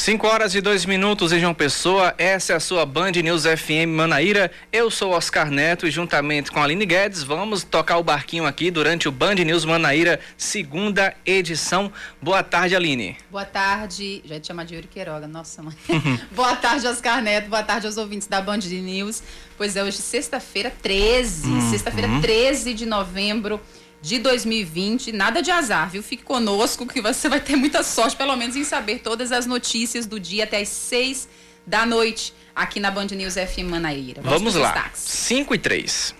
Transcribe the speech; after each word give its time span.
5 0.00 0.26
horas 0.26 0.54
e 0.54 0.62
2 0.62 0.86
minutos 0.86 1.30
em 1.30 1.38
João 1.38 1.52
Pessoa, 1.52 2.14
essa 2.16 2.54
é 2.54 2.56
a 2.56 2.60
sua 2.60 2.86
Band 2.86 3.10
News 3.10 3.42
FM 3.44 3.90
Manaíra. 3.94 4.50
Eu 4.72 4.90
sou 4.90 5.12
Oscar 5.12 5.50
Neto 5.50 5.86
e 5.86 5.90
juntamente 5.90 6.50
com 6.50 6.58
a 6.58 6.64
Aline 6.64 6.86
Guedes 6.86 7.22
vamos 7.22 7.64
tocar 7.64 7.98
o 7.98 8.02
barquinho 8.02 8.46
aqui 8.46 8.70
durante 8.70 9.10
o 9.10 9.12
Band 9.12 9.34
News 9.34 9.66
Manaíra, 9.66 10.18
segunda 10.38 11.14
edição. 11.26 11.92
Boa 12.20 12.42
tarde, 12.42 12.74
Aline. 12.74 13.18
Boa 13.30 13.44
tarde, 13.44 14.22
já 14.24 14.40
te 14.40 14.46
chamar 14.46 14.64
de 14.64 14.74
Yuri 14.74 14.88
Queiroga, 14.88 15.28
nossa 15.28 15.62
mãe. 15.62 15.76
boa 16.32 16.56
tarde, 16.56 16.86
Oscar 16.86 17.20
Neto, 17.20 17.50
boa 17.50 17.62
tarde 17.62 17.86
aos 17.86 17.98
ouvintes 17.98 18.26
da 18.26 18.40
Band 18.40 18.56
News. 18.56 19.22
Pois 19.58 19.76
é, 19.76 19.84
hoje 19.84 19.98
sexta-feira 19.98 20.72
13, 20.80 21.46
uhum. 21.46 21.70
sexta-feira 21.70 22.08
13 22.22 22.72
de 22.72 22.86
novembro 22.86 23.60
de 24.02 24.18
2020. 24.18 25.12
Nada 25.12 25.42
de 25.42 25.50
azar, 25.50 25.90
viu? 25.90 26.02
Fique 26.02 26.22
conosco 26.22 26.86
que 26.86 27.00
você 27.00 27.28
vai 27.28 27.40
ter 27.40 27.56
muita 27.56 27.82
sorte, 27.82 28.16
pelo 28.16 28.36
menos 28.36 28.56
em 28.56 28.64
saber 28.64 29.00
todas 29.00 29.32
as 29.32 29.46
notícias 29.46 30.06
do 30.06 30.18
dia 30.18 30.44
até 30.44 30.60
as 30.60 30.68
6 30.68 31.28
da 31.66 31.84
noite 31.84 32.34
aqui 32.54 32.80
na 32.80 32.90
Band 32.90 33.06
News 33.06 33.34
FM 33.34 33.68
Manaíra. 33.70 34.22
Vamos, 34.22 34.54
Vamos 34.54 34.54
lá. 34.54 34.90
5 34.94 35.54
e 35.54 35.58
3. 35.58 36.14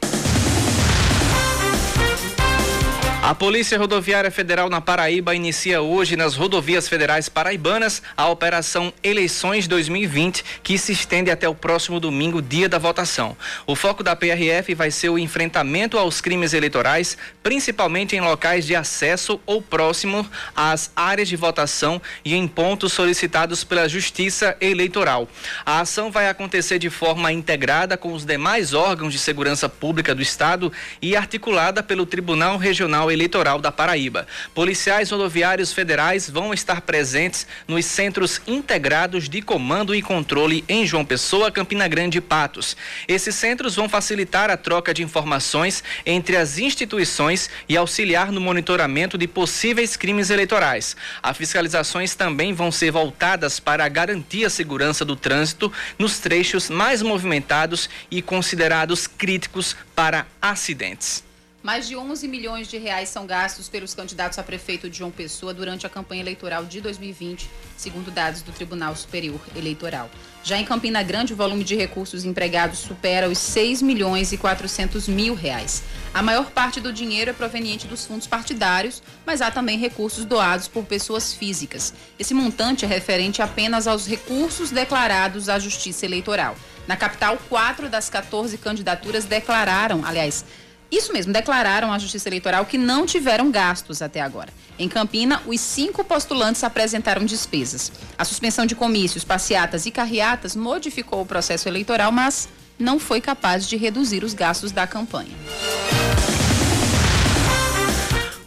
A 3.30 3.34
Polícia 3.40 3.78
Rodoviária 3.78 4.28
Federal 4.28 4.68
na 4.68 4.80
Paraíba 4.80 5.36
inicia 5.36 5.80
hoje 5.80 6.16
nas 6.16 6.34
rodovias 6.34 6.88
federais 6.88 7.28
paraibanas 7.28 8.02
a 8.16 8.26
Operação 8.28 8.92
Eleições 9.04 9.68
2020, 9.68 10.44
que 10.64 10.76
se 10.76 10.90
estende 10.90 11.30
até 11.30 11.48
o 11.48 11.54
próximo 11.54 12.00
domingo, 12.00 12.42
dia 12.42 12.68
da 12.68 12.76
votação. 12.76 13.36
O 13.68 13.76
foco 13.76 14.02
da 14.02 14.16
PRF 14.16 14.74
vai 14.74 14.90
ser 14.90 15.10
o 15.10 15.18
enfrentamento 15.18 15.96
aos 15.96 16.20
crimes 16.20 16.54
eleitorais, 16.54 17.16
principalmente 17.40 18.16
em 18.16 18.20
locais 18.20 18.66
de 18.66 18.74
acesso 18.74 19.40
ou 19.46 19.62
próximo 19.62 20.28
às 20.56 20.90
áreas 20.96 21.28
de 21.28 21.36
votação 21.36 22.02
e 22.24 22.34
em 22.34 22.48
pontos 22.48 22.92
solicitados 22.92 23.62
pela 23.62 23.88
Justiça 23.88 24.56
Eleitoral. 24.60 25.28
A 25.64 25.78
ação 25.78 26.10
vai 26.10 26.28
acontecer 26.28 26.80
de 26.80 26.90
forma 26.90 27.30
integrada 27.30 27.96
com 27.96 28.12
os 28.12 28.24
demais 28.24 28.74
órgãos 28.74 29.12
de 29.12 29.20
segurança 29.20 29.68
pública 29.68 30.16
do 30.16 30.20
Estado 30.20 30.72
e 31.00 31.14
articulada 31.14 31.80
pelo 31.80 32.04
Tribunal 32.04 32.56
Regional 32.56 33.08
Eleitoral 33.08 33.19
da 33.60 33.70
Paraíba. 33.70 34.26
Policiais 34.54 35.10
rodoviários 35.10 35.72
federais 35.72 36.28
vão 36.28 36.54
estar 36.54 36.80
presentes 36.80 37.46
nos 37.68 37.84
centros 37.84 38.40
integrados 38.46 39.28
de 39.28 39.42
comando 39.42 39.94
e 39.94 40.00
controle 40.00 40.64
em 40.68 40.86
João 40.86 41.04
Pessoa, 41.04 41.50
Campina 41.50 41.86
Grande 41.86 42.18
e 42.18 42.20
Patos. 42.20 42.76
Esses 43.06 43.34
centros 43.34 43.76
vão 43.76 43.88
facilitar 43.88 44.50
a 44.50 44.56
troca 44.56 44.94
de 44.94 45.02
informações 45.02 45.84
entre 46.06 46.36
as 46.36 46.58
instituições 46.58 47.50
e 47.68 47.76
auxiliar 47.76 48.32
no 48.32 48.40
monitoramento 48.40 49.18
de 49.18 49.26
possíveis 49.26 49.96
crimes 49.96 50.30
eleitorais. 50.30 50.96
As 51.22 51.36
fiscalizações 51.36 52.14
também 52.14 52.52
vão 52.52 52.72
ser 52.72 52.90
voltadas 52.90 53.60
para 53.60 53.88
garantir 53.88 54.44
a 54.44 54.50
segurança 54.50 55.04
do 55.04 55.16
trânsito 55.16 55.72
nos 55.98 56.18
trechos 56.18 56.70
mais 56.70 57.02
movimentados 57.02 57.88
e 58.10 58.22
considerados 58.22 59.06
críticos 59.06 59.76
para 59.94 60.26
acidentes. 60.40 61.29
Mais 61.62 61.86
de 61.86 61.94
11 61.94 62.26
milhões 62.26 62.68
de 62.68 62.78
reais 62.78 63.10
são 63.10 63.26
gastos 63.26 63.68
pelos 63.68 63.92
candidatos 63.92 64.38
a 64.38 64.42
prefeito 64.42 64.88
de 64.88 64.96
João 64.96 65.10
Pessoa 65.10 65.52
durante 65.52 65.86
a 65.86 65.90
campanha 65.90 66.22
eleitoral 66.22 66.64
de 66.64 66.80
2020, 66.80 67.50
segundo 67.76 68.10
dados 68.10 68.40
do 68.40 68.50
Tribunal 68.50 68.96
Superior 68.96 69.38
Eleitoral. 69.54 70.10
Já 70.42 70.56
em 70.56 70.64
Campina 70.64 71.02
Grande, 71.02 71.34
o 71.34 71.36
volume 71.36 71.62
de 71.62 71.76
recursos 71.76 72.24
empregados 72.24 72.78
supera 72.78 73.28
os 73.28 73.36
6 73.36 73.82
milhões 73.82 74.32
e 74.32 74.38
400 74.38 75.06
mil 75.06 75.34
reais. 75.34 75.82
A 76.14 76.22
maior 76.22 76.50
parte 76.50 76.80
do 76.80 76.94
dinheiro 76.94 77.30
é 77.30 77.34
proveniente 77.34 77.86
dos 77.86 78.06
fundos 78.06 78.26
partidários, 78.26 79.02
mas 79.26 79.42
há 79.42 79.50
também 79.50 79.76
recursos 79.76 80.24
doados 80.24 80.66
por 80.66 80.86
pessoas 80.86 81.34
físicas. 81.34 81.92
Esse 82.18 82.32
montante 82.32 82.86
é 82.86 82.88
referente 82.88 83.42
apenas 83.42 83.86
aos 83.86 84.06
recursos 84.06 84.70
declarados 84.70 85.50
à 85.50 85.58
Justiça 85.58 86.06
Eleitoral. 86.06 86.56
Na 86.88 86.96
capital, 86.96 87.38
quatro 87.48 87.88
das 87.88 88.08
14 88.08 88.58
candidaturas 88.58 89.24
declararam, 89.24 90.04
aliás, 90.04 90.44
isso 90.90 91.12
mesmo, 91.12 91.32
declararam 91.32 91.92
à 91.92 91.98
Justiça 91.98 92.28
Eleitoral 92.28 92.66
que 92.66 92.76
não 92.76 93.06
tiveram 93.06 93.50
gastos 93.50 94.02
até 94.02 94.20
agora. 94.20 94.52
Em 94.78 94.88
Campina, 94.88 95.42
os 95.46 95.60
cinco 95.60 96.02
postulantes 96.02 96.64
apresentaram 96.64 97.24
despesas. 97.24 97.92
A 98.18 98.24
suspensão 98.24 98.66
de 98.66 98.74
comícios, 98.74 99.24
passeatas 99.24 99.86
e 99.86 99.90
carreatas 99.90 100.56
modificou 100.56 101.22
o 101.22 101.26
processo 101.26 101.68
eleitoral, 101.68 102.10
mas 102.10 102.48
não 102.78 102.98
foi 102.98 103.20
capaz 103.20 103.68
de 103.68 103.76
reduzir 103.76 104.24
os 104.24 104.34
gastos 104.34 104.72
da 104.72 104.86
campanha. 104.86 105.36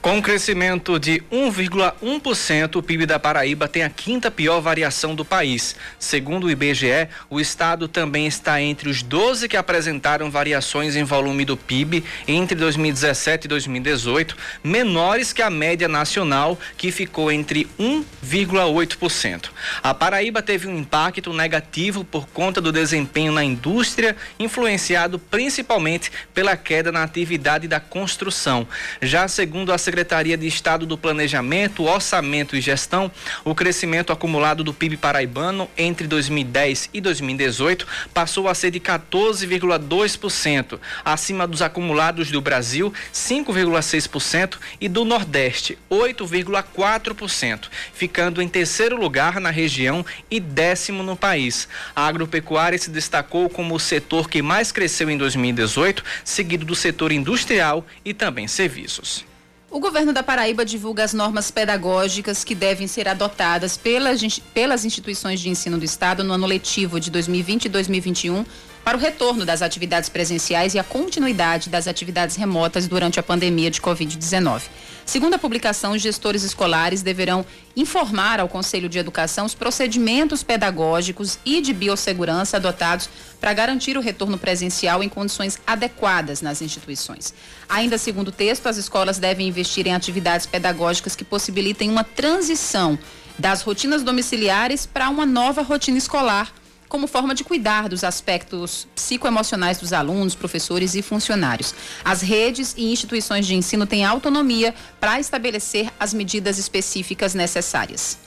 Com 0.04 0.18
um 0.18 0.22
crescimento 0.22 1.00
de 1.00 1.24
1,1%, 1.32 2.76
o 2.76 2.84
PIB 2.84 3.06
da 3.06 3.18
Paraíba 3.18 3.70
tem 3.70 3.84
a 3.84 3.90
quinta 3.90 4.30
pior 4.30 4.60
variação 4.60 5.16
do 5.16 5.24
país. 5.24 5.78
Segundo 5.98 6.44
o 6.44 6.52
IBGE, 6.52 7.08
o 7.30 7.40
estado 7.40 7.88
também 7.88 8.28
está 8.28 8.62
entre 8.62 8.90
os 8.90 9.02
12 9.02 9.48
que 9.48 9.56
apresentaram 9.56 10.30
variações 10.30 10.98
em 10.98 11.06
volume 11.06 11.46
do 11.46 11.56
PIB 11.56 12.04
entre 12.28 12.54
2017 12.54 13.46
e 13.46 13.48
2018, 13.48 14.36
menores 14.62 15.32
que 15.32 15.42
a 15.42 15.50
média 15.50 15.88
nacional, 15.88 16.60
que 16.76 16.92
ficou 16.92 17.32
entre 17.32 17.66
1,8%. 17.80 19.52
A 19.82 19.94
Paraíba 19.94 20.42
teve 20.42 20.68
um 20.68 20.80
impacto 20.80 21.32
negativo 21.32 22.04
por 22.04 22.28
conta 22.28 22.60
do 22.60 22.74
desempenho 22.74 23.32
na 23.32 23.46
indústria, 23.46 24.18
influenciado 24.38 25.18
principalmente 25.18 26.12
pela 26.34 26.58
queda 26.58 26.92
na 26.92 27.04
atividade 27.04 27.70
da 27.70 27.80
construção. 27.80 28.68
Já 29.02 29.30
segundo 29.30 29.72
a 29.72 29.78
Secretaria 29.94 30.36
de 30.36 30.48
Estado 30.48 30.88
do 30.88 30.98
Planejamento, 30.98 31.84
Orçamento 31.84 32.56
e 32.56 32.62
Gestão, 32.62 33.12
o 33.46 33.54
crescimento 33.54 34.12
acumulado 34.12 34.64
do 34.64 34.74
PIB 34.74 34.98
paraibano 34.98 35.70
entre 35.78 36.08
2010 36.08 36.90
e 36.92 37.00
2018 37.00 37.86
passou 38.12 38.48
a 38.48 38.56
ser 38.56 38.72
de 38.72 38.80
14,2%, 38.80 40.80
acima 41.06 41.46
dos 41.46 41.62
acumulados 41.62 42.32
do 42.32 42.42
Brasil, 42.42 42.92
5,6%, 43.14 44.58
e 44.82 44.90
do 44.90 45.06
Nordeste, 45.06 45.78
8,4%, 45.92 47.66
ficando 47.94 48.42
em 48.42 48.48
terceiro 48.48 49.00
lugar 49.00 49.40
na 49.40 49.52
região 49.52 50.04
e 50.32 50.40
décimo 50.40 51.04
no 51.04 51.16
país. 51.16 51.68
A 51.96 52.08
agropecuária 52.08 52.80
se 52.80 52.90
destacou 52.90 53.48
como 53.48 53.76
o 53.76 53.80
setor 53.80 54.28
que 54.28 54.42
mais 54.42 54.72
cresceu 54.72 55.08
em 55.08 55.20
2018, 55.20 56.04
seguido 56.24 56.66
do 56.66 56.74
setor 56.74 57.12
industrial 57.12 57.86
e 58.04 58.12
também 58.12 58.48
serviços. 58.48 59.33
O 59.74 59.80
governo 59.80 60.14
da 60.14 60.22
Paraíba 60.22 60.64
divulga 60.64 61.04
as 61.04 61.14
normas 61.14 61.50
pedagógicas 61.50 62.44
que 62.44 62.54
devem 62.54 62.86
ser 62.86 63.08
adotadas 63.08 63.76
pelas, 63.76 64.22
pelas 64.54 64.86
instituições 64.86 65.40
de 65.40 65.50
ensino 65.50 65.80
do 65.80 65.84
Estado 65.84 66.24
no 66.24 66.32
ano 66.32 66.46
letivo 66.46 67.00
de 67.00 67.10
2020 67.10 67.66
e 67.66 67.70
2021 67.70 68.46
para 68.84 68.98
o 68.98 69.00
retorno 69.00 69.46
das 69.46 69.62
atividades 69.62 70.10
presenciais 70.10 70.74
e 70.74 70.80
a 70.80 70.84
continuidade 70.84 71.70
das 71.70 71.88
atividades 71.88 72.36
remotas 72.36 72.88
durante 72.88 73.20
a 73.20 73.24
pandemia 73.24 73.72
de 73.72 73.82
Covid-19. 73.82 74.64
Segundo 75.06 75.34
a 75.34 75.40
publicação, 75.40 75.94
os 75.94 76.02
gestores 76.02 76.44
escolares 76.44 77.02
deverão 77.02 77.46
informar 77.76 78.40
ao 78.40 78.48
Conselho 78.48 78.90
de 78.90 79.00
Educação 79.00 79.46
os 79.46 79.56
procedimentos 79.56 80.44
pedagógicos 80.44 81.40
e 81.46 81.62
de 81.62 81.74
biossegurança 81.74 82.58
adotados 82.58 83.10
para 83.40 83.54
garantir 83.54 83.98
o 83.98 84.02
retorno 84.02 84.38
presencial 84.38 85.04
em 85.04 85.10
condições 85.10 85.60
adequadas 85.66 86.42
nas 86.42 86.62
instituições. 86.62 87.34
Ainda 87.68 87.98
segundo 87.98 88.30
o 88.30 88.32
texto, 88.32 88.68
as 88.68 88.78
escolas 88.78 89.18
devem 89.18 89.48
investir 89.48 89.88
em 89.88 89.94
atividades 89.94 90.46
pedagógicas 90.46 91.16
que 91.16 91.26
possibilitem 91.26 91.90
uma 91.90 92.04
transição 92.04 92.98
das 93.38 93.62
rotinas 93.62 94.04
domiciliares 94.04 94.86
para 94.86 95.10
uma 95.10 95.26
nova 95.26 95.62
rotina 95.62 95.98
escolar 95.98 96.54
como 96.94 97.08
forma 97.08 97.34
de 97.34 97.44
cuidar 97.44 97.90
dos 97.90 98.04
aspectos 98.04 98.88
psicoemocionais 98.94 99.80
dos 99.80 99.94
alunos, 99.94 100.36
professores 100.36 100.94
e 100.94 101.02
funcionários. 101.02 101.74
As 102.06 102.22
redes 102.22 102.76
e 102.78 102.92
instituições 102.92 103.48
de 103.48 103.56
ensino 103.56 103.88
têm 103.88 104.06
autonomia 104.06 104.76
para 105.00 105.20
estabelecer 105.20 105.90
as 106.00 106.14
medidas 106.14 106.60
específicas 106.60 107.34
necessárias. 107.34 108.20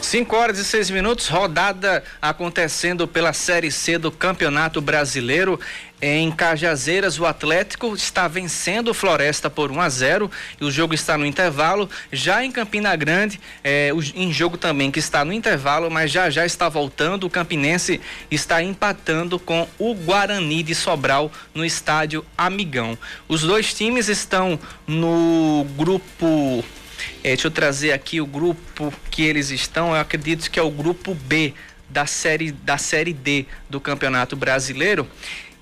5 0.00 0.36
horas 0.36 0.58
e 0.58 0.64
6 0.64 0.88
minutos, 0.88 1.26
rodada 1.26 2.02
acontecendo 2.22 3.06
pela 3.06 3.32
Série 3.32 3.70
C 3.70 3.98
do 3.98 4.10
Campeonato 4.10 4.80
Brasileiro. 4.80 5.60
Em 6.00 6.30
Cajazeiras, 6.30 7.18
o 7.18 7.26
Atlético 7.26 7.92
está 7.92 8.28
vencendo 8.28 8.88
o 8.88 8.94
Floresta 8.94 9.50
por 9.50 9.72
1 9.72 9.80
a 9.80 9.88
0 9.88 10.30
e 10.60 10.64
o 10.64 10.70
jogo 10.70 10.94
está 10.94 11.18
no 11.18 11.26
intervalo. 11.26 11.90
Já 12.12 12.44
em 12.44 12.52
Campina 12.52 12.94
Grande, 12.94 13.40
é, 13.64 13.90
em 14.14 14.32
jogo 14.32 14.56
também 14.56 14.92
que 14.92 15.00
está 15.00 15.24
no 15.24 15.32
intervalo, 15.32 15.90
mas 15.90 16.12
já 16.12 16.30
já 16.30 16.46
está 16.46 16.68
voltando. 16.68 17.24
O 17.24 17.30
Campinense 17.30 18.00
está 18.30 18.62
empatando 18.62 19.40
com 19.40 19.66
o 19.76 19.92
Guarani 19.92 20.62
de 20.62 20.74
Sobral 20.74 21.32
no 21.52 21.64
estádio 21.64 22.24
Amigão. 22.36 22.96
Os 23.26 23.42
dois 23.42 23.74
times 23.74 24.08
estão 24.08 24.58
no 24.86 25.66
grupo 25.76 26.64
é, 27.22 27.28
deixa 27.28 27.48
eu 27.48 27.50
trazer 27.50 27.92
aqui 27.92 28.20
o 28.20 28.26
grupo 28.26 28.92
que 29.10 29.22
eles 29.22 29.50
estão. 29.50 29.90
Eu 29.94 30.00
acredito 30.00 30.48
que 30.48 30.60
é 30.60 30.62
o 30.62 30.70
grupo 30.70 31.12
B 31.14 31.54
da 31.88 32.06
série, 32.06 32.52
da 32.52 32.78
série 32.78 33.12
D 33.12 33.46
do 33.68 33.80
Campeonato 33.80 34.36
Brasileiro. 34.36 35.08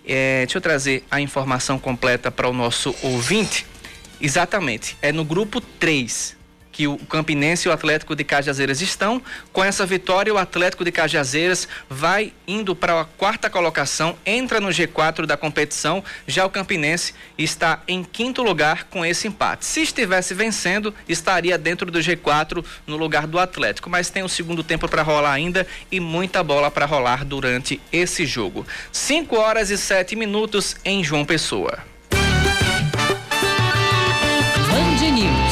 É, 0.07 0.45
deixa 0.47 0.59
eu 0.59 0.63
trazer 0.63 1.05
a 1.11 1.21
informação 1.21 1.79
completa 1.79 2.31
para 2.31 2.49
o 2.49 2.53
nosso 2.53 2.95
ouvinte. 3.03 3.67
Exatamente, 4.21 4.97
é 5.03 5.13
no 5.13 5.25
grupo 5.25 5.61
3 5.61 6.37
que 6.77 6.87
o 6.87 6.99
Campinense 6.99 7.67
e 7.67 7.71
o 7.71 7.73
Atlético 7.73 8.15
de 8.15 8.23
Cajazeiras 8.23 8.83
estão. 8.83 9.23
Com 9.51 9.65
essa 9.65 9.87
vitória, 9.87 10.35
o 10.35 10.37
Atlético 10.37 10.85
de 10.85 10.93
Cajazeiras 10.93 11.67
vai 11.89 12.35
indo 12.47 12.77
para 12.77 13.01
a 13.01 13.05
quarta 13.07 13.49
colocação, 13.49 14.15
entra 14.27 14.61
no 14.61 14.69
G4 14.69 15.25
da 15.25 15.39
competição. 15.39 16.05
Já 16.27 16.45
o 16.45 16.51
Campinense 16.51 17.15
está 17.39 17.83
em 17.89 18.05
quinto 18.05 18.43
lugar 18.43 18.85
com 18.91 19.03
esse 19.07 19.27
empate. 19.27 19.65
Se 19.65 19.81
estivesse 19.81 20.35
vencendo, 20.35 20.93
estaria 21.09 21.57
dentro 21.57 21.91
do 21.91 21.99
G4 21.99 22.63
no 22.87 22.99
lugar 22.99 23.27
do 23.27 23.39
Atlético, 23.39 23.89
mas 23.89 24.11
tem 24.11 24.23
o 24.23 24.29
segundo 24.29 24.63
tempo 24.63 24.87
para 24.87 25.03
rolar 25.03 25.33
ainda 25.33 25.67
e 25.91 25.99
muita 25.99 26.45
bola 26.45 26.71
para 26.71 26.85
rolar 26.85 27.25
durante 27.25 27.81
esse 27.91 28.27
jogo. 28.27 28.67
5 28.93 29.35
horas 29.35 29.71
e 29.71 29.79
7 29.79 30.15
minutos 30.15 30.77
em 30.85 31.03
João 31.03 31.25
Pessoa. 31.25 31.79
Band 34.69 35.11
News. 35.11 35.46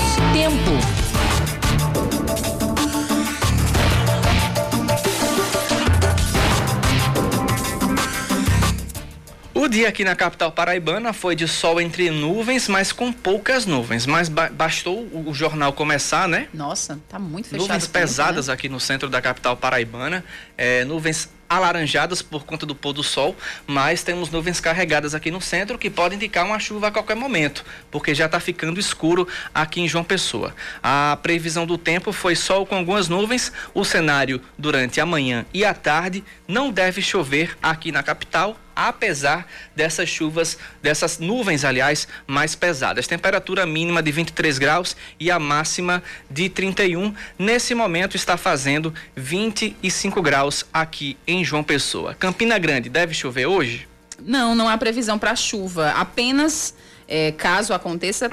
Dia 9.74 9.88
aqui 9.88 10.04
na 10.04 10.14
capital 10.14 10.52
paraibana 10.52 11.12
foi 11.12 11.34
de 11.34 11.48
sol 11.48 11.80
entre 11.80 12.08
nuvens, 12.08 12.68
mas 12.68 12.92
com 12.92 13.12
poucas 13.12 13.66
nuvens. 13.66 14.06
Mas 14.06 14.28
ba 14.28 14.48
bastou 14.48 15.00
o, 15.12 15.34
jornal 15.34 15.72
começar, 15.72 16.28
né? 16.28 16.46
Nossa, 16.54 17.00
tá 17.08 17.18
muito 17.18 17.48
fechado. 17.48 17.62
Nuvens 17.62 17.82
tempo, 17.82 17.92
pesadas 17.92 18.46
né? 18.46 18.54
aqui 18.54 18.68
no 18.68 18.78
centro 18.78 19.08
da 19.08 19.20
capital 19.20 19.56
paraibana. 19.56 20.24
É, 20.56 20.84
nuvens 20.84 21.28
alaranjadas 21.48 22.22
por 22.22 22.44
conta 22.44 22.64
do 22.64 22.74
pôr 22.74 22.92
do 22.92 23.02
sol, 23.02 23.36
mas 23.66 24.04
temos 24.04 24.30
nuvens 24.30 24.60
carregadas 24.60 25.12
aqui 25.12 25.30
no 25.30 25.40
centro 25.40 25.76
que 25.76 25.90
podem 25.90 26.16
indicar 26.16 26.46
uma 26.46 26.58
chuva 26.60 26.88
a 26.88 26.90
qualquer 26.92 27.16
momento, 27.16 27.64
porque 27.90 28.14
já 28.14 28.26
está 28.26 28.38
ficando 28.38 28.78
escuro 28.78 29.26
aqui 29.52 29.80
em 29.80 29.88
João 29.88 30.04
Pessoa. 30.04 30.54
A 30.82 31.18
previsão 31.20 31.66
do 31.66 31.76
tempo 31.76 32.12
foi 32.12 32.36
sol 32.36 32.64
com 32.64 32.76
algumas 32.76 33.08
nuvens. 33.08 33.52
O 33.74 33.84
cenário 33.84 34.40
durante 34.56 35.00
a 35.00 35.06
manhã 35.06 35.44
e 35.52 35.64
a 35.64 35.74
tarde 35.74 36.22
não 36.46 36.70
deve 36.70 37.02
chover 37.02 37.56
aqui 37.60 37.90
na 37.90 38.02
capital 38.02 38.56
apesar 38.74 39.46
dessas 39.74 40.08
chuvas, 40.08 40.58
dessas 40.82 41.18
nuvens, 41.18 41.64
aliás, 41.64 42.08
mais 42.26 42.54
pesadas. 42.54 43.06
Temperatura 43.06 43.66
mínima 43.66 44.02
de 44.02 44.10
23 44.12 44.58
graus 44.58 44.96
e 45.18 45.30
a 45.30 45.38
máxima 45.38 46.02
de 46.30 46.48
31. 46.48 47.14
Nesse 47.38 47.74
momento 47.74 48.16
está 48.16 48.36
fazendo 48.36 48.92
25 49.16 50.22
graus 50.22 50.64
aqui 50.72 51.16
em 51.26 51.44
João 51.44 51.62
Pessoa. 51.62 52.14
Campina 52.14 52.58
Grande 52.58 52.88
deve 52.88 53.14
chover 53.14 53.46
hoje? 53.46 53.88
Não, 54.20 54.54
não 54.54 54.68
há 54.68 54.78
previsão 54.78 55.18
para 55.18 55.34
chuva. 55.34 55.90
Apenas 55.90 56.74
é, 57.08 57.32
caso 57.32 57.72
aconteça 57.74 58.30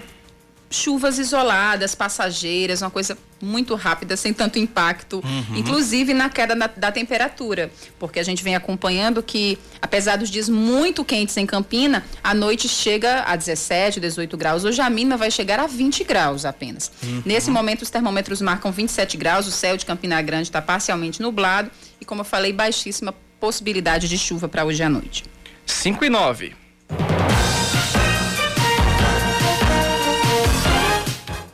chuvas 0.71 1.19
isoladas, 1.19 1.93
passageiras, 1.93 2.81
uma 2.81 2.89
coisa 2.89 3.17
muito 3.41 3.75
rápida, 3.75 4.15
sem 4.15 4.33
tanto 4.33 4.57
impacto, 4.57 5.21
uhum. 5.23 5.57
inclusive 5.57 6.13
na 6.13 6.29
queda 6.29 6.55
da, 6.55 6.67
da, 6.67 6.91
temperatura, 6.91 7.71
porque 7.99 8.19
a 8.19 8.23
gente 8.23 8.43
vem 8.43 8.55
acompanhando 8.55 9.21
que, 9.21 9.57
apesar 9.81 10.15
dos 10.15 10.29
dias 10.29 10.47
muito 10.47 11.03
quentes 11.03 11.35
em 11.37 11.45
Campina, 11.45 12.05
a 12.23 12.33
noite 12.33 12.69
chega 12.69 13.23
a 13.23 13.35
17, 13.35 13.99
18 13.99 14.37
graus. 14.37 14.63
Hoje 14.63 14.81
a 14.81 14.89
mínima 14.89 15.17
vai 15.17 15.29
chegar 15.29 15.59
a 15.59 15.67
20 15.67 16.03
graus 16.03 16.45
apenas. 16.45 16.91
Uhum. 17.03 17.23
Nesse 17.25 17.51
momento, 17.51 17.81
os 17.81 17.89
termômetros 17.89 18.41
marcam 18.41 18.71
27 18.71 19.17
graus, 19.17 19.47
o 19.47 19.51
céu 19.51 19.75
de 19.75 19.85
Campina 19.85 20.21
Grande 20.21 20.43
está 20.43 20.61
parcialmente 20.61 21.21
nublado 21.21 21.69
e, 21.99 22.05
como 22.05 22.21
eu 22.21 22.25
falei, 22.25 22.53
baixíssima 22.53 23.13
possibilidade 23.39 24.07
de 24.07 24.17
chuva 24.17 24.47
para 24.47 24.63
hoje 24.63 24.83
à 24.83 24.89
noite. 24.89 25.25
5 25.65 26.05
e 26.05 26.09
9. 26.09 26.60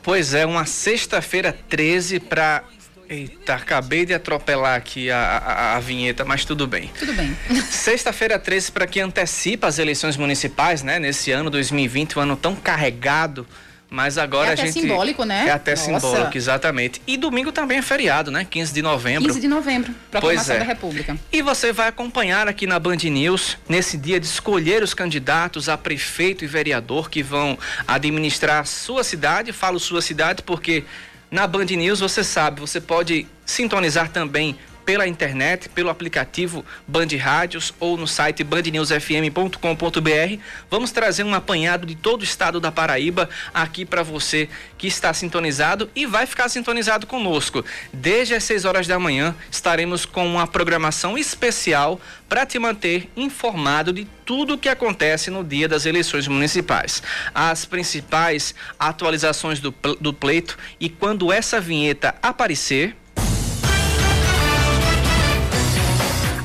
Pois 0.08 0.32
é, 0.32 0.46
uma 0.46 0.64
sexta-feira 0.64 1.54
13 1.68 2.18
para 2.18 2.64
Eita, 3.10 3.56
acabei 3.56 4.06
de 4.06 4.14
atropelar 4.14 4.74
aqui 4.74 5.10
a, 5.10 5.18
a, 5.18 5.76
a, 5.76 5.80
vinheta, 5.80 6.24
mas 6.24 6.46
tudo 6.46 6.66
bem. 6.66 6.90
Tudo 6.98 7.12
bem. 7.12 7.36
Sexta-feira 7.70 8.38
13 8.38 8.72
para 8.72 8.86
que 8.86 9.00
antecipa 9.00 9.66
as 9.66 9.78
eleições 9.78 10.16
municipais, 10.16 10.82
né? 10.82 10.98
Nesse 10.98 11.30
ano 11.30 11.50
2020, 11.50 12.18
um 12.18 12.22
ano 12.22 12.36
tão 12.36 12.56
carregado 12.56 13.46
mas 13.90 14.18
agora 14.18 14.50
é 14.50 14.52
a 14.52 14.56
gente. 14.56 14.66
É 14.66 14.70
até 14.70 14.80
simbólico, 14.80 15.24
né? 15.24 15.46
É 15.46 15.50
até 15.50 15.70
Nossa. 15.72 15.84
simbólico, 15.84 16.36
exatamente. 16.36 17.00
E 17.06 17.16
domingo 17.16 17.50
também 17.50 17.78
é 17.78 17.82
feriado, 17.82 18.30
né? 18.30 18.46
15 18.48 18.72
de 18.72 18.82
novembro. 18.82 19.28
15 19.28 19.40
de 19.40 19.48
novembro, 19.48 19.94
proclamação 20.10 20.56
é. 20.56 20.58
da 20.58 20.64
República. 20.64 21.16
E 21.32 21.40
você 21.40 21.72
vai 21.72 21.88
acompanhar 21.88 22.48
aqui 22.48 22.66
na 22.66 22.78
Band 22.78 22.96
News, 22.96 23.56
nesse 23.68 23.96
dia 23.96 24.20
de 24.20 24.26
escolher 24.26 24.82
os 24.82 24.92
candidatos 24.92 25.68
a 25.68 25.78
prefeito 25.78 26.44
e 26.44 26.46
vereador 26.46 27.08
que 27.08 27.22
vão 27.22 27.58
administrar 27.86 28.66
sua 28.66 29.02
cidade. 29.02 29.52
Falo 29.52 29.80
sua 29.80 30.02
cidade 30.02 30.42
porque 30.42 30.84
na 31.30 31.46
Band 31.46 31.66
News 31.66 32.00
você 32.00 32.22
sabe, 32.22 32.60
você 32.60 32.80
pode 32.80 33.26
sintonizar 33.44 34.10
também 34.10 34.56
pela 34.88 35.06
internet, 35.06 35.68
pelo 35.68 35.90
aplicativo 35.90 36.64
Band 36.86 37.08
Rádios 37.20 37.74
ou 37.78 37.98
no 37.98 38.06
site 38.06 38.42
bandnewsfm.com.br. 38.42 40.42
Vamos 40.70 40.90
trazer 40.90 41.24
um 41.24 41.34
apanhado 41.34 41.84
de 41.84 41.94
todo 41.94 42.22
o 42.22 42.24
estado 42.24 42.58
da 42.58 42.72
Paraíba 42.72 43.28
aqui 43.52 43.84
para 43.84 44.02
você 44.02 44.48
que 44.78 44.86
está 44.86 45.12
sintonizado 45.12 45.90
e 45.94 46.06
vai 46.06 46.24
ficar 46.24 46.48
sintonizado 46.48 47.06
conosco. 47.06 47.62
Desde 47.92 48.34
as 48.34 48.44
6 48.44 48.64
horas 48.64 48.86
da 48.86 48.98
manhã 48.98 49.36
estaremos 49.50 50.06
com 50.06 50.26
uma 50.26 50.46
programação 50.46 51.18
especial 51.18 52.00
para 52.26 52.46
te 52.46 52.58
manter 52.58 53.10
informado 53.14 53.92
de 53.92 54.06
tudo 54.24 54.54
o 54.54 54.58
que 54.58 54.70
acontece 54.70 55.30
no 55.30 55.44
dia 55.44 55.68
das 55.68 55.84
eleições 55.84 56.26
municipais. 56.26 57.02
As 57.34 57.66
principais 57.66 58.54
atualizações 58.78 59.60
do, 59.60 59.74
do 60.00 60.14
pleito 60.14 60.56
e 60.80 60.88
quando 60.88 61.30
essa 61.30 61.60
vinheta 61.60 62.14
aparecer 62.22 62.96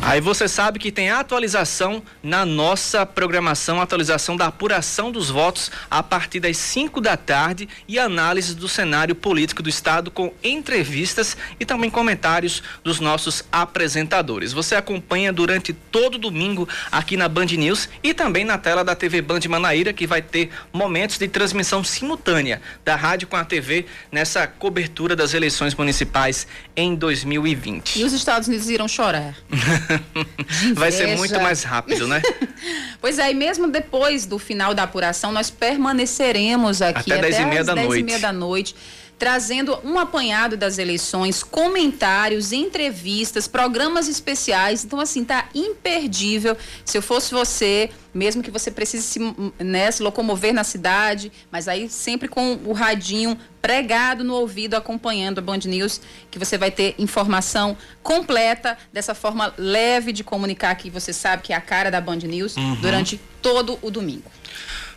Aí 0.05 0.19
você 0.19 0.49
sabe 0.49 0.79
que 0.79 0.91
tem 0.91 1.09
atualização 1.09 2.03
na 2.21 2.45
nossa 2.45 3.05
programação, 3.05 3.79
atualização 3.79 4.35
da 4.35 4.47
apuração 4.47 5.09
dos 5.09 5.29
votos 5.29 5.71
a 5.89 6.03
partir 6.03 6.41
das 6.41 6.57
5 6.57 6.99
da 6.99 7.15
tarde 7.15 7.69
e 7.87 7.97
análise 7.97 8.53
do 8.53 8.67
cenário 8.67 9.15
político 9.15 9.63
do 9.63 9.69
estado 9.69 10.11
com 10.11 10.33
entrevistas 10.43 11.37
e 11.57 11.65
também 11.65 11.89
comentários 11.89 12.61
dos 12.83 12.99
nossos 12.99 13.45
apresentadores. 13.49 14.51
Você 14.51 14.75
acompanha 14.75 15.31
durante 15.31 15.71
todo 15.71 16.17
domingo 16.17 16.67
aqui 16.91 17.15
na 17.15 17.29
Band 17.29 17.45
News 17.45 17.87
e 18.03 18.13
também 18.13 18.43
na 18.43 18.57
tela 18.57 18.83
da 18.83 18.95
TV 18.95 19.21
Band 19.21 19.39
Manaíra, 19.47 19.93
que 19.93 20.05
vai 20.05 20.21
ter 20.21 20.49
momentos 20.73 21.17
de 21.17 21.29
transmissão 21.29 21.81
simultânea 21.81 22.61
da 22.83 22.97
rádio 22.97 23.29
com 23.29 23.37
a 23.37 23.45
TV 23.45 23.85
nessa 24.11 24.47
cobertura 24.47 25.15
das 25.15 25.33
eleições 25.33 25.73
municipais 25.73 26.45
em 26.75 26.93
2020. 26.93 28.01
E 28.01 28.03
os 28.03 28.11
Estados 28.11 28.49
Unidos 28.49 28.69
irão 28.69 28.87
chorar. 28.87 29.33
Vai 30.75 30.91
ser 30.91 31.15
muito 31.17 31.39
mais 31.39 31.63
rápido, 31.63 32.07
né? 32.07 32.21
pois 33.01 33.19
é, 33.19 33.31
e 33.31 33.33
mesmo 33.33 33.67
depois 33.67 34.25
do 34.25 34.39
final 34.39 34.73
da 34.73 34.83
apuração, 34.83 35.31
nós 35.31 35.49
permaneceremos 35.49 36.81
aqui 36.81 37.11
até, 37.11 37.19
até 37.19 37.29
10 37.29 37.39
e 37.39 37.45
meia 37.45 37.63
da 37.63 37.73
10 37.73 37.87
noite. 37.87 37.99
E 38.01 38.03
meia 38.03 38.19
da 38.19 38.33
noite 38.33 38.75
trazendo 39.23 39.79
um 39.85 39.97
apanhado 39.97 40.57
das 40.57 40.77
eleições, 40.77 41.43
comentários, 41.43 42.51
entrevistas, 42.51 43.47
programas 43.47 44.09
especiais. 44.09 44.83
Então, 44.83 44.99
assim, 44.99 45.23
tá 45.23 45.47
imperdível. 45.55 46.57
Se 46.83 46.97
eu 46.97 47.01
fosse 47.01 47.33
você, 47.33 47.89
mesmo 48.13 48.43
que 48.43 48.51
você 48.51 48.69
precise 48.69 49.03
se, 49.03 49.19
né, 49.59 49.89
se 49.91 50.03
locomover 50.03 50.53
na 50.53 50.65
cidade, 50.65 51.31
mas 51.49 51.69
aí 51.69 51.87
sempre 51.87 52.27
com 52.27 52.59
o 52.65 52.73
radinho 52.73 53.39
pregado 53.61 54.25
no 54.25 54.33
ouvido, 54.33 54.73
acompanhando 54.73 55.39
a 55.39 55.41
Band 55.41 55.59
News, 55.67 56.01
que 56.29 56.37
você 56.37 56.57
vai 56.57 56.69
ter 56.69 56.93
informação 56.99 57.77
completa, 58.01 58.77
dessa 58.91 59.15
forma 59.15 59.53
leve 59.57 60.11
de 60.11 60.21
comunicar 60.21 60.75
que 60.75 60.89
você 60.89 61.13
sabe 61.13 61.43
que 61.43 61.53
é 61.53 61.55
a 61.55 61.61
cara 61.61 61.89
da 61.89 62.01
Band 62.01 62.17
News 62.17 62.57
uhum. 62.57 62.75
durante 62.81 63.17
todo 63.41 63.79
o 63.81 63.89
domingo. 63.89 64.29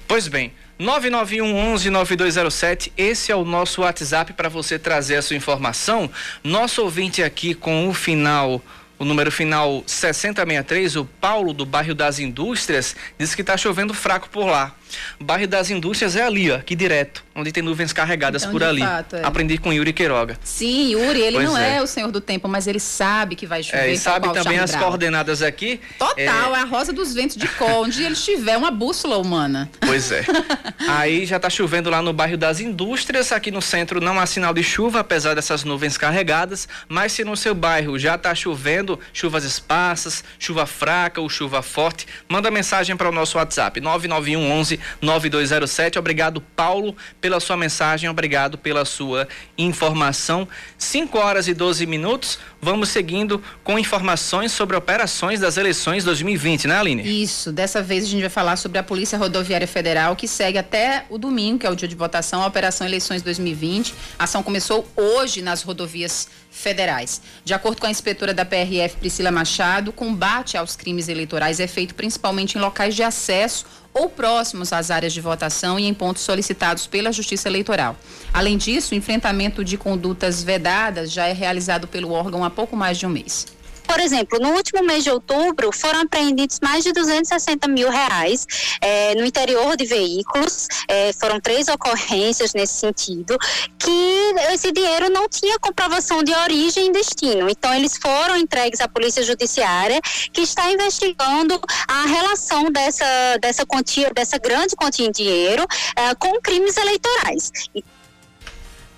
Pois 0.08 0.26
bem. 0.26 0.52
991119207, 0.80 2.92
esse 2.96 3.32
é 3.32 3.36
o 3.36 3.44
nosso 3.44 3.80
WhatsApp 3.80 4.32
para 4.34 4.48
você 4.48 4.78
trazer 4.78 5.16
a 5.16 5.22
sua 5.22 5.36
informação. 5.36 6.08
Nosso 6.44 6.82
ouvinte 6.82 7.20
aqui 7.22 7.54
com 7.54 7.88
o 7.88 7.94
final 7.94 8.62
o 8.98 9.04
número 9.04 9.30
final 9.30 9.82
6063, 9.86 10.96
o 10.96 11.04
Paulo 11.04 11.52
do 11.52 11.66
bairro 11.66 11.94
das 11.94 12.18
Indústrias, 12.18 12.96
diz 13.18 13.34
que 13.34 13.42
está 13.42 13.56
chovendo 13.56 13.92
fraco 13.92 14.28
por 14.30 14.46
lá. 14.46 14.74
Bairro 15.18 15.46
das 15.46 15.70
Indústrias 15.70 16.14
é 16.14 16.22
ali, 16.22 16.50
ó, 16.50 16.56
aqui 16.56 16.76
direto, 16.76 17.24
onde 17.34 17.50
tem 17.50 17.62
nuvens 17.62 17.92
carregadas 17.92 18.42
então, 18.42 18.52
por 18.52 18.62
ali. 18.62 18.82
Fato, 18.82 19.16
é. 19.16 19.24
Aprendi 19.24 19.58
com 19.58 19.72
Yuri 19.72 19.92
Queiroga. 19.92 20.38
Sim, 20.44 20.90
Yuri, 20.92 21.20
ele 21.20 21.36
pois 21.36 21.48
não 21.48 21.58
é. 21.58 21.76
é. 21.76 21.82
o 21.82 21.86
senhor 21.86 22.12
do 22.12 22.20
tempo, 22.20 22.46
mas 22.48 22.66
ele 22.66 22.78
sabe 22.78 23.34
que 23.34 23.46
vai 23.46 23.62
chover. 23.62 23.88
É, 23.88 23.92
e 23.92 23.98
sabe 23.98 24.32
também 24.32 24.58
as 24.58 24.74
coordenadas 24.74 25.42
aqui. 25.42 25.80
Total, 25.98 26.14
é... 26.18 26.24
é... 26.24 26.28
a 26.28 26.64
rosa 26.64 26.92
dos 26.92 27.14
ventos 27.14 27.36
de 27.36 27.48
col, 27.48 27.84
onde 27.84 28.02
ele 28.02 28.12
estiver, 28.12 28.56
uma 28.56 28.70
bússola 28.70 29.16
humana. 29.16 29.70
Pois 29.80 30.12
é. 30.12 30.24
Aí 30.88 31.24
já 31.24 31.36
está 31.36 31.48
chovendo 31.48 31.88
lá 31.90 32.02
no 32.02 32.12
bairro 32.12 32.36
das 32.36 32.60
Indústrias, 32.60 33.32
aqui 33.32 33.50
no 33.50 33.62
centro 33.62 34.00
não 34.00 34.20
há 34.20 34.26
sinal 34.26 34.52
de 34.52 34.62
chuva, 34.62 35.00
apesar 35.00 35.34
dessas 35.34 35.64
nuvens 35.64 35.96
carregadas, 35.96 36.68
mas 36.88 37.12
se 37.12 37.24
no 37.24 37.36
seu 37.36 37.54
bairro 37.54 37.98
já 37.98 38.14
está 38.14 38.34
chovendo, 38.34 38.98
chuvas 39.12 39.44
esparsas, 39.44 40.22
chuva 40.38 40.66
fraca 40.66 41.20
ou 41.20 41.28
chuva 41.28 41.62
forte, 41.62 42.06
manda 42.28 42.50
mensagem 42.50 42.96
para 42.96 43.08
o 43.08 43.12
nosso 43.12 43.38
WhatsApp, 43.38 43.80
991 43.80 44.50
11 44.52 44.66
11 44.66 44.75
9207. 45.00 45.98
Obrigado, 45.98 46.40
Paulo, 46.40 46.96
pela 47.20 47.40
sua 47.40 47.56
mensagem, 47.56 48.08
obrigado 48.08 48.58
pela 48.58 48.84
sua 48.84 49.28
informação. 49.56 50.48
5 50.78 51.18
horas 51.18 51.48
e 51.48 51.54
12 51.54 51.86
minutos. 51.86 52.38
Vamos 52.60 52.88
seguindo 52.88 53.42
com 53.62 53.78
informações 53.78 54.52
sobre 54.52 54.76
operações 54.76 55.40
das 55.40 55.56
eleições 55.56 56.04
2020, 56.04 56.66
né, 56.66 56.78
Aline? 56.78 57.22
Isso. 57.22 57.52
Dessa 57.52 57.82
vez 57.82 58.04
a 58.04 58.06
gente 58.08 58.20
vai 58.20 58.30
falar 58.30 58.56
sobre 58.56 58.78
a 58.78 58.82
Polícia 58.82 59.18
Rodoviária 59.18 59.66
Federal, 59.66 60.16
que 60.16 60.26
segue 60.26 60.58
até 60.58 61.04
o 61.08 61.18
domingo, 61.18 61.60
que 61.60 61.66
é 61.66 61.70
o 61.70 61.76
dia 61.76 61.86
de 61.86 61.94
votação, 61.94 62.42
a 62.42 62.46
Operação 62.46 62.86
Eleições 62.86 63.22
2020. 63.22 63.94
A 64.18 64.24
ação 64.24 64.42
começou 64.42 64.88
hoje 64.96 65.42
nas 65.42 65.62
rodovias 65.62 66.28
federais. 66.50 67.20
De 67.44 67.52
acordo 67.52 67.80
com 67.80 67.86
a 67.86 67.90
inspetora 67.90 68.32
da 68.32 68.44
PRF, 68.44 68.96
Priscila 68.96 69.30
Machado, 69.30 69.92
combate 69.92 70.56
aos 70.56 70.74
crimes 70.74 71.08
eleitorais 71.08 71.60
é 71.60 71.66
feito 71.66 71.94
principalmente 71.94 72.56
em 72.56 72.60
locais 72.60 72.94
de 72.94 73.02
acesso 73.02 73.66
ou 73.96 74.10
próximos 74.10 74.74
às 74.74 74.90
áreas 74.90 75.14
de 75.14 75.22
votação 75.22 75.80
e 75.80 75.86
em 75.86 75.94
pontos 75.94 76.22
solicitados 76.22 76.86
pela 76.86 77.10
Justiça 77.10 77.48
Eleitoral. 77.48 77.96
Além 78.30 78.58
disso, 78.58 78.92
o 78.92 78.96
enfrentamento 78.96 79.64
de 79.64 79.78
condutas 79.78 80.44
vedadas 80.44 81.10
já 81.10 81.26
é 81.26 81.32
realizado 81.32 81.88
pelo 81.88 82.12
órgão 82.12 82.44
há 82.44 82.50
pouco 82.50 82.76
mais 82.76 82.98
de 82.98 83.06
um 83.06 83.08
mês. 83.08 83.55
Por 83.96 84.02
exemplo, 84.02 84.38
no 84.38 84.50
último 84.50 84.82
mês 84.82 85.04
de 85.04 85.10
outubro 85.10 85.72
foram 85.72 86.02
apreendidos 86.02 86.60
mais 86.60 86.84
de 86.84 86.92
260 86.92 87.66
mil 87.66 87.88
reais 87.88 88.46
é, 88.78 89.14
no 89.14 89.24
interior 89.24 89.74
de 89.74 89.86
veículos. 89.86 90.68
É, 90.86 91.14
foram 91.14 91.40
três 91.40 91.66
ocorrências 91.68 92.52
nesse 92.52 92.74
sentido, 92.74 93.38
que 93.78 94.34
esse 94.52 94.70
dinheiro 94.70 95.08
não 95.08 95.26
tinha 95.30 95.58
comprovação 95.58 96.22
de 96.22 96.30
origem 96.34 96.88
e 96.88 96.92
destino. 96.92 97.48
Então, 97.48 97.72
eles 97.72 97.96
foram 97.96 98.36
entregues 98.36 98.82
à 98.82 98.86
Polícia 98.86 99.22
Judiciária, 99.22 99.98
que 100.30 100.42
está 100.42 100.70
investigando 100.70 101.58
a 101.88 102.04
relação 102.04 102.70
dessa, 102.70 103.06
dessa 103.40 103.64
quantia, 103.64 104.10
dessa 104.14 104.36
grande 104.36 104.76
quantia 104.76 105.06
em 105.06 105.10
dinheiro 105.10 105.66
é, 105.96 106.14
com 106.16 106.38
crimes 106.42 106.76
eleitorais. 106.76 107.50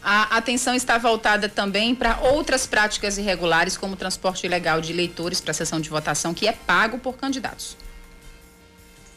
A 0.02 0.36
atenção 0.36 0.74
está 0.74 0.96
voltada 0.96 1.48
também 1.48 1.94
para 1.94 2.20
outras 2.20 2.66
práticas 2.66 3.18
irregulares, 3.18 3.76
como 3.76 3.94
o 3.94 3.96
transporte 3.96 4.46
ilegal 4.46 4.80
de 4.80 4.92
eleitores 4.92 5.40
para 5.40 5.50
a 5.50 5.54
sessão 5.54 5.80
de 5.80 5.90
votação, 5.90 6.32
que 6.32 6.46
é 6.46 6.52
pago 6.52 6.98
por 6.98 7.16
candidatos 7.16 7.76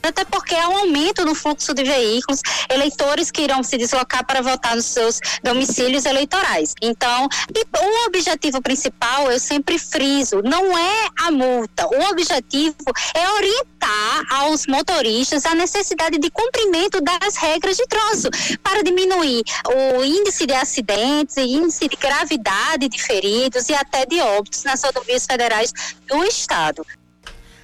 até 0.02 0.26
porque 0.26 0.56
há 0.56 0.68
um 0.70 0.78
aumento 0.80 1.26
no 1.26 1.36
fluxo 1.36 1.74
de 1.74 1.84
veículos, 1.84 2.42
eleitores 2.70 3.32
que 3.32 3.42
irão 3.42 3.64
se 3.64 3.78
deslocar 3.78 4.26
para 4.26 4.42
votar 4.42 4.76
nos 4.76 4.86
seus 4.86 5.20
domicílios 5.44 6.06
eleitorais. 6.06 6.74
Então, 6.82 7.28
o 7.56 8.08
objetivo 8.08 8.62
principal, 8.62 9.32
eu 9.32 9.40
sempre 9.40 9.78
friso, 9.78 10.42
não 10.44 10.78
é 10.78 11.08
a 11.20 11.32
multa. 11.32 11.88
O 11.88 12.10
objetivo 12.10 12.76
é 13.14 13.30
orientar 13.30 14.26
aos 14.30 14.68
motoristas 14.68 15.46
a 15.46 15.56
necessidade 15.56 16.18
de 16.18 16.30
cumprimento 16.30 17.02
das 17.02 17.36
regras 17.36 17.78
de 17.78 17.86
trânsito 17.88 18.30
para 18.64 18.84
diminuir 18.84 19.44
o 19.98 20.04
índice 20.04 20.46
de 20.46 20.54
acidentes, 20.54 21.38
índice 21.38 21.88
de 21.88 21.96
gravidade 21.96 22.88
de 22.88 23.02
feridos 23.02 23.70
e 23.70 23.74
até 23.74 24.06
de 24.06 24.20
óbitos 24.20 24.64
nas 24.64 24.84
rodovias 24.84 25.26
federais 25.26 25.74
do 26.08 26.24
estado. 26.24 26.86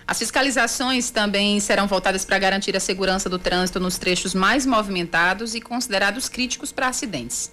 As 0.08 0.18
fiscalizações 0.18 1.10
também 1.10 1.60
serão 1.60 1.86
voltadas 1.86 2.24
para 2.24 2.40
garantir 2.40 2.76
a 2.78 2.80
segurança 2.80 3.30
do 3.30 3.38
trânsito 3.38 3.78
nos 3.78 3.98
trechos 3.98 4.34
mais 4.34 4.66
movimentados 4.66 5.54
e 5.54 5.60
considerados 5.60 6.30
críticos 6.30 6.72
para 6.72 6.88
acidentes 6.88 7.52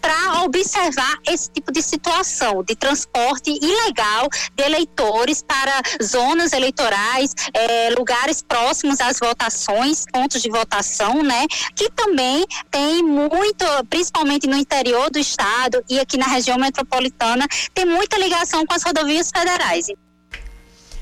para 0.00 0.42
observar 0.44 1.18
esse 1.28 1.50
tipo 1.50 1.72
de 1.72 1.82
situação 1.82 2.62
de 2.62 2.76
transporte 2.76 3.50
ilegal 3.50 4.28
de 4.54 4.64
eleitores 4.64 5.42
para 5.42 5.82
zonas 6.02 6.52
eleitorais, 6.52 7.34
eh, 7.52 7.90
lugares 7.98 8.40
próximos 8.40 9.00
às 9.00 9.18
votações, 9.18 10.04
pontos 10.12 10.40
de 10.40 10.48
votação, 10.48 11.22
né? 11.22 11.46
Que 11.74 11.90
também 11.90 12.46
tem 12.70 13.02
muito, 13.02 13.64
principalmente 13.90 14.46
no 14.46 14.56
interior 14.56 15.10
do 15.10 15.18
estado 15.18 15.82
e 15.88 15.98
aqui 15.98 16.16
na 16.16 16.26
região 16.26 16.58
metropolitana, 16.58 17.46
tem 17.74 17.84
muita 17.84 18.16
ligação 18.18 18.64
com 18.64 18.74
as 18.74 18.82
rodovias 18.82 19.30
federais. 19.36 19.88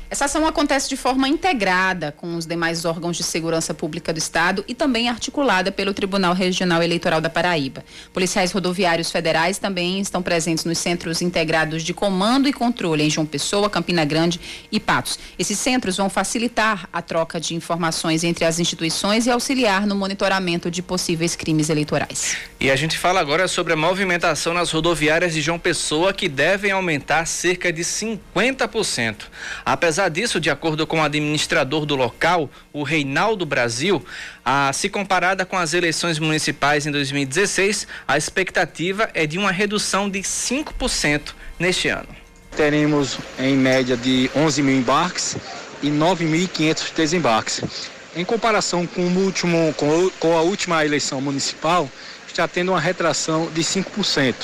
Essa 0.08 0.26
ação 0.26 0.46
acontece 0.46 0.88
de 0.88 0.96
forma 0.96 1.28
integrada 1.28 2.12
com 2.12 2.36
os 2.36 2.46
demais 2.46 2.84
órgãos 2.84 3.16
de 3.16 3.25
segurança 3.25 3.75
pública 3.75 4.12
do 4.12 4.18
Estado 4.18 4.64
e 4.68 4.75
também 4.75 5.08
articulada 5.08 5.72
pelo 5.72 5.92
Tribunal 5.92 6.32
Regional 6.32 6.80
Eleitoral 6.80 7.20
da 7.20 7.28
Paraíba. 7.28 7.84
Policiais 8.12 8.52
rodoviários 8.52 9.10
federais 9.10 9.58
também 9.58 9.98
estão 10.00 10.22
presentes 10.22 10.64
nos 10.64 10.78
centros 10.78 11.20
integrados 11.20 11.82
de 11.82 11.92
comando 11.92 12.48
e 12.48 12.52
controle 12.52 13.02
em 13.02 13.10
João 13.10 13.26
Pessoa, 13.26 13.68
Campina 13.68 14.04
Grande 14.04 14.40
e 14.70 14.78
Patos. 14.78 15.18
Esses 15.36 15.58
centros 15.58 15.96
vão 15.96 16.08
facilitar 16.08 16.88
a 16.92 17.02
troca 17.02 17.40
de 17.40 17.56
informações 17.56 18.22
entre 18.22 18.44
as 18.44 18.60
instituições 18.60 19.26
e 19.26 19.30
auxiliar 19.30 19.88
no 19.88 19.96
monitoramento 19.96 20.70
de 20.70 20.82
possíveis 20.82 21.34
crimes 21.34 21.68
eleitorais. 21.68 22.36
E 22.60 22.70
a 22.70 22.76
gente 22.76 22.96
fala 22.96 23.18
agora 23.18 23.48
sobre 23.48 23.72
a 23.72 23.76
movimentação 23.76 24.54
nas 24.54 24.70
rodoviárias 24.70 25.34
de 25.34 25.40
João 25.40 25.58
Pessoa 25.58 26.12
que 26.12 26.28
devem 26.28 26.70
aumentar 26.70 27.26
cerca 27.26 27.72
de 27.72 27.82
50%. 27.82 29.16
Apesar 29.64 29.96
Apesar 29.97 30.11
disso, 30.11 30.38
de 30.38 30.50
acordo 30.50 30.87
com 30.87 30.99
o 30.99 31.03
administrador 31.03 31.87
do 31.87 31.97
local, 31.97 32.50
o 32.71 32.83
Reinaldo 32.83 33.47
Brasil, 33.47 34.05
a, 34.45 34.71
se 34.71 34.91
comparada 34.91 35.47
com 35.47 35.57
as 35.57 35.73
eleições 35.73 36.19
municipais 36.19 36.87
em 36.87 36.91
2016, 36.91 37.87
a 38.07 38.19
expectativa 38.19 39.09
é 39.15 39.26
de 39.26 39.38
uma 39.38 39.50
redução 39.50 40.11
de 40.11 40.19
5% 40.19 41.33
neste 41.59 41.88
ano. 41.88 42.09
Teremos 42.55 43.17
em 43.38 43.57
média 43.57 43.97
de 43.97 44.31
11 44.37 44.62
mil 44.62 44.76
embarques 44.76 45.35
e 45.83 45.88
9.500 45.88 46.95
desembarques. 46.95 47.88
Em 48.15 48.23
comparação 48.23 48.87
com, 48.87 49.00
o 49.00 49.25
último, 49.25 49.75
com, 50.21 50.37
a 50.37 50.43
última 50.43 50.85
eleição 50.85 51.23
municipal, 51.23 51.88
está 52.29 52.47
tendo 52.47 52.73
uma 52.73 52.81
retração 52.81 53.49
de 53.50 53.62
5%. 53.62 54.35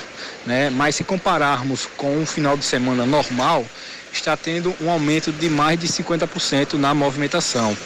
Né? 0.47 0.71
Mas 0.71 0.97
se 0.97 1.05
compararmos 1.05 1.87
com 1.95 2.17
um 2.17 2.25
final 2.25 2.57
de 2.57 2.65
semana 2.65 3.05
normal, 3.05 3.67
está 4.13 4.37
tendo 4.37 4.75
um 4.81 4.91
aumento 4.91 5.33
de 5.33 5.49
mais 5.49 5.79
de 5.79 5.89
50% 5.89 6.75
na 6.75 6.95
movimentação. 6.95 7.77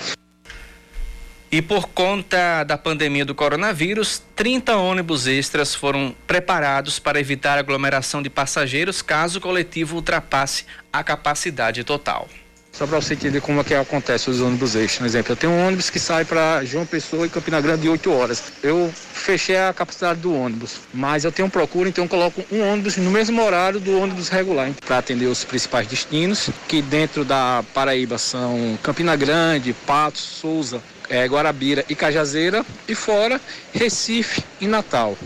E 1.51 1.63
por 1.63 1.89
conta 1.89 2.65
da 2.65 2.77
pandemia 2.77 3.25
do 3.25 3.35
coronavírus, 3.35 4.21
30 4.35 4.77
ônibus 4.77 5.27
extras 5.27 5.75
foram 5.75 6.15
preparados 6.27 6.99
para 6.99 7.21
evitar 7.21 7.57
aglomeração 7.57 8.21
de 8.21 8.29
passageiros 8.29 9.01
caso 9.01 9.39
o 9.39 9.41
coletivo 9.41 9.97
ultrapasse 9.97 10.67
a 10.93 11.05
capacidade 11.05 11.85
total. 11.85 12.29
Só 12.77 12.87
para 12.87 13.01
você 13.01 13.15
entender 13.15 13.41
como 13.41 13.59
é 13.59 13.65
que 13.65 13.73
acontece 13.73 14.29
os 14.29 14.43
ônibus 14.43 14.77
extras. 14.77 14.99
Por 14.99 15.07
exemplo, 15.07 15.33
eu 15.33 15.37
tenho 15.37 15.53
um 15.55 15.67
ônibus 15.67 15.89
que 15.89 15.99
sai 15.99 16.27
para 16.27 16.63
João 16.63 16.85
Pessoa 16.85 17.25
e 17.25 17.31
Campina 17.31 17.59
Grande 17.59 17.83
de 17.83 17.89
8 17.89 18.13
horas. 18.13 18.43
Eu 18.63 18.93
fechei 18.95 19.57
a 19.57 19.73
capacidade 19.73 20.21
do 20.21 20.35
ônibus, 20.35 20.81
mas 20.93 21.25
eu 21.25 21.33
tenho 21.33 21.49
procura, 21.49 21.89
então 21.89 22.05
eu 22.05 22.09
coloco 22.09 22.45
um 22.53 22.61
ônibus 22.61 22.99
no 22.99 23.11
mesmo 23.11 23.43
horário 23.43 23.81
do 23.81 23.99
ônibus 23.99 24.29
regular 24.29 24.71
para 24.85 24.99
atender 24.99 25.25
os 25.25 25.43
principais 25.43 25.87
destinos, 25.87 26.51
que 26.69 26.83
dentro 26.83 27.25
da 27.25 27.65
Paraíba 27.73 28.19
são 28.19 28.79
Campina 28.83 29.17
Grande, 29.17 29.73
Patos, 29.73 30.21
Souza, 30.21 30.83
é, 31.09 31.25
Guarabira 31.25 31.83
e 31.89 31.95
Cajazeira, 31.95 32.63
e 32.87 32.95
fora 32.95 33.41
Recife 33.73 34.45
e 34.61 34.67
Natal. 34.67 35.17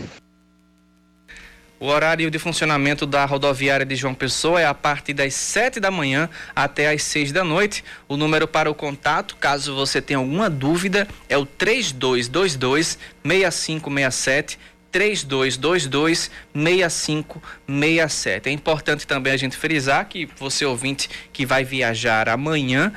O 1.81 1.87
horário 1.87 2.29
de 2.29 2.37
funcionamento 2.37 3.07
da 3.07 3.25
rodoviária 3.25 3.83
de 3.83 3.95
João 3.95 4.13
Pessoa 4.13 4.61
é 4.61 4.67
a 4.67 4.73
partir 4.73 5.13
das 5.13 5.33
7 5.33 5.79
da 5.79 5.89
manhã 5.89 6.29
até 6.55 6.91
as 6.91 7.01
6 7.01 7.31
da 7.31 7.43
noite. 7.43 7.83
O 8.07 8.15
número 8.15 8.47
para 8.47 8.69
o 8.69 8.75
contato, 8.75 9.35
caso 9.37 9.73
você 9.73 9.99
tenha 9.99 10.19
alguma 10.19 10.47
dúvida, 10.47 11.07
é 11.27 11.35
o 11.35 11.43
3222 11.43 12.99
6567. 13.25 14.59
3222 14.91 16.29
6567. 16.53 18.49
É 18.49 18.51
importante 18.51 19.07
também 19.07 19.33
a 19.33 19.37
gente 19.37 19.57
frisar 19.57 20.07
que 20.07 20.29
você 20.37 20.65
ouvinte 20.65 21.09
que 21.33 21.45
vai 21.47 21.63
viajar 21.63 22.29
amanhã 22.29 22.93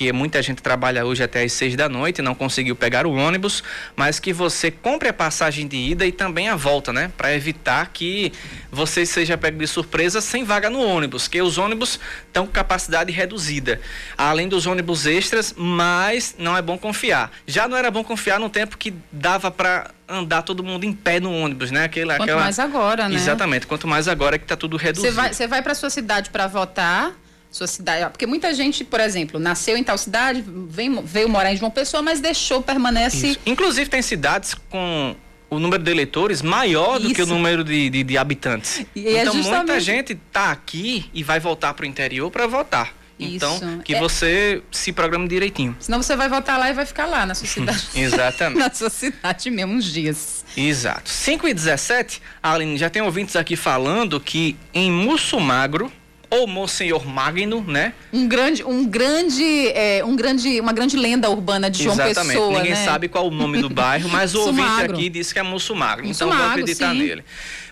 porque 0.00 0.14
muita 0.14 0.40
gente 0.40 0.62
trabalha 0.62 1.04
hoje 1.04 1.22
até 1.22 1.42
às 1.42 1.52
seis 1.52 1.76
da 1.76 1.86
noite, 1.86 2.22
não 2.22 2.34
conseguiu 2.34 2.74
pegar 2.74 3.06
o 3.06 3.12
ônibus, 3.12 3.62
mas 3.94 4.18
que 4.18 4.32
você 4.32 4.70
compre 4.70 5.10
a 5.10 5.12
passagem 5.12 5.68
de 5.68 5.76
ida 5.76 6.06
e 6.06 6.12
também 6.12 6.48
a 6.48 6.56
volta, 6.56 6.90
né? 6.90 7.12
Para 7.18 7.34
evitar 7.34 7.90
que 7.92 8.32
você 8.72 9.04
seja 9.04 9.36
pego 9.36 9.58
de 9.58 9.66
surpresa 9.66 10.22
sem 10.22 10.42
vaga 10.42 10.70
no 10.70 10.80
ônibus, 10.80 11.28
que 11.28 11.42
os 11.42 11.58
ônibus 11.58 12.00
estão 12.26 12.46
com 12.46 12.52
capacidade 12.52 13.12
reduzida. 13.12 13.78
Além 14.16 14.48
dos 14.48 14.64
ônibus 14.64 15.04
extras, 15.04 15.54
mas 15.54 16.34
não 16.38 16.56
é 16.56 16.62
bom 16.62 16.78
confiar. 16.78 17.30
Já 17.46 17.68
não 17.68 17.76
era 17.76 17.90
bom 17.90 18.02
confiar 18.02 18.40
no 18.40 18.48
tempo 18.48 18.78
que 18.78 18.94
dava 19.12 19.50
para 19.50 19.90
andar 20.08 20.42
todo 20.42 20.64
mundo 20.64 20.84
em 20.84 20.92
pé 20.92 21.20
no 21.20 21.32
ônibus, 21.32 21.70
né? 21.70 21.84
Aquela, 21.84 22.14
quanto 22.14 22.22
aquela... 22.22 22.40
mais 22.40 22.58
agora, 22.58 23.08
né? 23.08 23.14
Exatamente, 23.14 23.66
quanto 23.66 23.86
mais 23.86 24.08
agora 24.08 24.38
que 24.38 24.44
está 24.44 24.56
tudo 24.56 24.76
reduzido. 24.76 25.12
Você 25.12 25.46
vai, 25.46 25.48
vai 25.48 25.62
para 25.62 25.74
sua 25.74 25.90
cidade 25.90 26.30
para 26.30 26.46
votar, 26.46 27.12
sua 27.50 27.66
cidade. 27.66 28.10
Porque 28.10 28.26
muita 28.26 28.54
gente, 28.54 28.84
por 28.84 29.00
exemplo, 29.00 29.40
nasceu 29.40 29.76
em 29.76 29.82
tal 29.84 29.98
cidade, 29.98 30.44
vem, 30.46 31.02
veio 31.02 31.28
morar 31.28 31.52
em 31.52 31.56
João 31.56 31.70
Pessoa, 31.70 32.02
mas 32.02 32.20
deixou, 32.20 32.62
permanece. 32.62 33.28
Isso. 33.32 33.40
Inclusive 33.44 33.90
tem 33.90 34.02
cidades 34.02 34.54
com 34.70 35.16
o 35.50 35.58
número 35.58 35.82
de 35.82 35.90
eleitores 35.90 36.42
maior 36.42 36.98
Isso. 36.98 37.08
do 37.08 37.14
que 37.14 37.22
o 37.22 37.26
número 37.26 37.64
de, 37.64 37.90
de, 37.90 38.04
de 38.04 38.16
habitantes. 38.16 38.84
E 38.94 39.06
é 39.08 39.22
então 39.22 39.32
é 39.34 39.36
justamente... 39.36 39.56
muita 39.66 39.80
gente 39.80 40.12
está 40.12 40.52
aqui 40.52 41.10
e 41.12 41.24
vai 41.24 41.40
voltar 41.40 41.74
para 41.74 41.82
o 41.82 41.86
interior 41.86 42.30
para 42.30 42.46
votar. 42.46 42.94
Então, 43.22 43.54
Isso. 43.56 43.78
que 43.84 43.94
É- 43.94 44.00
você 44.00 44.62
se 44.70 44.92
programe 44.92 45.28
direitinho. 45.28 45.76
Senão 45.78 46.02
você 46.02 46.16
vai 46.16 46.26
voltar 46.28 46.56
lá 46.56 46.70
e 46.70 46.72
vai 46.72 46.86
ficar 46.86 47.04
lá 47.04 47.26
na 47.26 47.34
sua 47.34 47.46
cidade. 47.48 47.88
Exatamente. 47.94 48.58
na 48.62 48.72
sua 48.72 48.88
cidade 48.88 49.50
mesmo 49.50 49.74
uns 49.74 49.84
dias. 49.92 50.44
Exato. 50.56 51.10
5 51.10 51.48
e 51.48 51.52
17, 51.52 52.22
Aline, 52.42 52.78
já 52.78 52.88
tem 52.88 53.02
ouvintes 53.02 53.36
aqui 53.36 53.56
falando 53.56 54.18
que 54.20 54.56
em 54.72 54.90
Mussumagro, 54.90 55.92
ou 56.30 56.46
Monsenhor 56.46 57.04
Magno, 57.06 57.62
né? 57.66 57.92
Um 58.12 58.28
grande, 58.28 58.64
um 58.64 58.86
grande, 58.86 59.68
é, 59.74 60.04
um 60.04 60.14
grande, 60.14 60.60
uma 60.60 60.72
grande 60.72 60.96
lenda 60.96 61.28
urbana 61.28 61.68
de 61.68 61.82
João 61.82 61.94
Exatamente. 61.94 62.34
Pessoa, 62.34 62.58
Ninguém 62.58 62.70
né? 62.70 62.84
sabe 62.84 63.08
qual 63.08 63.26
o 63.26 63.30
nome 63.30 63.60
do 63.60 63.68
bairro, 63.68 64.08
mas 64.08 64.34
o 64.34 64.40
ouvinte 64.40 64.82
aqui 64.82 65.08
disse 65.08 65.32
que 65.32 65.40
é 65.40 65.42
Mussumagro. 65.42 66.06
Então 66.06 66.28
vou 66.28 66.36
Mussumagro, 66.36 66.62
acreditar 66.62 66.92
sim. 66.92 66.98
nele. 66.98 67.24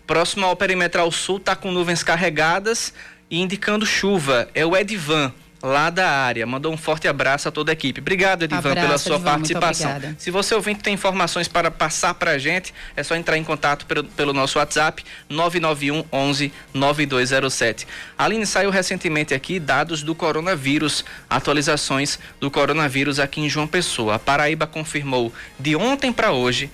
Próximo 0.06 0.44
ao 0.44 0.56
Perimetral 0.56 1.10
Sul, 1.12 1.36
está 1.36 1.54
com 1.54 1.70
nuvens 1.70 2.02
carregadas 2.02 2.92
e 3.30 3.40
indicando 3.40 3.86
chuva. 3.86 4.48
É 4.54 4.66
o 4.66 4.76
Edivan. 4.76 5.32
Lá 5.60 5.90
da 5.90 6.08
área, 6.08 6.46
mandou 6.46 6.72
um 6.72 6.76
forte 6.76 7.08
abraço 7.08 7.48
a 7.48 7.50
toda 7.50 7.72
a 7.72 7.74
equipe. 7.74 8.00
Obrigado, 8.00 8.44
Edivan, 8.44 8.70
Abraço, 8.70 8.80
pela 8.80 8.98
sua 8.98 9.16
Edivan, 9.16 9.30
participação. 9.30 10.14
Se 10.16 10.30
você 10.30 10.54
ouvinte 10.54 10.84
tem 10.84 10.94
informações 10.94 11.48
para 11.48 11.68
passar 11.68 12.14
para 12.14 12.32
a 12.32 12.38
gente, 12.38 12.72
é 12.94 13.02
só 13.02 13.16
entrar 13.16 13.36
em 13.36 13.42
contato 13.42 13.84
pelo, 13.84 14.04
pelo 14.04 14.32
nosso 14.32 14.58
WhatsApp 14.58 15.04
991 15.28 16.04
11 16.12 16.52
9207. 16.72 17.88
Aline, 18.16 18.46
saiu 18.46 18.70
recentemente 18.70 19.34
aqui 19.34 19.58
dados 19.58 20.04
do 20.04 20.14
coronavírus, 20.14 21.04
atualizações 21.28 22.20
do 22.38 22.50
coronavírus 22.52 23.18
aqui 23.18 23.40
em 23.40 23.48
João 23.48 23.66
Pessoa. 23.66 24.14
A 24.14 24.18
Paraíba 24.18 24.64
confirmou 24.64 25.32
de 25.58 25.74
ontem 25.74 26.12
para 26.12 26.30
hoje 26.30 26.70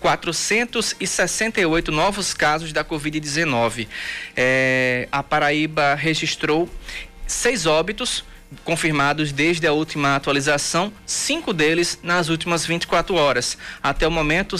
468 0.00 1.90
novos 1.90 2.34
casos 2.34 2.72
da 2.72 2.84
Covid-19. 2.84 3.88
É, 4.36 5.08
a 5.10 5.22
Paraíba 5.22 5.94
registrou 5.94 6.68
seis 7.26 7.66
óbitos 7.66 8.24
confirmados 8.64 9.32
desde 9.32 9.66
a 9.66 9.72
última 9.72 10.14
atualização, 10.14 10.92
cinco 11.04 11.52
deles 11.52 11.98
nas 12.02 12.28
últimas 12.28 12.64
24 12.64 13.14
horas. 13.14 13.58
Até 13.82 14.06
o 14.06 14.10
momento, 14.10 14.56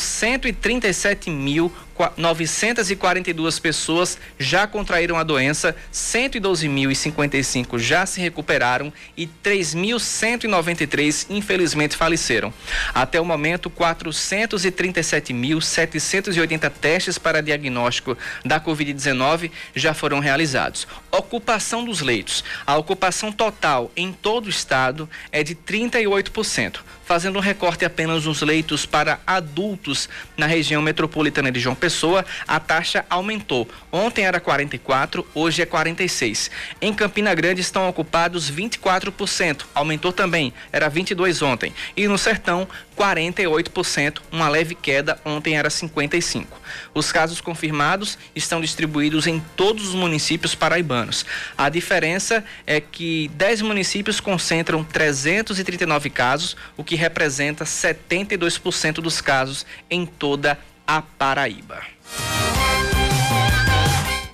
137.942 1.96 3.60
pessoas 3.60 4.16
já 4.38 4.66
contraíram 4.66 5.16
a 5.16 5.22
doença, 5.22 5.76
112.055 5.92 7.78
já 7.78 8.06
se 8.06 8.20
recuperaram 8.20 8.92
e 9.16 9.26
3.193 9.26 11.26
infelizmente 11.30 11.96
faleceram. 11.96 12.52
Até 12.94 13.20
o 13.20 13.24
momento, 13.24 13.70
437.780 13.70 16.70
testes 16.80 17.18
para 17.18 17.42
diagnóstico 17.42 18.16
da 18.44 18.60
Covid-19 18.60 19.50
já 19.74 19.92
foram 19.94 20.20
realizados. 20.20 20.86
Ocupação 21.10 21.84
dos 21.84 22.00
leitos. 22.00 22.44
A 22.66 22.76
ocupação 22.76 23.32
total 23.32 23.90
em 23.96 24.12
todo 24.12 24.46
o 24.46 24.50
estado 24.50 25.08
é 25.32 25.42
de 25.42 25.54
38%, 25.54 26.80
fazendo 27.06 27.36
um 27.38 27.40
recorte 27.40 27.84
apenas 27.84 28.26
nos 28.26 28.42
leitos 28.42 28.84
para 28.84 29.20
adultos 29.25 30.08
na 30.36 30.44
região 30.44 30.82
metropolitana 30.82 31.52
de 31.52 31.60
João 31.60 31.75
Pessoa, 31.75 32.26
a 32.46 32.58
taxa 32.58 33.06
aumentou. 33.08 33.68
Ontem 33.92 34.26
era 34.26 34.40
44, 34.40 35.25
hoje 35.32 35.62
é 35.62 35.66
46. 35.66 36.50
Em 36.82 36.92
Campina 36.92 37.32
Grande 37.32 37.60
estão 37.60 37.88
ocupados 37.88 38.50
24%, 38.50 39.66
aumentou 39.72 40.12
também, 40.12 40.52
era 40.72 40.88
22 40.88 41.40
ontem. 41.42 41.72
E 41.96 42.08
no 42.08 42.18
Sertão, 42.18 42.68
48%, 42.96 44.20
uma 44.32 44.48
leve 44.48 44.74
queda, 44.74 45.20
ontem 45.24 45.56
era 45.56 45.68
55. 45.68 46.60
Os 46.94 47.12
casos 47.12 47.40
confirmados 47.40 48.18
estão 48.34 48.60
distribuídos 48.60 49.26
em 49.26 49.40
todos 49.54 49.88
os 49.88 49.94
municípios 49.94 50.54
paraibanos. 50.54 51.26
A 51.56 51.68
diferença 51.68 52.44
é 52.66 52.80
que 52.80 53.28
10 53.34 53.62
municípios 53.62 54.18
concentram 54.18 54.82
339 54.82 56.10
casos, 56.10 56.56
o 56.76 56.82
que 56.82 56.96
representa 56.96 57.64
72% 57.64 58.94
dos 58.94 59.20
casos 59.20 59.66
em 59.90 60.06
toda 60.06 60.58
a 60.86 61.02
Paraíba. 61.02 61.82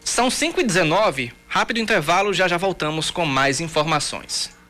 São 0.04 0.30
5 0.30 0.60
e 0.60 0.64
19 0.64 1.32
rápido 1.48 1.80
intervalo, 1.80 2.32
já 2.32 2.46
já 2.46 2.56
voltamos 2.56 3.10
com 3.10 3.26
mais 3.26 3.60
informações. 3.60 4.61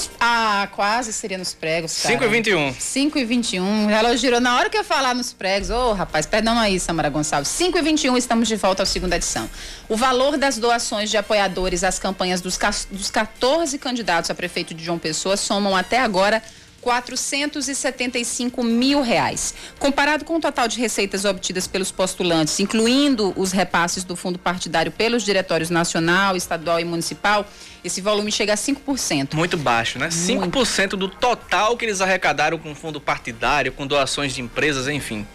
Nos- 0.00 0.10
ah, 0.18 0.68
quase 0.72 1.12
seria 1.12 1.36
nos 1.36 1.52
pregos, 1.52 2.00
cara. 2.02 2.14
5 2.14 2.24
e 2.24 2.28
21 2.28 2.74
5 2.78 3.18
e 3.18 3.24
21. 3.24 3.84
O 3.84 3.88
relógio 3.88 4.18
girou 4.18 4.40
na 4.40 4.56
hora 4.56 4.70
que 4.70 4.78
eu 4.78 4.84
falar 4.84 5.14
nos 5.14 5.32
pregos. 5.32 5.70
Ô, 5.70 5.92
rapaz, 5.92 6.26
perdão 6.26 6.58
aí, 6.58 6.80
Samara 6.80 7.08
Gonçalves. 7.10 7.48
5 7.48 7.76
e 7.78 7.82
21, 7.82 8.16
estamos 8.16 8.48
de 8.48 8.56
volta 8.56 8.82
à 8.82 8.86
segunda 8.86 9.16
edição. 9.16 9.48
O 9.88 9.96
valor 9.96 10.36
das 10.38 10.56
doações 10.58 11.10
de 11.10 11.16
apoiadores 11.16 11.84
às 11.84 11.98
campanhas 11.98 12.40
dos, 12.40 12.58
dos 12.90 13.10
14 13.10 13.78
candidatos 13.78 14.30
a 14.30 14.34
prefeito 14.34 14.72
de 14.74 14.84
João 14.84 14.98
Pessoa 14.98 15.36
somam 15.36 15.76
até 15.76 15.98
agora 15.98 16.42
475 16.80 18.62
mil 18.62 19.02
reais. 19.02 19.54
Comparado 19.78 20.24
com 20.24 20.36
o 20.36 20.40
total 20.40 20.66
de 20.68 20.78
receitas 20.78 21.24
obtidas 21.24 21.66
pelos 21.66 21.90
postulantes, 21.90 22.58
incluindo 22.60 23.32
os 23.36 23.52
repasses 23.52 24.04
do 24.04 24.16
fundo 24.16 24.38
partidário 24.38 24.90
pelos 24.90 25.22
diretórios 25.22 25.70
nacional, 25.70 26.36
estadual 26.36 26.80
e 26.80 26.84
municipal, 26.84 27.46
esse 27.84 28.00
volume 28.00 28.32
chega 28.32 28.52
a 28.52 28.56
5%. 28.56 29.34
Muito 29.34 29.56
baixo, 29.56 29.98
né? 29.98 30.08
5% 30.08 30.90
do 30.90 31.08
total 31.08 31.76
que 31.76 31.84
eles 31.84 32.00
arrecadaram 32.00 32.58
com 32.58 32.74
fundo 32.74 33.00
partidário, 33.00 33.72
com 33.72 33.86
doações 33.86 34.34
de 34.34 34.40
empresas, 34.40 34.88
enfim. 34.88 35.26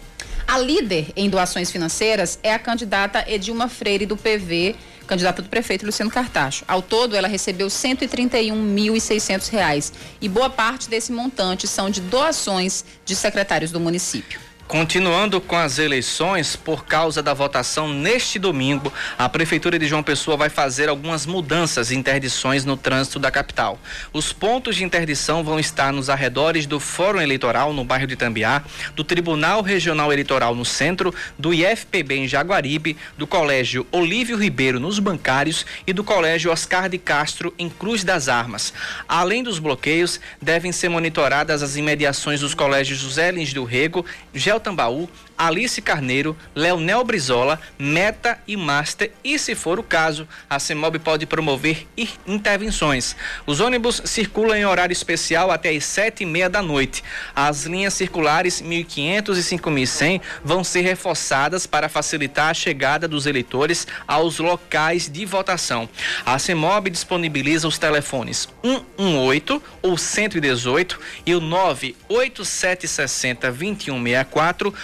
A 0.46 0.58
líder 0.58 1.12
em 1.16 1.28
doações 1.28 1.70
financeiras 1.72 2.38
é 2.42 2.54
a 2.54 2.58
candidata 2.58 3.24
Edilma 3.26 3.68
Freire 3.68 4.06
do 4.06 4.16
PV, 4.16 4.76
candidata 5.06 5.42
do 5.42 5.48
prefeito 5.48 5.86
Luciano 5.86 6.10
Cartacho. 6.10 6.64
Ao 6.68 6.82
todo, 6.82 7.16
ela 7.16 7.28
recebeu 7.28 7.68
131.600 7.68 9.48
reais 9.50 9.92
e 10.20 10.28
boa 10.28 10.50
parte 10.50 10.88
desse 10.88 11.12
montante 11.12 11.66
são 11.66 11.88
de 11.88 12.00
doações 12.00 12.84
de 13.04 13.14
secretários 13.14 13.70
do 13.70 13.80
município. 13.80 14.45
Continuando 14.68 15.40
com 15.40 15.54
as 15.54 15.78
eleições, 15.78 16.56
por 16.56 16.84
causa 16.84 17.22
da 17.22 17.32
votação 17.32 17.88
neste 17.88 18.36
domingo, 18.36 18.92
a 19.16 19.28
Prefeitura 19.28 19.78
de 19.78 19.86
João 19.86 20.02
Pessoa 20.02 20.36
vai 20.36 20.48
fazer 20.48 20.88
algumas 20.88 21.24
mudanças 21.24 21.92
e 21.92 21.94
interdições 21.94 22.64
no 22.64 22.76
trânsito 22.76 23.20
da 23.20 23.30
capital. 23.30 23.78
Os 24.12 24.32
pontos 24.32 24.74
de 24.74 24.82
interdição 24.82 25.44
vão 25.44 25.60
estar 25.60 25.92
nos 25.92 26.10
arredores 26.10 26.66
do 26.66 26.80
Fórum 26.80 27.20
Eleitoral, 27.20 27.72
no 27.72 27.84
bairro 27.84 28.08
de 28.08 28.16
Tambiá, 28.16 28.60
do 28.96 29.04
Tribunal 29.04 29.62
Regional 29.62 30.12
Eleitoral 30.12 30.52
no 30.52 30.64
centro, 30.64 31.14
do 31.38 31.54
IFPB 31.54 32.16
em 32.16 32.28
Jaguaribe, 32.28 32.96
do 33.16 33.24
Colégio 33.26 33.86
Olívio 33.92 34.36
Ribeiro 34.36 34.80
nos 34.80 34.98
bancários 34.98 35.64
e 35.86 35.92
do 35.92 36.02
Colégio 36.02 36.50
Oscar 36.50 36.88
de 36.88 36.98
Castro 36.98 37.54
em 37.56 37.70
Cruz 37.70 38.02
das 38.02 38.28
Armas. 38.28 38.72
Além 39.08 39.44
dos 39.44 39.60
bloqueios, 39.60 40.18
devem 40.42 40.72
ser 40.72 40.88
monitoradas 40.88 41.62
as 41.62 41.76
imediações 41.76 42.40
dos 42.40 42.52
colégios 42.52 42.98
José 42.98 43.30
Lins 43.30 43.52
do 43.52 43.62
Rego, 43.62 44.04
Gel 44.34 44.55
Tambaú, 44.60 45.08
Alice 45.36 45.80
Carneiro, 45.82 46.36
Leonel 46.54 47.04
Brizola, 47.04 47.60
Meta 47.78 48.38
e 48.46 48.56
Master 48.56 49.12
e, 49.22 49.38
se 49.38 49.54
for 49.54 49.78
o 49.78 49.82
caso, 49.82 50.26
a 50.48 50.58
CEMOB 50.58 50.98
pode 50.98 51.26
promover 51.26 51.86
intervenções. 52.26 53.14
Os 53.46 53.60
ônibus 53.60 54.00
circulam 54.04 54.56
em 54.56 54.64
horário 54.64 54.92
especial 54.92 55.50
até 55.50 55.70
às 55.70 55.84
sete 55.84 56.22
e 56.22 56.26
meia 56.26 56.48
da 56.48 56.62
noite. 56.62 57.02
As 57.34 57.64
linhas 57.64 57.94
circulares 57.94 58.60
1500 58.60 59.38
e 59.38 59.42
5100 59.42 60.20
vão 60.44 60.64
ser 60.64 60.82
reforçadas 60.82 61.66
para 61.66 61.88
facilitar 61.88 62.50
a 62.50 62.54
chegada 62.54 63.08
dos 63.08 63.26
eleitores 63.26 63.86
aos 64.06 64.38
locais 64.38 65.08
de 65.08 65.24
votação. 65.24 65.88
A 66.24 66.38
CEMOB 66.38 66.90
disponibiliza 66.90 67.68
os 67.68 67.78
telefones 67.78 68.48
118 68.62 69.62
ou 69.82 69.96
118 69.96 70.98
e 71.24 71.34
o 71.34 71.40
98760 71.40 73.52
2164 73.52 74.74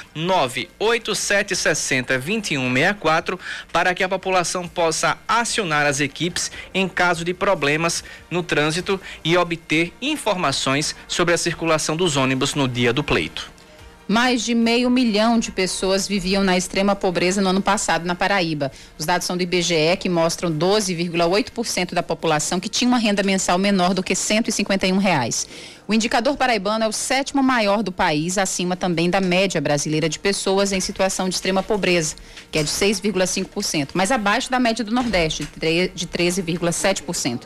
98760 0.48 2.18
2164 2.18 3.38
para 3.72 3.94
que 3.94 4.02
a 4.02 4.08
população 4.08 4.68
possa 4.68 5.18
acionar 5.26 5.86
as 5.86 6.00
equipes 6.00 6.50
em 6.72 6.88
caso 6.88 7.24
de 7.24 7.34
problemas 7.34 8.04
no 8.30 8.42
trânsito 8.42 9.00
e 9.24 9.36
obter 9.36 9.92
informações 10.00 10.94
sobre 11.06 11.34
a 11.34 11.38
circulação 11.38 11.96
dos 11.96 12.16
ônibus 12.16 12.54
no 12.54 12.68
dia 12.68 12.92
do 12.92 13.04
pleito. 13.04 13.52
Mais 14.08 14.44
de 14.44 14.54
meio 14.54 14.90
milhão 14.90 15.38
de 15.38 15.50
pessoas 15.52 16.08
viviam 16.08 16.42
na 16.42 16.56
extrema 16.56 16.94
pobreza 16.94 17.40
no 17.40 17.48
ano 17.48 17.62
passado 17.62 18.04
na 18.04 18.14
Paraíba. 18.14 18.70
Os 18.98 19.06
dados 19.06 19.26
são 19.26 19.36
do 19.36 19.42
IBGE, 19.42 19.96
que 19.98 20.08
mostram 20.08 20.50
12,8% 20.50 21.94
da 21.94 22.02
população 22.02 22.58
que 22.58 22.68
tinha 22.68 22.88
uma 22.88 22.98
renda 22.98 23.22
mensal 23.22 23.56
menor 23.58 23.94
do 23.94 24.02
que 24.02 24.14
151 24.14 24.98
reais. 24.98 25.46
O 25.86 25.92
indicador 25.92 26.36
paraibano 26.36 26.84
é 26.84 26.88
o 26.88 26.92
sétimo 26.92 27.42
maior 27.42 27.82
do 27.82 27.90
país, 27.90 28.38
acima 28.38 28.76
também 28.76 29.10
da 29.10 29.20
média 29.20 29.60
brasileira 29.60 30.08
de 30.08 30.16
pessoas 30.16 30.70
em 30.70 30.78
situação 30.78 31.28
de 31.28 31.34
extrema 31.34 31.60
pobreza, 31.60 32.14
que 32.52 32.58
é 32.58 32.62
de 32.62 32.68
6,5%, 32.68 33.88
mas 33.92 34.12
abaixo 34.12 34.48
da 34.48 34.60
média 34.60 34.84
do 34.84 34.94
Nordeste, 34.94 35.46
de 35.92 36.06
13,7%. 36.06 37.42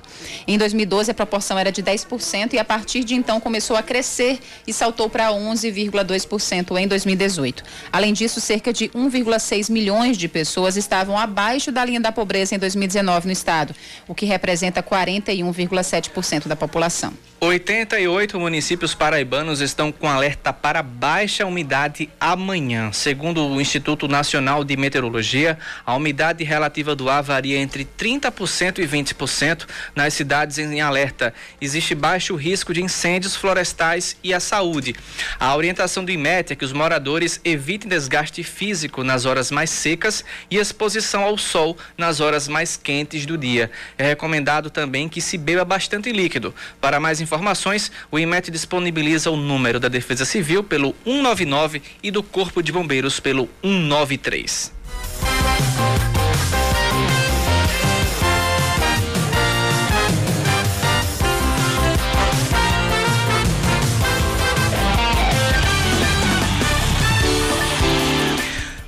Em 0.46 0.58
2012, 0.58 1.10
a 1.10 1.14
proporção 1.14 1.58
era 1.58 1.72
de 1.72 1.82
10% 1.82 2.52
e 2.52 2.58
a 2.58 2.64
partir 2.64 3.04
de 3.04 3.14
então 3.14 3.40
começou 3.40 3.74
a 3.74 3.82
crescer 3.82 4.38
e 4.66 4.72
saltou 4.72 5.08
para 5.08 5.30
11,2% 5.30 6.78
em 6.78 6.86
2018. 6.86 7.64
Além 7.90 8.12
disso, 8.12 8.38
cerca 8.38 8.70
de 8.70 8.90
1,6 8.90 9.70
milhões 9.70 10.18
de 10.18 10.28
pessoas 10.28 10.76
estavam 10.76 11.18
abaixo 11.18 11.72
da 11.72 11.82
linha 11.84 12.00
da 12.00 12.12
pobreza 12.12 12.54
em 12.54 12.58
2019 12.58 13.26
no 13.26 13.32
estado, 13.32 13.74
o 14.06 14.14
que 14.14 14.26
representa 14.26 14.82
41,7% 14.82 16.46
da 16.46 16.54
população. 16.54 17.14
88 17.38 18.40
municípios 18.40 18.94
paraibanos 18.94 19.60
estão 19.60 19.92
com 19.92 20.08
alerta 20.08 20.54
para 20.54 20.82
baixa 20.82 21.44
umidade 21.44 22.08
amanhã. 22.18 22.90
Segundo 22.92 23.46
o 23.46 23.60
Instituto 23.60 24.08
Nacional 24.08 24.64
de 24.64 24.74
Meteorologia, 24.74 25.58
a 25.84 25.94
umidade 25.94 26.42
relativa 26.44 26.96
do 26.96 27.10
ar 27.10 27.22
varia 27.22 27.58
entre 27.58 27.84
30% 27.84 28.78
e 28.78 28.86
20% 28.86 29.66
nas 29.94 30.14
cidades 30.14 30.56
em 30.56 30.80
alerta. 30.80 31.34
Existe 31.60 31.94
baixo 31.94 32.34
risco 32.36 32.72
de 32.72 32.82
incêndios 32.82 33.36
florestais 33.36 34.16
e 34.24 34.32
a 34.32 34.40
saúde. 34.40 34.96
A 35.38 35.54
orientação 35.54 36.06
do 36.06 36.10
IMET 36.10 36.54
é 36.54 36.56
que 36.56 36.64
os 36.64 36.72
moradores 36.72 37.38
evitem 37.44 37.86
desgaste 37.86 38.42
físico 38.42 39.04
nas 39.04 39.26
horas 39.26 39.50
mais 39.50 39.68
secas 39.68 40.24
e 40.50 40.56
exposição 40.56 41.22
ao 41.22 41.36
sol 41.36 41.76
nas 41.98 42.18
horas 42.18 42.48
mais 42.48 42.78
quentes 42.78 43.26
do 43.26 43.36
dia. 43.36 43.70
É 43.98 44.04
recomendado 44.04 44.70
também 44.70 45.06
que 45.06 45.20
se 45.20 45.36
beba 45.36 45.66
bastante 45.66 46.10
líquido. 46.10 46.54
Para 46.80 46.98
mais 46.98 47.25
informações, 47.26 47.90
o 48.08 48.18
IMET 48.20 48.52
disponibiliza 48.52 49.32
o 49.32 49.36
número 49.36 49.80
da 49.80 49.88
Defesa 49.88 50.24
Civil 50.24 50.62
pelo 50.62 50.94
199 51.04 51.82
e 52.00 52.10
do 52.12 52.22
Corpo 52.22 52.62
de 52.62 52.70
Bombeiros 52.70 53.18
pelo 53.18 53.48
193. 53.64 54.72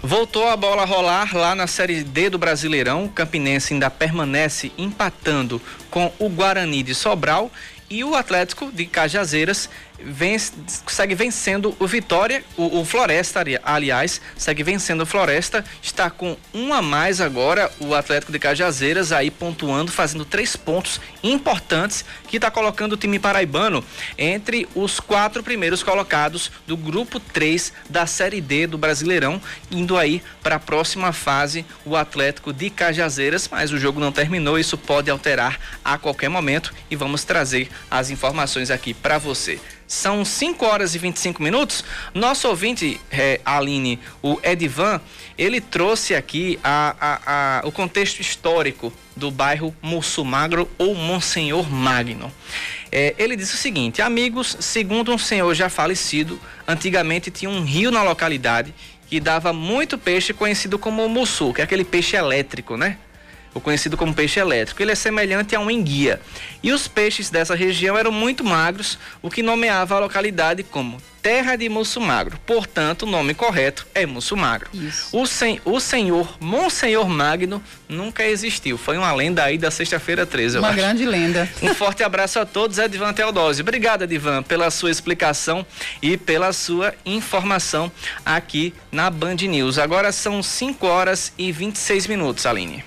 Voltou 0.09 0.49
a 0.49 0.57
bola 0.57 0.85
a 0.85 0.87
rolar 0.87 1.37
lá 1.37 1.55
na 1.55 1.67
Série 1.67 2.03
D 2.03 2.31
do 2.31 2.39
Brasileirão. 2.39 3.05
O 3.05 3.09
Campinense 3.11 3.75
ainda 3.75 3.91
permanece 3.91 4.73
empatando 4.79 5.61
com 5.91 6.11
o 6.19 6.31
Guarani 6.31 6.83
de 6.83 6.95
Sobral 6.95 7.53
e 7.91 8.05
o 8.05 8.15
Atlético 8.15 8.71
de 8.71 8.87
Cajazeiras 8.87 9.69
vence, 10.01 10.53
segue 10.87 11.15
vencendo 11.15 11.75
o 11.79 11.87
Vitória, 11.87 12.45
o, 12.57 12.81
o, 12.81 12.85
Floresta, 12.85 13.45
aliás, 13.65 14.21
segue 14.37 14.63
vencendo 14.63 15.03
o 15.03 15.07
Floresta, 15.07 15.65
está 15.83 16.09
com 16.11 16.37
um 16.55 16.73
a 16.73 16.81
mais 16.81 17.21
agora, 17.21 17.71
o 17.81 17.95
Atlético 17.95 18.33
de 18.33 18.39
Cajazeiras 18.39 19.13
aí 19.13 19.31
pontuando, 19.31 19.91
fazendo 19.91 20.25
três 20.25 20.57
pontos 20.57 21.01
importantes, 21.23 22.05
que 22.29 22.37
está 22.37 22.51
colocando 22.51 22.93
o 22.93 22.97
time 22.97 23.19
paraibano 23.19 23.85
entre 24.17 24.69
os 24.75 25.01
quatro 25.01 25.43
primeiros 25.43 25.83
colocados 25.83 26.51
do 26.67 26.77
grupo 26.77 27.19
3 27.19 27.73
da 27.89 28.07
Série 28.07 28.41
D 28.41 28.67
do 28.67 28.79
Brasileirão, 28.79 29.41
indo 29.71 29.97
aí 29.97 30.23
para 30.43 30.57
a 30.57 30.61
próxima 30.61 31.13
fase 31.13 31.65
o 31.85 31.97
Atlético 31.97 32.53
de 32.53 32.71
Cajazeiras, 32.71 33.49
mas 33.51 33.73
o 33.73 33.79
jogo 33.79 34.01
não 34.01 34.13
terminou, 34.13 34.59
isso 34.59 34.79
pode 34.79 35.11
alterar 35.11 35.59
a 35.85 35.99
qualquer 35.99 36.29
momento 36.29 36.73
e 36.91 36.97
vamos 36.97 37.25
trazer 37.25 37.69
as 37.91 38.11
informações 38.11 38.71
aqui 38.71 38.95
para 38.95 39.19
você. 39.19 39.59
São 39.89 40.23
5 40.23 40.67
horas 40.67 40.95
e 40.95 40.99
25 40.99 41.43
minutos. 41.43 41.83
Nosso 42.13 42.47
ouvinte, 42.47 43.01
é, 43.11 43.41
Aline, 43.43 43.99
o 44.23 44.39
Edivan, 44.43 45.01
ele 45.39 45.63
trouxe 45.63 46.15
aqui 46.15 46.61
a, 46.63 46.95
a, 47.01 47.61
a, 47.63 47.67
o 47.67 47.73
contexto 47.73 48.21
histórico 48.21 48.93
do 49.17 49.31
bairro 49.31 49.75
Mussumagro 49.81 50.69
ou 50.77 50.95
Monsenhor 50.95 51.71
Magno. 51.71 52.31
É, 52.93 53.15
ele 53.19 53.35
disse 53.35 53.55
o 53.55 53.59
seguinte: 53.59 54.03
amigos, 54.03 54.59
segundo 54.61 55.11
um 55.11 55.19
senhor 55.19 55.55
já 55.55 55.71
falecido, 55.71 56.39
antigamente 56.67 57.31
tinha 57.31 57.51
um 57.51 57.65
rio 57.65 57.91
na 57.91 58.03
localidade 58.03 58.75
que 59.09 59.19
dava 59.19 59.55
muito 59.55 59.97
peixe 59.97 60.35
conhecido 60.35 60.79
como 60.79 61.09
mussu, 61.09 61.55
que 61.55 61.63
é 61.63 61.65
aquele 61.65 61.83
peixe 61.83 62.15
elétrico, 62.15 62.77
né? 62.77 62.99
O 63.55 63.61
conhecido 63.61 63.97
como 63.97 64.15
peixe 64.15 64.41
elétrico. 64.41 64.83
Ele 64.83 64.93
é 64.93 64.95
semelhante 64.95 65.55
a 65.55 65.61
um 65.61 65.71
enguia. 65.71 66.21
E 66.63 66.73
os 66.73 66.89
peixes 66.89 67.31
dessa 67.31 67.55
região 67.55 67.97
eram 67.97 68.13
muito 68.13 68.45
magros, 68.45 68.99
o 69.23 69.31
que 69.31 69.43
nomeava 69.43 69.97
a 69.97 69.99
localidade 70.01 70.63
como 70.63 70.99
Terra 71.23 71.57
de 71.57 71.69
Musso 71.69 72.01
Magro. 72.01 72.39
Portanto, 72.47 73.03
o 73.03 73.07
nome 73.07 73.35
correto 73.35 73.87
é 73.95 74.07
Musso 74.07 74.37
Magro. 74.37 74.71
O, 75.13 75.27
sen 75.27 75.61
o 75.65 75.81
senhor 75.81 76.37
Monsenhor 76.41 77.09
Magno 77.09 77.63
nunca 77.89 78.25
existiu. 78.27 78.79
Foi 78.79 78.97
uma 78.97 79.13
lenda 79.13 79.45
aí 79.45 79.59
da 79.59 79.71
sexta-feira 79.71 80.25
13. 80.25 80.59
Uma 80.59 80.73
grande 80.73 81.05
lenda. 81.05 81.49
Um 81.63 81.75
forte 81.75 82.03
abraço 82.03 82.39
a 82.39 82.47
todos, 82.47 82.79
Edvan 82.79 83.13
Teodósio. 83.13 83.63
Obrigado, 83.63 84.03
Edvan, 84.03 84.43
pela 84.43 84.71
sua 84.71 84.91
explicação 84.91 85.67
e 86.01 86.17
pela 86.17 86.53
sua 86.53 86.95
informação 87.05 87.91
aqui 88.25 88.73
na 88.91 89.11
Band 89.11 89.37
News. 89.37 89.79
Agora 89.79 90.13
são 90.13 90.43
5 90.43 90.87
horas 90.87 91.33
e 91.37 91.53
26 91.53 92.07
minutos, 92.07 92.47
Aline. 92.47 92.83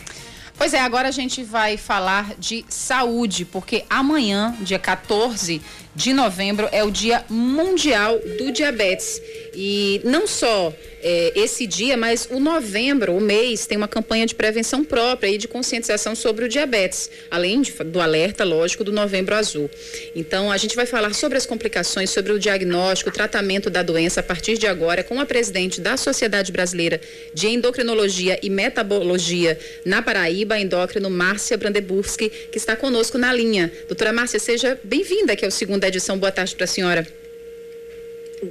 Pois 0.61 0.75
é, 0.75 0.79
agora 0.79 1.07
a 1.07 1.11
gente 1.11 1.41
vai 1.41 1.75
falar 1.75 2.35
de 2.37 2.63
saúde, 2.69 3.45
porque 3.45 3.83
amanhã, 3.89 4.55
dia 4.59 4.77
14 4.77 5.59
de 5.95 6.13
novembro, 6.13 6.69
é 6.71 6.83
o 6.83 6.91
Dia 6.91 7.25
Mundial 7.27 8.19
do 8.37 8.51
Diabetes. 8.51 9.19
E 9.55 10.01
não 10.03 10.27
só 10.27 10.71
é, 11.03 11.31
esse 11.35 11.65
dia, 11.65 11.97
mas 11.97 12.27
o 12.29 12.39
novembro, 12.39 13.15
o 13.15 13.21
mês, 13.21 13.65
tem 13.65 13.77
uma 13.77 13.87
campanha 13.87 14.25
de 14.25 14.35
prevenção 14.35 14.83
própria 14.83 15.29
e 15.29 15.37
de 15.37 15.47
conscientização 15.47 16.15
sobre 16.15 16.45
o 16.45 16.49
diabetes, 16.49 17.09
além 17.29 17.61
de, 17.61 17.71
do 17.71 17.99
alerta, 17.99 18.43
lógico, 18.43 18.83
do 18.83 18.91
novembro 18.91 19.35
azul. 19.35 19.69
Então, 20.15 20.51
a 20.51 20.57
gente 20.57 20.75
vai 20.75 20.85
falar 20.85 21.13
sobre 21.13 21.37
as 21.37 21.45
complicações, 21.45 22.09
sobre 22.09 22.31
o 22.31 22.39
diagnóstico, 22.39 23.09
o 23.09 23.13
tratamento 23.13 23.69
da 23.69 23.83
doença 23.83 24.19
a 24.19 24.23
partir 24.23 24.57
de 24.57 24.67
agora 24.67 25.03
com 25.03 25.19
a 25.19 25.25
presidente 25.25 25.81
da 25.81 25.97
Sociedade 25.97 26.51
Brasileira 26.51 27.01
de 27.33 27.47
Endocrinologia 27.47 28.39
e 28.41 28.49
Metabologia 28.49 29.57
na 29.85 30.01
Paraíba, 30.01 30.59
endócrino 30.59 31.09
Márcia 31.09 31.57
Brandeburski, 31.57 32.29
que 32.29 32.57
está 32.57 32.75
conosco 32.75 33.17
na 33.17 33.33
linha. 33.33 33.71
Doutora 33.87 34.13
Márcia, 34.13 34.39
seja 34.39 34.79
bem-vinda 34.83 35.33
aqui 35.33 35.45
ao 35.45 35.51
segunda 35.51 35.87
edição. 35.87 36.17
Boa 36.17 36.31
tarde 36.31 36.55
para 36.55 36.65
a 36.65 36.67
senhora. 36.67 37.07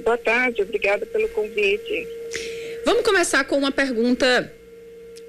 Boa 0.03 0.17
tarde, 0.17 0.61
obrigada 0.61 1.05
pelo 1.05 1.27
convite. 1.29 2.07
Vamos 2.83 3.03
começar 3.03 3.43
com 3.43 3.57
uma 3.57 3.71
pergunta 3.71 4.51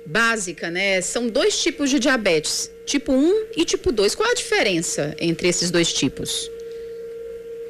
básica, 0.06 0.70
né? 0.70 1.00
São 1.00 1.28
dois 1.28 1.62
tipos 1.62 1.90
de 1.90 1.98
diabetes, 1.98 2.70
tipo 2.86 3.12
1 3.12 3.46
e 3.56 3.64
tipo 3.64 3.92
2. 3.92 4.14
Qual 4.14 4.30
a 4.30 4.34
diferença 4.34 5.14
entre 5.20 5.48
esses 5.48 5.70
dois 5.70 5.92
tipos? 5.92 6.50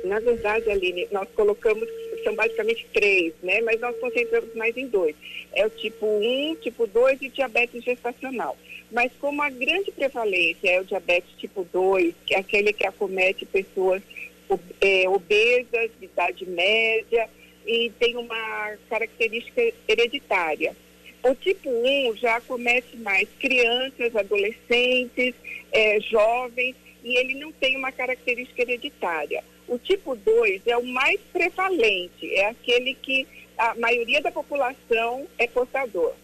Na 0.04 0.20
verdade, 0.20 0.70
Aline, 0.70 1.08
nós 1.10 1.28
colocamos, 1.34 1.88
são 2.24 2.34
basicamente 2.34 2.86
três, 2.92 3.32
né? 3.42 3.60
Mas 3.62 3.80
nós 3.80 3.96
concentramos 3.98 4.54
mais 4.54 4.76
em 4.76 4.86
dois. 4.86 5.14
É 5.52 5.66
o 5.66 5.70
tipo 5.70 6.06
1, 6.06 6.56
tipo 6.60 6.86
2 6.86 7.22
e 7.22 7.28
diabetes 7.28 7.84
gestacional. 7.84 8.56
Mas 8.90 9.10
como 9.20 9.42
a 9.42 9.50
grande 9.50 9.90
prevalência 9.90 10.70
é 10.70 10.80
o 10.80 10.84
diabetes 10.84 11.30
tipo 11.38 11.66
2, 11.72 12.14
que 12.26 12.34
é 12.34 12.38
aquele 12.38 12.72
que 12.72 12.86
acomete 12.86 13.44
pessoas 13.46 14.02
é, 14.80 15.08
obesas, 15.08 15.90
de 15.98 16.04
idade 16.04 16.46
média, 16.46 17.28
e 17.66 17.90
tem 17.98 18.16
uma 18.16 18.76
característica 18.88 19.72
hereditária. 19.86 20.74
O 21.22 21.34
tipo 21.34 21.70
1 21.70 22.16
já 22.16 22.40
comete 22.40 22.96
mais 22.96 23.28
crianças, 23.38 24.14
adolescentes, 24.16 25.34
é, 25.70 26.00
jovens, 26.00 26.74
e 27.04 27.16
ele 27.16 27.34
não 27.34 27.52
tem 27.52 27.76
uma 27.76 27.92
característica 27.92 28.62
hereditária. 28.62 29.42
O 29.68 29.78
tipo 29.78 30.16
2 30.16 30.66
é 30.66 30.76
o 30.76 30.84
mais 30.84 31.20
prevalente, 31.32 32.34
é 32.34 32.46
aquele 32.46 32.94
que 32.94 33.26
a 33.56 33.74
maioria 33.76 34.20
da 34.20 34.32
população 34.32 35.26
é 35.38 35.46
portador. 35.46 36.14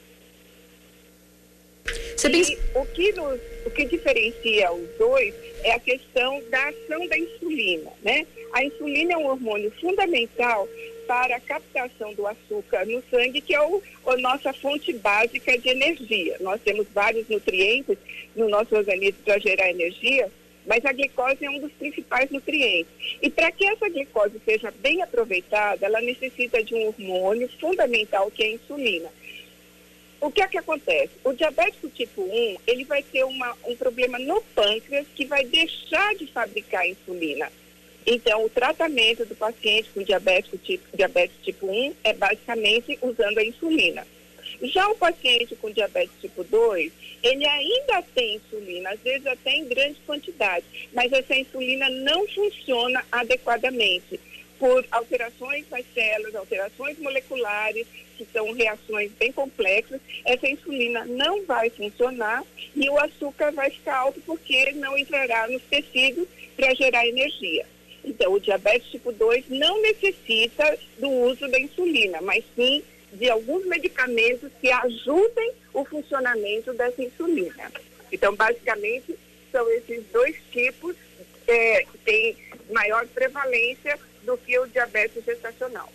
E 2.24 2.58
o, 2.74 2.84
que 2.86 3.12
nos, 3.12 3.40
o 3.64 3.70
que 3.70 3.84
diferencia 3.84 4.70
os 4.72 4.88
dois 4.98 5.34
é 5.62 5.72
a 5.72 5.78
questão 5.78 6.42
da 6.50 6.68
ação 6.68 7.06
da 7.06 7.16
insulina, 7.16 7.90
né? 8.02 8.26
A 8.52 8.64
insulina 8.64 9.14
é 9.14 9.16
um 9.16 9.26
hormônio 9.26 9.72
fundamental 9.80 10.68
para 11.08 11.36
a 11.36 11.40
captação 11.40 12.12
do 12.12 12.26
açúcar 12.26 12.84
no 12.84 13.02
sangue, 13.10 13.40
que 13.40 13.54
é 13.54 13.62
o, 13.62 13.82
a 14.06 14.16
nossa 14.18 14.52
fonte 14.52 14.92
básica 14.92 15.56
de 15.56 15.70
energia. 15.70 16.36
Nós 16.40 16.60
temos 16.60 16.86
vários 16.94 17.26
nutrientes 17.30 17.96
no 18.36 18.46
nosso 18.46 18.76
organismo 18.76 19.22
para 19.24 19.38
gerar 19.38 19.70
energia, 19.70 20.30
mas 20.66 20.84
a 20.84 20.92
glicose 20.92 21.46
é 21.46 21.48
um 21.50 21.60
dos 21.60 21.72
principais 21.72 22.30
nutrientes. 22.30 22.92
E 23.22 23.30
para 23.30 23.50
que 23.50 23.64
essa 23.64 23.88
glicose 23.88 24.38
seja 24.44 24.70
bem 24.70 25.00
aproveitada, 25.00 25.86
ela 25.86 26.02
necessita 26.02 26.62
de 26.62 26.74
um 26.74 26.88
hormônio 26.88 27.48
fundamental 27.58 28.30
que 28.30 28.42
é 28.42 28.46
a 28.46 28.52
insulina. 28.52 29.08
O 30.20 30.30
que 30.30 30.42
é 30.42 30.48
que 30.48 30.58
acontece? 30.58 31.12
O 31.24 31.32
diabético 31.32 31.88
tipo 31.88 32.20
1, 32.20 32.56
ele 32.66 32.84
vai 32.84 33.02
ter 33.02 33.24
uma, 33.24 33.56
um 33.64 33.74
problema 33.76 34.18
no 34.18 34.42
pâncreas 34.54 35.06
que 35.14 35.24
vai 35.24 35.42
deixar 35.44 36.14
de 36.16 36.26
fabricar 36.26 36.86
insulina. 36.86 37.50
Então, 38.10 38.42
o 38.42 38.48
tratamento 38.48 39.26
do 39.26 39.34
paciente 39.34 39.90
com 39.92 40.02
diabetes 40.02 40.58
tipo, 40.64 40.96
diabetes 40.96 41.36
tipo 41.42 41.66
1 41.66 41.94
é 42.02 42.14
basicamente 42.14 42.98
usando 43.02 43.36
a 43.36 43.44
insulina. 43.44 44.06
Já 44.62 44.88
o 44.88 44.96
paciente 44.96 45.54
com 45.56 45.70
diabetes 45.70 46.18
tipo 46.18 46.42
2, 46.42 46.90
ele 47.22 47.44
ainda 47.44 48.02
tem 48.14 48.36
insulina, 48.36 48.92
às 48.92 49.00
vezes 49.00 49.26
até 49.26 49.50
em 49.50 49.68
grande 49.68 50.00
quantidade, 50.06 50.64
mas 50.94 51.12
essa 51.12 51.36
insulina 51.36 51.90
não 51.90 52.26
funciona 52.28 53.04
adequadamente 53.12 54.18
por 54.58 54.86
alterações 54.90 55.68
nas 55.68 55.84
células, 55.92 56.34
alterações 56.34 56.98
moleculares, 56.98 57.86
que 58.16 58.26
são 58.32 58.52
reações 58.52 59.12
bem 59.18 59.30
complexas, 59.32 60.00
essa 60.24 60.48
insulina 60.48 61.04
não 61.04 61.44
vai 61.44 61.68
funcionar 61.68 62.42
e 62.74 62.88
o 62.88 62.98
açúcar 62.98 63.52
vai 63.52 63.68
ficar 63.68 63.98
alto 63.98 64.18
porque 64.24 64.72
não 64.72 64.96
entrará 64.96 65.46
nos 65.46 65.62
tecidos 65.64 66.26
para 66.56 66.74
gerar 66.74 67.06
energia. 67.06 67.66
Então, 68.08 68.32
o 68.32 68.40
diabetes 68.40 68.90
tipo 68.90 69.12
2 69.12 69.50
não 69.50 69.82
necessita 69.82 70.78
do 70.98 71.10
uso 71.10 71.46
da 71.48 71.60
insulina, 71.60 72.22
mas 72.22 72.42
sim 72.56 72.82
de 73.12 73.28
alguns 73.28 73.66
medicamentos 73.66 74.50
que 74.60 74.70
ajudem 74.70 75.52
o 75.74 75.84
funcionamento 75.84 76.72
dessa 76.72 77.02
insulina. 77.02 77.70
Então, 78.10 78.34
basicamente, 78.34 79.14
são 79.52 79.68
esses 79.72 80.02
dois 80.10 80.34
tipos 80.50 80.96
é, 81.46 81.84
que 81.84 81.98
têm 81.98 82.36
maior 82.70 83.06
prevalência 83.08 83.98
do 84.22 84.38
que 84.38 84.58
o 84.58 84.66
diabetes 84.66 85.22
gestacional. 85.22 85.92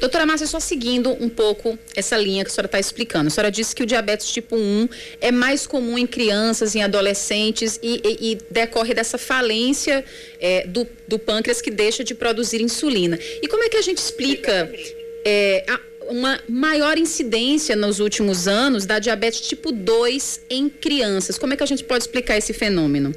Doutora 0.00 0.26
Márcia, 0.26 0.46
só 0.46 0.60
seguindo 0.60 1.10
um 1.20 1.28
pouco 1.28 1.78
essa 1.94 2.16
linha 2.16 2.44
que 2.44 2.50
a 2.50 2.52
senhora 2.52 2.66
está 2.66 2.78
explicando. 2.78 3.28
A 3.28 3.30
senhora 3.30 3.50
disse 3.50 3.74
que 3.74 3.82
o 3.82 3.86
diabetes 3.86 4.26
tipo 4.30 4.56
1 4.56 4.88
é 5.20 5.30
mais 5.30 5.66
comum 5.66 5.96
em 5.96 6.06
crianças, 6.06 6.74
em 6.74 6.82
adolescentes 6.82 7.78
e, 7.82 8.00
e, 8.04 8.32
e 8.32 8.38
decorre 8.50 8.92
dessa 8.92 9.16
falência 9.16 10.04
é, 10.40 10.66
do, 10.66 10.86
do 11.08 11.18
pâncreas 11.18 11.60
que 11.60 11.70
deixa 11.70 12.04
de 12.04 12.14
produzir 12.14 12.60
insulina. 12.60 13.18
E 13.42 13.48
como 13.48 13.62
é 13.62 13.68
que 13.68 13.76
a 13.76 13.82
gente 13.82 13.98
explica 13.98 14.70
é, 15.24 15.64
a, 15.68 15.80
uma 16.10 16.38
maior 16.48 16.98
incidência 16.98 17.74
nos 17.74 17.98
últimos 18.00 18.46
anos 18.46 18.84
da 18.84 18.98
diabetes 18.98 19.40
tipo 19.40 19.72
2 19.72 20.42
em 20.50 20.68
crianças? 20.68 21.38
Como 21.38 21.54
é 21.54 21.56
que 21.56 21.62
a 21.62 21.66
gente 21.66 21.84
pode 21.84 22.04
explicar 22.04 22.36
esse 22.36 22.52
fenômeno? 22.52 23.14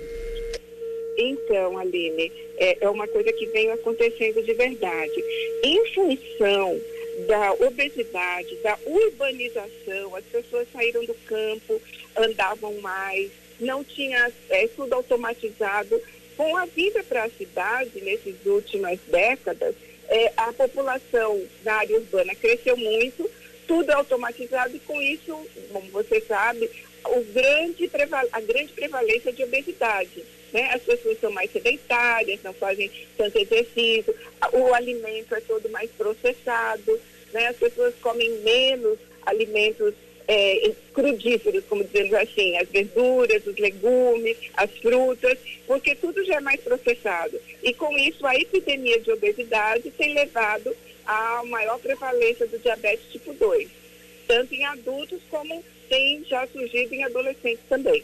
Então, 1.17 1.77
Aline, 1.77 2.31
é, 2.57 2.77
é 2.81 2.89
uma 2.89 3.07
coisa 3.07 3.33
que 3.33 3.47
vem 3.47 3.71
acontecendo 3.71 4.43
de 4.43 4.53
verdade. 4.53 5.23
Em 5.63 5.85
função 5.93 6.79
da 7.27 7.53
obesidade, 7.53 8.55
da 8.57 8.77
urbanização, 8.85 10.15
as 10.15 10.25
pessoas 10.25 10.67
saíram 10.71 11.03
do 11.05 11.15
campo, 11.25 11.81
andavam 12.15 12.73
mais, 12.75 13.31
não 13.59 13.83
tinha 13.83 14.31
é, 14.49 14.67
tudo 14.67 14.93
automatizado. 14.93 15.99
Com 16.35 16.55
a 16.55 16.65
vida 16.65 17.03
para 17.03 17.23
a 17.23 17.29
cidade, 17.31 17.99
nessas 18.01 18.35
últimas 18.45 18.99
décadas, 19.07 19.73
é, 20.07 20.31
a 20.37 20.53
população 20.53 21.41
na 21.65 21.73
área 21.73 21.97
urbana 21.97 22.35
cresceu 22.35 22.77
muito, 22.77 23.27
tudo 23.67 23.89
automatizado 23.89 24.75
e 24.75 24.79
com 24.79 25.01
isso, 25.01 25.35
como 25.71 25.89
você 25.89 26.21
sabe, 26.21 26.69
o 27.05 27.23
grande 27.33 27.89
a 28.31 28.41
grande 28.41 28.71
prevalência 28.73 29.33
de 29.33 29.43
obesidade. 29.43 30.23
Né? 30.53 30.69
As 30.73 30.81
pessoas 30.81 31.19
são 31.19 31.31
mais 31.31 31.51
sedentárias, 31.51 32.41
não 32.43 32.53
fazem 32.53 32.89
tanto 33.17 33.37
exercício, 33.37 34.15
o 34.53 34.73
alimento 34.73 35.35
é 35.35 35.41
todo 35.41 35.69
mais 35.69 35.89
processado, 35.91 36.99
né? 37.33 37.47
as 37.47 37.57
pessoas 37.57 37.93
comem 38.01 38.29
menos 38.39 38.97
alimentos 39.25 39.93
é, 40.27 40.73
crudíferos, 40.93 41.63
como 41.69 41.83
dizemos 41.83 42.13
assim, 42.13 42.57
as 42.57 42.67
verduras, 42.69 43.45
os 43.45 43.55
legumes, 43.57 44.37
as 44.55 44.69
frutas, 44.77 45.37
porque 45.65 45.95
tudo 45.95 46.23
já 46.25 46.35
é 46.35 46.39
mais 46.41 46.59
processado. 46.59 47.39
E 47.63 47.73
com 47.73 47.97
isso, 47.97 48.25
a 48.27 48.35
epidemia 48.35 48.99
de 48.99 49.11
obesidade 49.11 49.89
tem 49.91 50.13
levado 50.13 50.75
à 51.05 51.43
maior 51.45 51.79
prevalência 51.79 52.45
do 52.47 52.59
diabetes 52.59 53.09
tipo 53.11 53.33
2, 53.33 53.69
tanto 54.27 54.53
em 54.53 54.65
adultos 54.65 55.21
como 55.29 55.63
tem 55.87 56.23
já 56.25 56.45
surgido 56.47 56.93
em 56.93 57.05
adolescentes 57.05 57.63
também. 57.69 58.03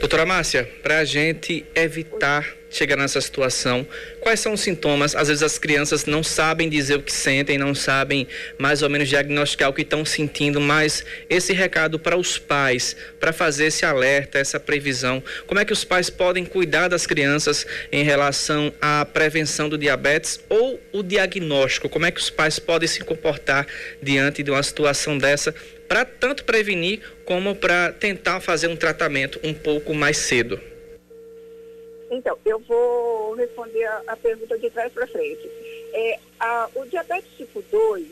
Doutora 0.00 0.24
Márcia, 0.24 0.68
para 0.82 0.98
a 0.98 1.04
gente 1.04 1.66
evitar 1.74 2.56
chegar 2.70 2.96
nessa 2.96 3.20
situação, 3.20 3.86
quais 4.20 4.40
são 4.40 4.52
os 4.52 4.60
sintomas? 4.60 5.14
Às 5.14 5.28
vezes 5.28 5.42
as 5.42 5.58
crianças 5.58 6.04
não 6.04 6.22
sabem 6.22 6.68
dizer 6.68 6.96
o 6.96 7.02
que 7.02 7.12
sentem, 7.12 7.58
não 7.58 7.74
sabem 7.74 8.26
mais 8.58 8.82
ou 8.82 8.90
menos 8.90 9.08
diagnosticar 9.08 9.68
o 9.68 9.72
que 9.72 9.82
estão 9.82 10.04
sentindo, 10.04 10.60
mas 10.60 11.04
esse 11.28 11.52
recado 11.52 11.98
para 11.98 12.16
os 12.16 12.38
pais, 12.38 12.94
para 13.18 13.32
fazer 13.32 13.66
esse 13.66 13.84
alerta, 13.84 14.38
essa 14.38 14.60
previsão, 14.60 15.22
como 15.46 15.60
é 15.60 15.64
que 15.64 15.72
os 15.72 15.84
pais 15.84 16.10
podem 16.10 16.44
cuidar 16.44 16.88
das 16.88 17.06
crianças 17.06 17.66
em 17.90 18.04
relação 18.04 18.72
à 18.80 19.04
prevenção 19.04 19.68
do 19.68 19.78
diabetes 19.78 20.40
ou 20.48 20.80
o 20.92 21.02
diagnóstico? 21.02 21.88
Como 21.88 22.06
é 22.06 22.10
que 22.10 22.20
os 22.20 22.30
pais 22.30 22.58
podem 22.58 22.88
se 22.88 23.00
comportar 23.00 23.66
diante 24.02 24.42
de 24.42 24.50
uma 24.50 24.62
situação 24.62 25.16
dessa 25.16 25.54
para 25.88 26.04
tanto 26.04 26.44
prevenir 26.44 27.00
como 27.28 27.54
para 27.54 27.92
tentar 27.92 28.40
fazer 28.40 28.68
um 28.68 28.76
tratamento 28.76 29.38
um 29.44 29.52
pouco 29.52 29.92
mais 29.92 30.16
cedo? 30.16 30.58
Então, 32.10 32.38
eu 32.42 32.58
vou 32.60 33.34
responder 33.34 33.84
a, 33.84 34.02
a 34.06 34.16
pergunta 34.16 34.58
de 34.58 34.70
trás 34.70 34.90
para 34.90 35.06
frente. 35.06 35.46
É, 35.92 36.18
a, 36.40 36.70
o 36.74 36.86
diabetes 36.86 37.28
tipo 37.36 37.62
2, 37.70 38.06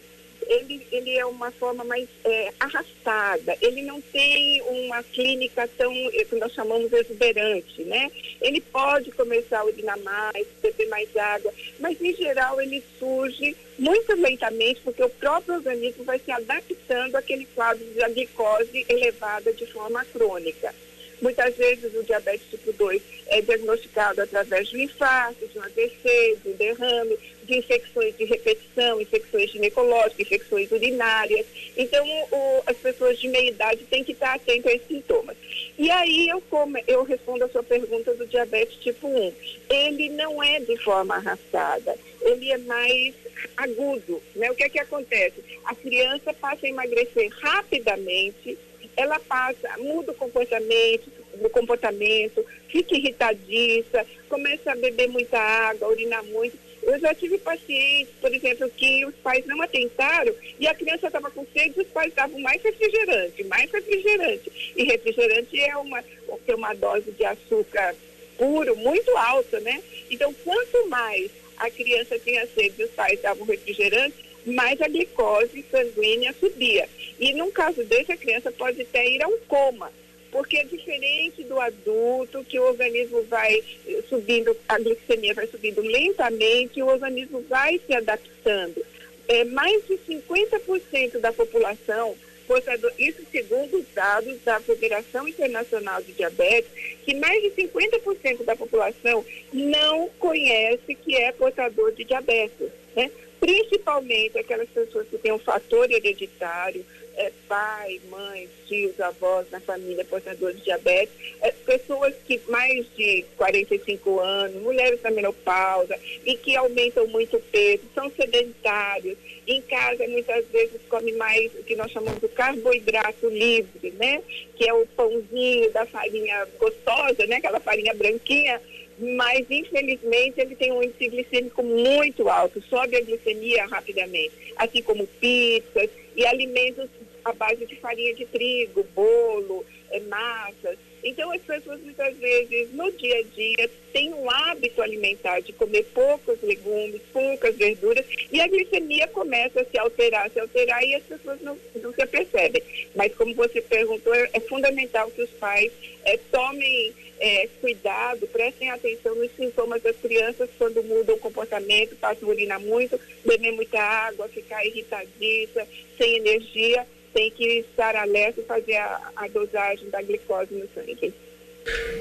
ele, 0.47 0.87
ele 0.91 1.17
é 1.17 1.27
uma 1.27 1.51
forma 1.51 1.85
mais 1.85 2.09
é, 2.25 2.53
arrastada, 2.59 3.57
ele 3.61 3.83
não 3.83 4.01
tem 4.01 4.63
uma 4.63 5.03
clínica 5.03 5.69
tão, 5.77 5.93
é, 5.93 6.25
que 6.25 6.37
nós 6.37 6.53
chamamos 6.53 6.93
exuberante, 6.93 7.83
né? 7.85 8.11
Ele 8.41 8.61
pode 8.61 9.11
começar 9.13 9.61
a 9.61 9.65
urinar 9.65 9.99
mais, 10.01 10.47
beber 10.63 10.89
mais 10.89 11.15
água, 11.17 11.53
mas 11.81 12.01
em 12.01 12.15
geral 12.15 12.61
ele 12.61 12.83
surge 12.99 13.57
muito 13.79 14.15
lentamente, 14.15 14.81
porque 14.83 15.03
o 15.03 15.11
próprio 15.11 15.57
organismo 15.57 16.05
vai 16.05 16.19
se 16.19 16.31
adaptando 16.31 17.17
àquele 17.17 17.47
quadro 17.47 17.85
de 17.85 18.15
glicose 18.15 18.87
elevada 18.89 19.53
de 19.53 19.67
forma 19.67 20.05
crônica. 20.07 20.75
Muitas 21.21 21.57
vezes 21.57 21.95
o 21.95 22.03
diabetes 22.03 22.47
tipo 22.51 22.73
2 22.73 23.03
é 23.29 23.41
diagnosticado 23.41 24.21
através 24.21 24.69
de 24.69 24.77
um 24.77 24.81
infarto, 24.81 25.47
de 25.49 25.59
um 25.59 25.63
AVC, 25.63 26.39
de 26.43 26.51
um 26.51 26.53
derrame, 26.53 27.19
de 27.47 27.59
infecções 27.59 28.17
de 28.17 28.25
repetição, 28.25 29.01
infecções 29.01 29.51
ginecológicas, 29.51 30.21
infecções 30.21 30.71
urinárias. 30.71 31.47
Então, 31.77 32.05
o, 32.31 32.63
as 32.67 32.77
pessoas 32.77 33.19
de 33.19 33.29
meia 33.29 33.51
idade 33.51 33.85
têm 33.85 34.05
que 34.05 34.13
estar 34.13 34.35
atentas 34.35 34.73
a 34.73 34.75
esses 34.75 34.89
sintomas. 34.89 35.37
E 35.79 35.91
aí 35.91 36.29
eu, 36.29 36.41
como, 36.51 36.77
eu 36.87 37.05
respondo 37.05 37.45
a 37.45 37.49
sua 37.49 37.63
pergunta 37.63 38.13
do 38.15 38.27
diabetes 38.27 38.77
tipo 38.81 39.07
1. 39.07 39.33
Ele 39.71 40.09
não 40.11 40.43
é 40.43 40.61
de 40.61 40.77
forma 40.79 41.15
arrastada, 41.15 41.97
ele 42.21 42.51
é 42.51 42.59
mais 42.59 43.15
agudo. 43.57 44.23
Né? 44.35 44.51
O 44.51 44.55
que 44.55 44.65
é 44.65 44.69
que 44.69 44.79
acontece? 44.79 45.43
A 45.65 45.75
criança 45.75 46.35
passa 46.35 46.67
a 46.67 46.69
emagrecer 46.69 47.31
rapidamente, 47.41 48.59
ela 48.97 49.21
passa, 49.21 49.77
muda 49.79 50.13
o 50.13 50.15
comportamento, 50.15 51.13
o 51.41 51.51
comportamento, 51.51 52.45
fica 52.69 52.97
irritadiça, 52.97 54.07
começa 54.29 54.73
a 54.73 54.77
beber 54.77 55.09
muita 55.09 55.39
água, 55.39 55.89
urinar 55.89 56.25
muito. 56.25 56.66
Eu 56.87 57.01
já 57.01 57.13
tive 57.13 57.37
pacientes, 57.39 58.15
por 58.21 58.33
exemplo, 58.33 58.71
que 58.71 59.05
os 59.05 59.15
pais 59.17 59.45
não 59.45 59.61
atentaram 59.61 60.33
e 60.59 60.69
a 60.69 60.75
criança 60.75 61.09
estava 61.09 61.29
com 61.33 61.45
sede 61.53 61.75
e 61.77 61.83
os 61.83 61.89
pais 61.89 62.15
davam 62.15 62.39
mais 62.39 62.63
refrigerante, 62.63 63.43
mais 63.45 63.69
refrigerante. 63.73 64.73
E 64.77 64.85
refrigerante 64.85 65.61
é 65.61 65.77
uma, 65.77 66.01
tem 66.47 66.55
uma 66.55 66.73
dose 66.75 67.11
de 67.11 67.25
açúcar 67.25 67.93
puro 68.39 68.77
muito 68.77 69.11
alta, 69.17 69.59
né? 69.59 69.83
Então, 70.09 70.33
quanto 70.45 70.89
mais 70.89 71.29
a 71.57 71.69
criança 71.69 72.21
tinha 72.21 72.47
sede 72.47 72.75
e 72.79 72.85
os 72.85 72.91
pais 72.93 73.21
davam 73.21 73.45
refrigerante, 73.45 74.25
mais 74.47 74.81
a 74.81 74.87
glicose 74.87 75.65
sanguínea 75.69 76.33
subia. 76.39 76.89
E 77.19 77.33
num 77.33 77.51
caso 77.51 77.83
desse, 77.83 78.13
a 78.13 78.17
criança 78.17 78.53
pode 78.53 78.83
até 78.83 79.09
ir 79.09 79.25
a 79.25 79.27
um 79.27 79.39
coma, 79.49 79.91
porque 80.37 80.59
é 80.59 80.65
diferente 80.65 81.43
do 81.45 81.59
adulto, 81.59 82.45
que 82.45 82.61
o 82.61 82.65
organismo 82.65 83.23
vai 83.23 83.65
subindo, 84.07 84.55
a 84.69 84.79
glicemia 84.79 85.33
vai 85.33 85.47
subindo 85.47 85.81
lentamente, 85.81 86.79
e 86.79 86.83
o 86.83 86.89
organismo 86.89 87.41
vai 87.49 87.81
se 87.87 87.95
adaptando. 87.95 88.85
É, 89.29 89.45
mais 89.45 89.83
de 89.87 89.95
50% 89.97 91.21
da 91.21 91.33
população 91.33 92.15
portador, 92.47 92.93
isso 92.99 93.23
segundo 93.33 93.79
os 93.79 93.87
dados 93.95 94.39
da 94.45 94.61
Federação 94.61 95.27
Internacional 95.27 96.03
de 96.03 96.13
Diabetes, 96.13 96.71
que 97.03 97.15
mais 97.15 97.43
de 97.43 97.51
50% 97.53 98.45
da 98.45 98.55
população 98.55 99.25
não 99.51 100.11
conhece 100.19 100.95
que 100.97 101.17
é 101.17 101.33
portador 101.33 101.93
de 101.93 102.05
diabetes, 102.05 102.69
né? 102.95 103.11
Principalmente 103.41 104.39
aquelas 104.39 104.69
pessoas 104.69 105.07
que 105.09 105.19
têm 105.19 105.33
um 105.33 105.39
fator 105.39 105.91
hereditário, 105.91 106.85
é, 107.17 107.33
pai, 107.49 108.01
mãe, 108.11 108.49
tios, 108.67 109.01
avós 109.01 109.47
na 109.51 109.59
família 109.59 110.05
portadores 110.05 110.59
de 110.59 110.65
diabetes, 110.65 111.15
é, 111.41 111.51
pessoas 111.51 112.15
que 112.27 112.41
mais 112.49 112.87
de 112.95 113.25
45 113.37 114.21
anos, 114.21 114.63
mulheres 114.63 115.01
na 115.03 115.11
menopausa 115.11 115.99
e 116.25 116.37
que 116.37 116.55
aumentam 116.57 117.07
muito 117.07 117.39
o 117.39 117.41
peso, 117.41 117.83
são 117.95 118.11
sedentários, 118.11 119.17
em 119.47 119.63
casa 119.63 120.07
muitas 120.09 120.45
vezes 120.49 120.81
come 120.89 121.13
mais 121.13 121.53
o 121.55 121.63
que 121.63 121.77
nós 121.77 121.91
chamamos 121.91 122.21
de 122.21 122.29
carboidrato 122.29 123.29
livre, 123.29 123.93
né? 123.93 124.23
Que 124.57 124.69
é 124.69 124.75
o 124.75 124.87
pãozinho 124.89 125.71
da 125.73 125.87
farinha 125.87 126.47
gostosa, 126.59 127.27
né? 127.27 127.37
Aquela 127.37 127.61
farinha 127.61 127.95
branquinha 127.95 128.61
mas 128.99 129.47
infelizmente 129.51 130.41
ele 130.41 130.57
tem 130.57 130.73
um 130.73 130.83
índice 130.83 131.09
glicêmico 131.09 131.63
muito 131.63 132.29
alto, 132.29 132.63
sobe 132.63 132.97
a 132.97 133.01
glicemia 133.01 133.67
rapidamente, 133.67 134.33
assim 134.57 134.83
como 134.83 135.07
pizzas 135.07 135.91
e 136.15 136.25
alimentos 136.25 136.89
à 137.25 137.33
base 137.33 137.67
de 137.67 137.77
farinha 137.77 138.15
de 138.15 138.25
trigo, 138.27 138.87
bolo, 138.95 139.65
é, 139.91 140.01
massas. 140.01 140.79
Então, 141.07 141.31
as 141.31 141.41
pessoas 141.43 141.81
muitas 141.83 142.17
vezes, 142.17 142.73
no 142.73 142.91
dia 142.91 143.21
a 143.21 143.23
dia, 143.23 143.71
têm 143.93 144.13
um 144.13 144.29
hábito 144.29 144.83
alimentar 144.83 145.39
de 145.39 145.53
comer 145.53 145.85
poucos 145.95 146.37
legumes, 146.43 147.01
poucas 147.13 147.55
verduras, 147.55 148.05
e 148.33 148.41
a 148.41 148.49
glicemia 148.49 149.07
começa 149.07 149.61
a 149.61 149.65
se 149.65 149.79
alterar, 149.79 150.29
se 150.33 150.41
alterar, 150.41 150.83
e 150.83 150.97
as 150.97 151.05
pessoas 151.05 151.41
não, 151.43 151.57
não 151.77 151.95
se 151.95 152.03
apercebem. 152.03 152.61
Mas, 152.97 153.15
como 153.15 153.33
você 153.37 153.61
perguntou, 153.61 154.13
é, 154.13 154.29
é 154.33 154.41
fundamental 154.41 155.09
que 155.13 155.23
os 155.23 155.31
pais 155.31 155.71
é, 156.05 156.19
tomem 156.33 156.93
é, 157.21 157.49
cuidado, 157.61 158.27
prestem 158.27 158.71
atenção 158.71 159.15
nos 159.15 159.31
sintomas 159.37 159.81
das 159.83 159.97
crianças 159.99 160.51
quando 160.59 160.83
mudam 160.83 161.15
o 161.15 161.21
comportamento, 161.21 161.95
passam 162.01 162.29
a 162.29 162.33
urinar 162.33 162.61
muito, 162.61 162.99
beber 163.25 163.53
muita 163.53 163.81
água, 163.81 164.29
ficar 164.29 164.67
irritadiça, 164.67 165.69
sem 165.97 166.17
energia 166.17 166.85
tem 167.17 167.31
que 167.31 167.61
estar 167.61 167.97
alerta 167.97 168.43
e 168.43 168.45
fazer 168.45 168.77
a, 168.77 169.11
a 169.17 169.29
dosagem 169.29 169.89
da 169.89 170.03
glicose 170.03 170.55
no 170.55 170.69
sangue. 170.75 171.15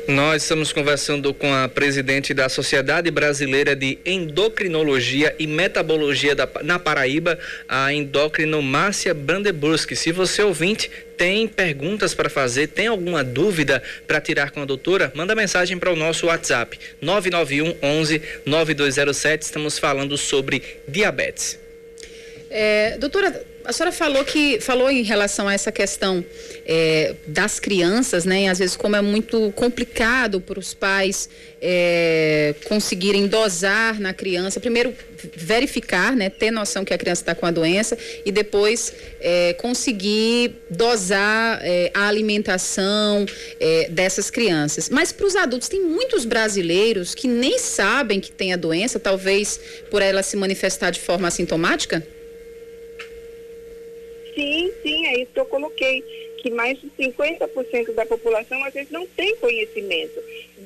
Nós 0.09 0.43
estamos 0.43 0.73
conversando 0.73 1.33
com 1.33 1.51
a 1.53 1.69
presidente 1.69 2.33
da 2.33 2.49
Sociedade 2.49 3.09
Brasileira 3.09 3.73
de 3.73 3.97
Endocrinologia 4.05 5.33
e 5.39 5.47
Metabologia 5.47 6.35
da, 6.35 6.47
na 6.61 6.77
Paraíba, 6.77 7.39
a 7.67 7.93
endócrino 7.93 8.61
Márcia 8.61 9.13
Brandeburski. 9.13 9.95
Se 9.95 10.11
você 10.11 10.43
ouvinte 10.43 10.91
tem 11.17 11.47
perguntas 11.47 12.13
para 12.13 12.29
fazer, 12.29 12.67
tem 12.67 12.87
alguma 12.87 13.23
dúvida 13.23 13.81
para 14.05 14.19
tirar 14.19 14.51
com 14.51 14.61
a 14.61 14.65
doutora, 14.65 15.13
manda 15.15 15.33
mensagem 15.33 15.79
para 15.79 15.93
o 15.93 15.95
nosso 15.95 16.27
WhatsApp 16.27 16.77
991 17.01 17.77
11 17.81 18.21
9207. 18.45 19.43
Estamos 19.43 19.79
falando 19.79 20.17
sobre 20.17 20.61
diabetes. 20.87 21.57
É, 22.51 22.97
doutora, 22.97 23.54
a 23.65 23.73
senhora 23.73 23.91
falou 23.91 24.23
que 24.23 24.59
falou 24.59 24.91
em 24.91 25.01
relação 25.01 25.47
a 25.47 25.53
essa 25.53 25.71
questão 25.71 26.23
é, 26.65 27.15
das 27.27 27.59
crianças, 27.59 28.23
né? 28.23 28.43
E 28.43 28.47
às 28.47 28.59
vezes 28.59 28.75
como 28.75 28.95
é 28.95 29.01
muito 29.01 29.51
complicado 29.53 30.39
para 30.39 30.59
os 30.59 30.73
pais 30.73 31.27
é, 31.59 32.53
conseguirem 32.65 33.27
dosar 33.27 33.99
na 33.99 34.13
criança. 34.13 34.59
Primeiro 34.59 34.93
verificar, 35.35 36.15
né? 36.15 36.29
Ter 36.29 36.51
noção 36.51 36.85
que 36.85 36.93
a 36.93 36.97
criança 36.97 37.23
está 37.23 37.33
com 37.33 37.45
a 37.47 37.51
doença 37.51 37.97
e 38.23 38.31
depois 38.31 38.93
é, 39.19 39.53
conseguir 39.53 40.55
dosar 40.69 41.59
é, 41.63 41.89
a 41.93 42.07
alimentação 42.07 43.25
é, 43.59 43.89
dessas 43.89 44.29
crianças. 44.29 44.89
Mas 44.89 45.11
para 45.11 45.25
os 45.25 45.35
adultos 45.35 45.67
tem 45.67 45.81
muitos 45.81 46.23
brasileiros 46.23 47.15
que 47.15 47.27
nem 47.27 47.57
sabem 47.57 48.19
que 48.19 48.31
tem 48.31 48.53
a 48.53 48.57
doença, 48.57 48.99
talvez 48.99 49.59
por 49.89 50.03
ela 50.03 50.21
se 50.21 50.37
manifestar 50.37 50.91
de 50.91 50.99
forma 50.99 51.27
assintomática. 51.27 52.05
Sim, 54.35 54.71
sim, 54.83 55.05
é 55.07 55.21
isso 55.21 55.31
que 55.31 55.39
eu 55.39 55.45
coloquei, 55.45 56.03
que 56.41 56.51
mais 56.51 56.79
de 56.79 56.89
50% 56.99 57.93
da 57.93 58.05
população 58.05 58.63
às 58.65 58.73
vezes 58.73 58.91
não 58.91 59.07
tem 59.07 59.35
conhecimento 59.37 60.21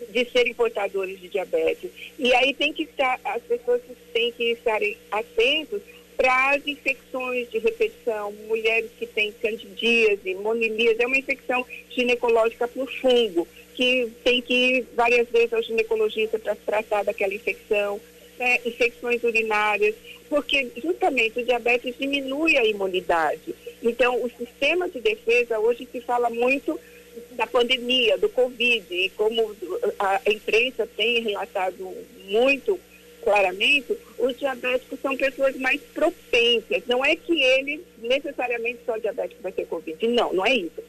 de 0.10 0.25
serem 0.25 0.53
portadores 0.55 1.21
de 1.21 1.29
diabetes. 1.29 1.91
E 2.17 2.34
aí 2.34 2.53
tem 2.55 2.73
que 2.73 2.84
estar, 2.84 3.19
as 3.23 3.43
pessoas 3.43 3.82
têm 4.12 4.32
que 4.32 4.51
estarem 4.51 4.97
atentos 5.12 5.82
para 6.17 6.49
as 6.55 6.67
infecções 6.67 7.49
de 7.49 7.60
repetição, 7.60 8.34
mulheres 8.47 8.89
que 8.99 9.05
têm 9.05 9.32
candidíase, 9.32 10.36
monilias, 10.36 10.99
é 10.99 11.08
uma 11.08 11.17
infecção 11.17 11.65
ginecológica 11.91 12.67
por 12.67 12.91
fungo, 12.91 13.47
que 13.73 14.12
tem 14.23 14.41
que 14.41 14.53
ir 14.53 14.88
várias 14.95 15.29
vezes 15.29 15.53
ao 15.53 15.63
ginecologista 15.63 16.38
para 16.38 16.55
tratar 16.55 17.03
daquela 17.03 17.34
infecção 17.34 18.01
né, 18.39 18.60
infecções 18.65 19.21
urinárias, 19.23 19.93
porque 20.30 20.71
justamente 20.82 21.39
o 21.39 21.45
diabetes 21.45 21.93
diminui 21.99 22.58
a 22.58 22.65
imunidade. 22.65 23.54
Então, 23.84 24.23
o 24.23 24.32
sistema 24.38 24.89
de 24.89 25.02
defesa, 25.02 25.60
hoje 25.60 25.88
se 25.91 25.99
fala 26.02 26.30
muito 26.30 26.80
da 27.32 27.45
pandemia, 27.45 28.17
do 28.17 28.30
Covid, 28.30 28.86
e 28.89 29.10
como 29.10 29.56
a 29.99 30.21
imprensa 30.25 30.88
tem 30.88 31.21
relatado 31.21 31.93
muito 32.25 32.80
claramente, 33.23 33.97
os 34.17 34.38
diabéticos 34.38 34.99
são 35.01 35.15
pessoas 35.15 35.55
mais 35.58 35.82
propensas. 35.93 36.84
Não 36.88 37.03
é 37.03 37.15
que 37.15 37.41
ele 37.41 37.84
necessariamente 37.97 38.79
só 38.86 38.97
diabético 38.97 39.41
vai 39.41 39.51
ter 39.51 39.65
Covid. 39.65 40.08
Não, 40.08 40.34
não 40.34 40.45
é 40.45 40.53
isso. 40.55 40.82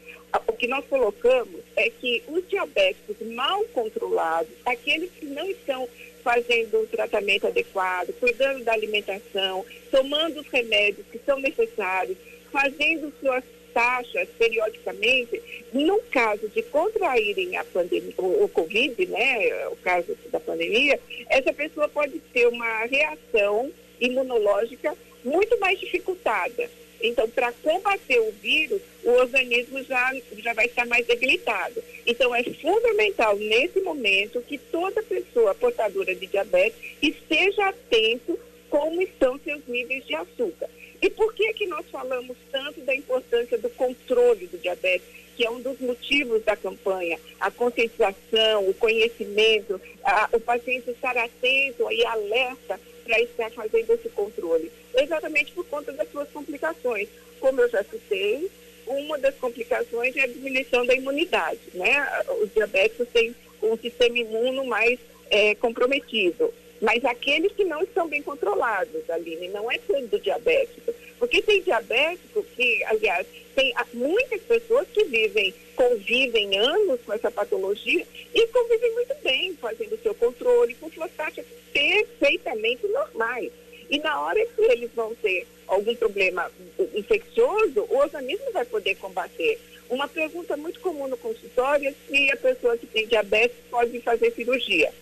O 0.47 0.53
que 0.53 0.67
nós 0.67 0.85
colocamos 0.87 1.61
é 1.77 1.91
que 1.91 2.23
os 2.29 2.47
diabéticos 2.49 3.17
mal 3.35 3.65
controlados, 3.75 4.53
aqueles 4.65 5.11
que 5.11 5.27
não 5.27 5.49
estão 5.51 5.89
fazendo 6.23 6.81
o 6.81 6.87
tratamento 6.87 7.47
adequado, 7.47 8.13
cuidando 8.21 8.63
da 8.65 8.73
alimentação, 8.73 9.65
tomando 9.91 10.41
os 10.41 10.47
remédios 10.49 11.07
que 11.11 11.19
são 11.25 11.41
necessários, 11.41 12.17
fazendo 12.53 13.13
suas 13.21 13.43
taxas 13.73 14.29
periodicamente, 14.39 15.43
no 15.73 16.01
caso 16.11 16.49
de 16.49 16.63
contraírem 16.63 17.57
a 17.57 17.65
pandemia, 17.65 18.15
o, 18.19 18.45
o 18.45 18.49
Covid, 18.49 19.07
né, 19.07 19.69
o 19.69 19.77
caso 19.77 20.17
da 20.31 20.41
pandemia, 20.41 20.99
essa 21.29 21.53
pessoa 21.53 21.89
pode 21.89 22.19
ter 22.33 22.47
uma 22.47 22.85
reação 22.85 23.71
imunológica 24.01 24.97
muito 25.25 25.59
mais 25.61 25.79
dificultada. 25.79 26.71
Então, 27.03 27.29
para 27.31 27.53
combater 27.53 28.21
o 28.21 28.33
vírus, 28.33 28.81
o 29.03 29.11
organismo 29.13 29.83
já, 29.85 30.13
já 30.39 30.53
vai 30.53 30.67
estar 30.67 30.87
mais 30.87 31.07
debilitado. 31.07 31.83
Então, 32.07 32.35
é 32.35 32.43
fundamental, 32.45 33.37
nesse 33.37 33.81
momento, 33.81 34.43
que 34.43 34.59
toda 34.59 35.03
pessoa 35.03 35.55
portadora 35.55 36.15
de 36.15 36.27
diabetes 36.27 36.79
esteja 37.01 37.69
atento 37.69 38.39
como 38.69 39.01
estão 39.01 39.39
seus 39.41 39.67
níveis 39.67 40.07
de 40.07 40.15
açúcar. 40.15 40.69
E 41.03 41.09
por 41.09 41.33
que 41.35 41.53
que 41.55 41.67
nós 41.67 41.87
falamos 41.91 42.37
tanto 42.53 42.81
da 42.83 42.95
importância 42.95 43.57
do 43.57 43.71
controle 43.71 44.47
do 44.47 44.59
diabetes, 44.59 45.07
que 45.37 45.47
é 45.47 45.51
um 45.51 45.61
dos 45.61 45.79
motivos 45.81 46.45
da 46.45 46.55
campanha, 46.55 47.19
a 47.41 47.51
conscientização, 47.51 48.69
o 48.69 48.75
conhecimento, 48.75 49.81
a, 50.05 50.29
o 50.33 50.41
paciente 50.41 50.91
estar 50.91 51.17
atento 51.17 51.91
e 51.91 52.05
alerta 52.05 52.79
para 53.05 53.21
estar 53.21 53.51
fazendo 53.53 53.93
esse 53.93 54.09
controle? 54.11 54.71
Exatamente 54.95 55.53
por 55.53 55.65
conta 55.67 55.93
das 55.93 56.11
suas 56.11 56.29
complicações. 56.31 57.09
Como 57.41 57.61
eu 57.63 57.71
já 57.71 57.83
citei, 57.85 58.51
uma 58.87 59.19
das 59.19 59.35
complicações 59.37 60.15
é 60.17 60.25
a 60.25 60.27
diminuição 60.27 60.85
da 60.85 60.95
imunidade, 60.95 61.61
né? 61.73 62.07
Os 62.43 62.53
diabéticos 62.53 63.09
têm 63.09 63.35
um 63.63 63.77
sistema 63.79 64.19
imuno 64.19 64.65
mais 64.67 64.99
é, 65.31 65.55
comprometido. 65.55 66.53
Mas 66.81 67.05
aqueles 67.05 67.53
que 67.53 67.65
não 67.65 67.83
estão 67.83 68.09
bem 68.09 68.23
controlados, 68.23 69.09
Aline, 69.11 69.49
não 69.49 69.71
é 69.71 69.79
todo 69.79 70.19
diabético. 70.19 70.95
Porque 71.19 71.43
tem 71.43 71.61
diabético 71.61 72.43
que, 72.57 72.83
aliás, 72.85 73.27
tem 73.55 73.75
muitas 73.93 74.41
pessoas 74.43 74.89
que 74.89 75.05
vivem, 75.05 75.55
convivem 75.77 76.57
anos 76.59 76.99
com 77.05 77.13
essa 77.13 77.31
patologia 77.31 78.07
e 78.35 78.47
convivem 78.47 78.93
muito 78.95 79.15
bem, 79.23 79.55
fazendo 79.61 79.95
o 79.95 79.99
seu 79.99 80.15
controle, 80.15 80.75
com 80.77 80.91
suas 80.91 81.13
taxas 81.13 81.45
perfeitamente 81.73 82.87
normais. 82.89 83.53
E 83.91 83.99
na 83.99 84.21
hora 84.21 84.47
que 84.47 84.63
eles 84.63 84.91
vão 84.95 85.15
ter 85.17 85.47
algum 85.67 85.95
problema 85.95 86.51
infeccioso, 86.95 87.87
o 87.91 87.99
organismo 87.99 88.51
vai 88.53 88.65
poder 88.65 88.95
combater. 88.95 89.59
Uma 89.91 90.09
pergunta 90.09 90.57
muito 90.57 90.81
comum 90.81 91.09
no 91.09 91.17
consultório 91.17 91.89
é 91.89 91.95
se 92.09 92.31
a 92.31 92.37
pessoa 92.37 92.79
que 92.79 92.87
tem 92.87 93.07
diabetes 93.07 93.57
pode 93.69 94.01
fazer 94.01 94.33
cirurgia. 94.33 94.93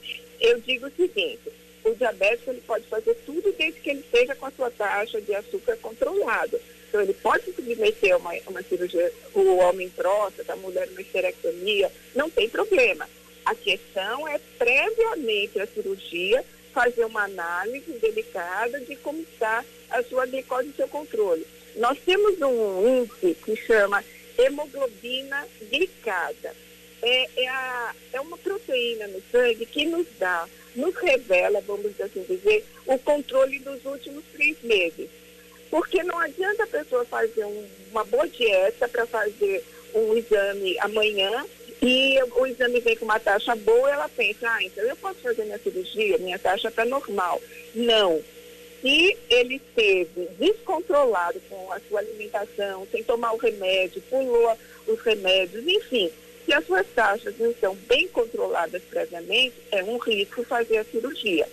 Eu 0.41 0.59
digo 0.61 0.87
o 0.87 0.91
seguinte, 0.91 1.53
o 1.85 1.95
diabético 1.95 2.51
ele 2.51 2.63
pode 2.67 2.87
fazer 2.87 3.15
tudo 3.27 3.53
desde 3.53 3.81
que 3.81 3.91
ele 3.91 4.01
esteja 4.01 4.35
com 4.35 4.47
a 4.47 4.51
sua 4.51 4.71
taxa 4.71 5.21
de 5.21 5.35
açúcar 5.35 5.77
controlada. 5.79 6.61
Então, 6.89 7.03
ele 7.03 7.15
pode 7.15 7.53
submeter 7.53 8.17
uma, 8.17 8.33
uma 8.47 8.63
cirurgia, 8.63 9.13
o 9.35 9.57
homem 9.57 9.91
próstata, 9.91 10.55
a 10.55 10.57
mulher 10.57 10.89
uma 10.91 11.01
esterectomia, 11.01 11.93
não 12.15 12.31
tem 12.31 12.49
problema. 12.49 13.09
A 13.45 13.55
questão 13.55 14.27
é, 14.27 14.39
previamente 14.59 15.61
à 15.61 15.67
cirurgia, 15.67 16.45
fazer 16.73 17.05
uma 17.05 17.25
análise 17.25 17.93
delicada 17.93 18.81
de 18.81 18.97
como 18.97 19.21
está 19.21 19.65
a 19.91 20.03
sua 20.03 20.27
glicose 20.27 20.69
e 20.69 20.77
seu 20.77 20.89
controle. 20.89 21.47
Nós 21.77 21.99
temos 22.05 22.41
um 22.41 23.03
índice 23.03 23.37
que 23.45 23.57
chama 23.57 24.03
hemoglobina 24.39 25.47
glicada. 25.71 26.55
É, 27.03 27.43
é, 27.43 27.49
a, 27.49 27.95
é 28.13 28.21
uma 28.21 28.37
proteína 28.39 29.07
no 29.09 29.23
sangue 29.31 29.67
que 29.67 29.87
nos 29.87 30.07
dá 30.19 30.49
nos 30.75 30.95
revela, 30.97 31.61
vamos 31.63 32.01
assim 32.01 32.25
dizer, 32.29 32.65
o 32.87 32.99
controle 32.99 33.59
dos 33.61 33.85
últimos 33.85 34.25
três 34.33 34.57
meses. 34.63 35.09
Porque 35.71 36.03
não 36.03 36.19
adianta 36.19 36.65
a 36.65 36.67
pessoa 36.67 37.05
fazer 37.05 37.45
um, 37.45 37.67
uma 37.91 38.05
boa 38.05 38.27
dieta 38.29 38.89
para 38.89 39.07
fazer 39.07 39.65
um 39.95 40.17
exame 40.17 40.79
amanhã 40.79 41.45
e 41.81 42.19
o 42.37 42.47
exame 42.47 42.81
vem 42.81 42.97
com 42.97 43.05
uma 43.05 43.21
taxa 43.21 43.55
boa, 43.55 43.91
ela 43.91 44.09
pensa, 44.09 44.51
ah, 44.51 44.63
então 44.63 44.83
eu 44.85 44.97
posso 44.97 45.21
fazer 45.21 45.45
minha 45.45 45.59
cirurgia, 45.59 46.19
minha 46.19 46.39
taxa 46.39 46.69
está 46.69 46.85
normal. 46.85 47.41
Não. 47.75 48.21
Se 48.81 49.17
ele 49.29 49.57
esteve 49.57 50.29
descontrolado 50.39 51.41
com 51.49 51.73
a 51.73 51.81
sua 51.89 52.01
alimentação, 52.01 52.87
sem 52.91 53.03
tomar 53.03 53.33
o 53.33 53.37
remédio, 53.37 54.03
pulou 54.03 54.57
os 54.87 55.01
remédios, 55.01 55.67
enfim, 55.67 56.11
se 56.49 56.55
as 56.55 56.65
suas 56.65 56.87
taxas 56.95 57.39
não 57.39 57.51
estão 57.51 57.75
bem 57.75 58.09
controladas 58.09 58.81
previamente, 58.85 59.55
é 59.71 59.85
um 59.85 59.99
risco 59.99 60.43
fazer 60.45 60.79
a 60.79 60.85
cirurgia. 60.85 61.47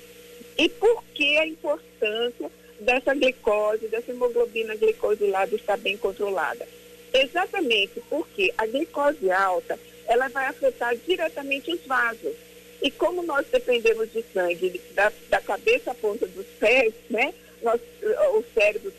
E 0.58 0.70
por 0.70 1.04
que 1.14 1.38
a 1.38 1.46
importância 1.46 2.50
dessa 2.80 3.14
glicose, 3.14 3.90
dessa 3.90 4.12
hemoglobina 4.12 4.74
glicosilada 4.76 5.54
estar 5.54 5.76
bem 5.76 5.98
controlada? 5.98 6.66
Exatamente 7.14 8.02
porque 8.10 8.54
a 8.58 8.66
glicose 8.66 9.30
alta, 9.30 9.78
ela 10.08 10.30
vai 10.30 10.46
afetar 10.46 10.96
diretamente 10.96 11.74
os 11.74 11.82
vasos. 11.86 12.34
E 12.82 12.90
como 12.90 13.22
nós 13.22 13.46
dependemos 13.52 14.10
de 14.14 14.24
sangue 14.34 14.80
da, 14.94 15.12
da 15.30 15.42
cabeça 15.42 15.92
à 15.92 15.96
ponta 15.96 16.26
dos 16.26 16.46
pés, 16.58 16.94
né? 17.10 17.34
Nós, 17.62 17.82
o 18.34 18.44
cérebro 18.54 18.94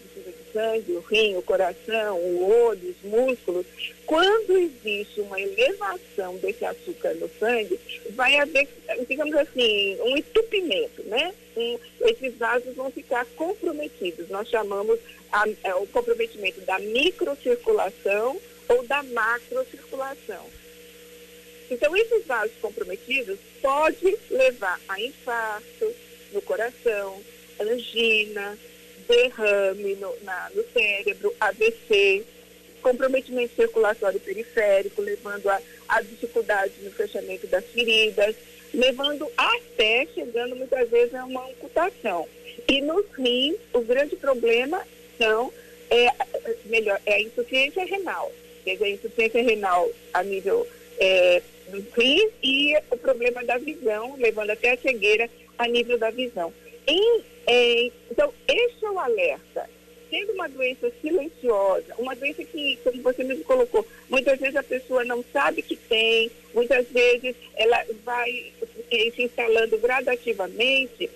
sangue, 0.56 0.92
o 0.92 1.00
rim, 1.00 1.36
o 1.36 1.42
coração, 1.42 2.18
o 2.18 2.50
olho, 2.64 2.90
os 2.90 3.10
músculos. 3.10 3.66
Quando 4.06 4.56
existe 4.56 5.20
uma 5.20 5.38
elevação 5.38 6.36
desse 6.38 6.64
açúcar 6.64 7.12
no 7.14 7.28
sangue, 7.38 7.78
vai 8.10 8.38
haver, 8.38 8.66
digamos 9.06 9.34
assim, 9.36 9.98
um 10.00 10.16
entupimento, 10.16 11.02
né? 11.04 11.34
Um, 11.54 11.78
esses 12.06 12.34
vasos 12.38 12.74
vão 12.74 12.90
ficar 12.90 13.26
comprometidos. 13.36 14.30
Nós 14.30 14.48
chamamos 14.48 14.98
a, 15.30 15.42
a, 15.42 15.48
é, 15.64 15.74
o 15.74 15.86
comprometimento 15.88 16.60
da 16.62 16.78
microcirculação 16.78 18.40
ou 18.68 18.82
da 18.86 19.02
macrocirculação. 19.02 20.46
Então, 21.70 21.94
esses 21.96 22.24
vasos 22.24 22.56
comprometidos 22.62 23.38
pode 23.60 24.16
levar 24.30 24.80
a 24.88 25.00
infarto 25.00 25.92
no 26.32 26.40
coração, 26.42 27.20
angina, 27.60 28.56
derrame 29.06 29.96
no, 29.96 30.14
na, 30.22 30.50
no 30.54 30.64
cérebro, 30.72 31.34
AVC, 31.40 32.24
comprometimento 32.82 33.54
circulatório 33.54 34.20
periférico, 34.20 35.02
levando 35.02 35.48
a, 35.48 35.60
a 35.88 36.02
dificuldade 36.02 36.74
no 36.82 36.90
fechamento 36.90 37.46
das 37.46 37.64
feridas, 37.66 38.36
levando 38.72 39.30
até, 39.36 40.06
chegando 40.14 40.54
muitas 40.54 40.88
vezes 40.88 41.14
a 41.14 41.24
uma 41.24 41.44
amputação. 41.48 42.28
E 42.68 42.80
nos 42.80 43.06
rins, 43.16 43.56
o 43.72 43.80
grande 43.80 44.16
problema 44.16 44.82
são, 45.18 45.52
é, 45.90 46.08
melhor, 46.66 47.00
é 47.06 47.14
a 47.14 47.22
insuficiência 47.22 47.84
renal. 47.84 48.30
Quer 48.64 48.74
dizer, 48.74 48.84
a 48.84 48.90
insuficiência 48.90 49.42
renal 49.42 49.90
a 50.12 50.22
nível 50.22 50.66
é, 50.98 51.42
do 51.68 51.84
rins 51.96 52.32
e 52.42 52.76
o 52.90 52.96
problema 52.96 53.44
da 53.44 53.58
visão, 53.58 54.16
levando 54.16 54.50
até 54.50 54.72
a 54.72 54.78
cegueira 54.78 55.28
a 55.58 55.66
nível 55.66 55.98
da 55.98 56.10
visão. 56.10 56.52
É, 57.46 57.90
então, 58.10 58.32
este 58.48 58.84
é 58.84 58.90
o 58.90 58.98
alerta. 58.98 59.70
Sendo 60.10 60.32
uma 60.32 60.48
doença 60.48 60.90
silenciosa, 61.00 61.94
uma 61.98 62.14
doença 62.14 62.44
que, 62.44 62.78
como 62.84 63.02
você 63.02 63.24
mesmo 63.24 63.44
colocou, 63.44 63.86
muitas 64.08 64.38
vezes 64.38 64.56
a 64.56 64.62
pessoa 64.62 65.04
não 65.04 65.24
sabe 65.32 65.62
que 65.62 65.74
tem, 65.74 66.30
muitas 66.54 66.86
vezes 66.88 67.34
ela 67.56 67.84
vai 68.04 68.52
é, 68.90 69.10
se 69.10 69.24
instalando 69.24 69.76
gradativamente, 69.78 71.10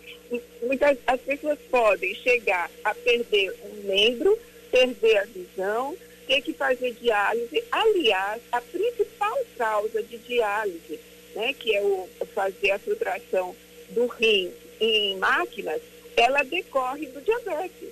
muitas 0.63 0.99
as 1.07 1.21
pessoas 1.21 1.59
podem 1.71 2.15
chegar 2.17 2.69
a 2.83 2.93
perder 2.95 3.55
um 3.65 3.87
membro, 3.87 4.37
perder 4.73 5.19
a 5.19 5.25
visão, 5.25 5.97
ter 6.27 6.43
que 6.43 6.53
fazer 6.53 6.93
diálise. 6.95 7.63
Aliás, 7.71 8.43
a 8.51 8.61
principal 8.61 9.39
causa 9.57 10.03
de 10.03 10.19
diálise, 10.19 10.99
né, 11.37 11.53
que 11.53 11.75
é 11.77 11.81
o 11.81 12.09
fazer 12.35 12.73
a 12.73 12.79
filtração 12.79 13.55
do 13.91 14.07
rim 14.07 14.53
em 14.81 15.17
máquinas, 15.19 15.81
ela 16.17 16.43
decorre 16.43 17.07
do 17.07 17.21
diabetes. 17.21 17.91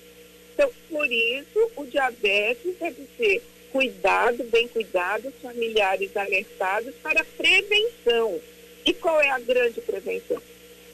Então, 0.55 0.71
por 0.89 1.07
isso, 1.11 1.71
o 1.77 1.85
diabetes 1.87 2.77
deve 2.79 3.07
ser 3.17 3.43
cuidado, 3.71 4.43
bem 4.45 4.67
cuidado, 4.69 5.33
familiares 5.43 6.17
alertados 6.17 6.95
para 7.03 7.25
prevenção. 7.37 8.41
E 8.85 8.93
qual 8.95 9.21
é 9.21 9.31
a 9.31 9.39
grande 9.39 9.81
prevenção? 9.81 10.41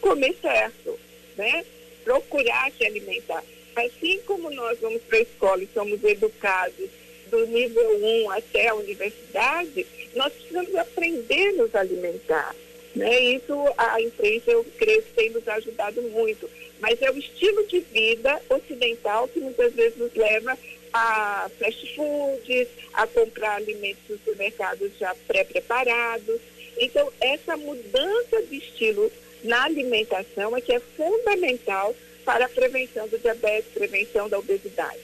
Comer 0.01 0.37
certo, 0.41 0.99
né? 1.37 1.65
Procurar 2.05 2.71
se 2.73 2.85
alimentar. 2.85 3.43
Assim 3.77 4.21
como 4.27 4.51
nós 4.51 4.79
vamos 4.81 5.03
para 5.03 5.19
a 5.19 5.23
escola 5.23 5.63
e 5.63 5.69
somos 5.73 6.03
educados 6.05 6.91
do 7.31 7.47
nível 7.47 7.99
1 8.27 8.31
até 8.33 8.69
a 8.69 8.75
universidade, 8.75 9.87
nós 10.15 10.33
precisamos 10.33 10.75
aprender 10.75 11.49
a 11.49 11.53
nos 11.53 11.75
alimentar. 11.75 12.55
Né? 12.95 13.21
Isso 13.21 13.53
a 13.77 14.01
imprensa, 14.01 14.51
eu 14.51 14.65
creio 14.79 15.03
que 15.03 15.13
tem 15.13 15.31
nos 15.31 15.47
ajudado 15.49 16.01
muito. 16.03 16.49
Mas 16.81 17.01
é 17.03 17.11
o 17.11 17.19
estilo 17.19 17.67
de 17.67 17.81
vida 17.81 18.41
ocidental 18.49 19.27
que 19.29 19.41
muitas 19.41 19.73
vezes 19.73 19.99
nos 19.99 20.15
leva 20.15 20.57
a 20.93 21.51
fast 21.59 21.97
foods, 21.97 22.69
a 22.93 23.07
comprar 23.07 23.57
alimentos 23.57 24.03
nos 24.09 24.19
supermercados 24.21 24.93
já 24.99 25.15
pré-preparados. 25.27 26.41
Então, 26.79 27.13
essa 27.21 27.57
mudança 27.57 28.43
de 28.43 28.59
estilo 28.59 29.11
na 29.43 29.65
alimentação 29.65 30.57
é 30.57 30.61
que 30.61 30.73
é 30.73 30.81
fundamental 30.81 31.95
para 32.25 32.47
a 32.47 32.49
prevenção 32.49 33.09
do 33.09 33.19
diabetes, 33.19 33.73
prevenção 33.73 34.29
da 34.29 34.39
obesidade. 34.39 35.01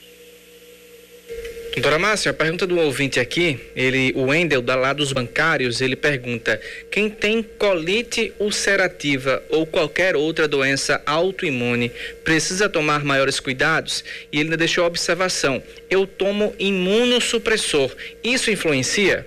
Doutora 1.73 2.01
Márcia, 2.01 2.33
a 2.33 2.35
pergunta 2.35 2.67
do 2.67 2.79
ouvinte 2.81 3.21
aqui, 3.21 3.59
ele, 3.77 4.13
o 4.17 4.25
Wendel, 4.25 4.61
da 4.61 4.75
lá 4.75 4.93
dos 4.93 5.13
bancários, 5.13 5.81
ele 5.81 5.95
pergunta: 5.95 6.61
quem 6.91 7.09
tem 7.09 7.43
colite 7.43 8.33
ulcerativa 8.41 9.43
ou 9.49 9.65
qualquer 9.65 10.17
outra 10.17 10.49
doença 10.49 11.01
autoimune 11.07 11.91
precisa 12.25 12.69
tomar 12.69 13.05
maiores 13.05 13.39
cuidados? 13.39 14.05
E 14.33 14.39
ele 14.39 14.49
ainda 14.49 14.57
deixou 14.57 14.83
a 14.83 14.89
observação: 14.89 15.63
eu 15.89 16.09
tomo 16.09 16.53
imunossupressor. 16.59 17.95
Isso 18.23 18.51
influencia? 18.51 19.27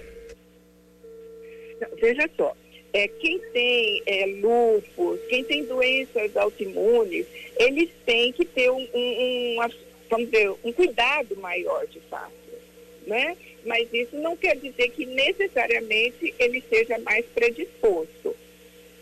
Veja 2.01 2.29
só, 2.35 2.53
é, 2.91 3.07
quem 3.07 3.39
tem 3.53 4.03
é, 4.05 4.25
lúpus, 4.41 5.19
quem 5.29 5.45
tem 5.45 5.63
doenças 5.63 6.35
autoimunes, 6.35 7.25
eles 7.57 7.89
têm 8.05 8.33
que 8.33 8.43
ter 8.43 8.69
um, 8.69 8.87
um, 8.93 9.53
uma 9.55 9.69
vamos 10.09 10.29
dizer, 10.29 10.53
um 10.63 10.71
cuidado 10.71 11.35
maior 11.37 11.85
de 11.87 11.99
fato, 12.01 12.31
né? 13.07 13.37
Mas 13.65 13.87
isso 13.93 14.15
não 14.17 14.35
quer 14.35 14.55
dizer 14.57 14.89
que 14.89 15.05
necessariamente 15.05 16.33
ele 16.37 16.63
seja 16.69 16.97
mais 16.99 17.25
predisposto. 17.27 18.35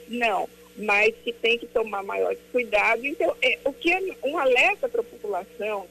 Não, 0.08 0.48
mas 0.78 1.14
que 1.24 1.32
tem 1.32 1.58
que 1.58 1.68
tomar 1.68 2.04
maior 2.04 2.36
cuidado. 2.52 3.06
Então, 3.06 3.36
é, 3.42 3.58
o 3.64 3.74
que 3.74 3.92
é 3.92 4.02
um 4.24 4.38
alerta 4.38 4.88
para 4.88 5.02
a 5.02 5.06
população 5.06 5.88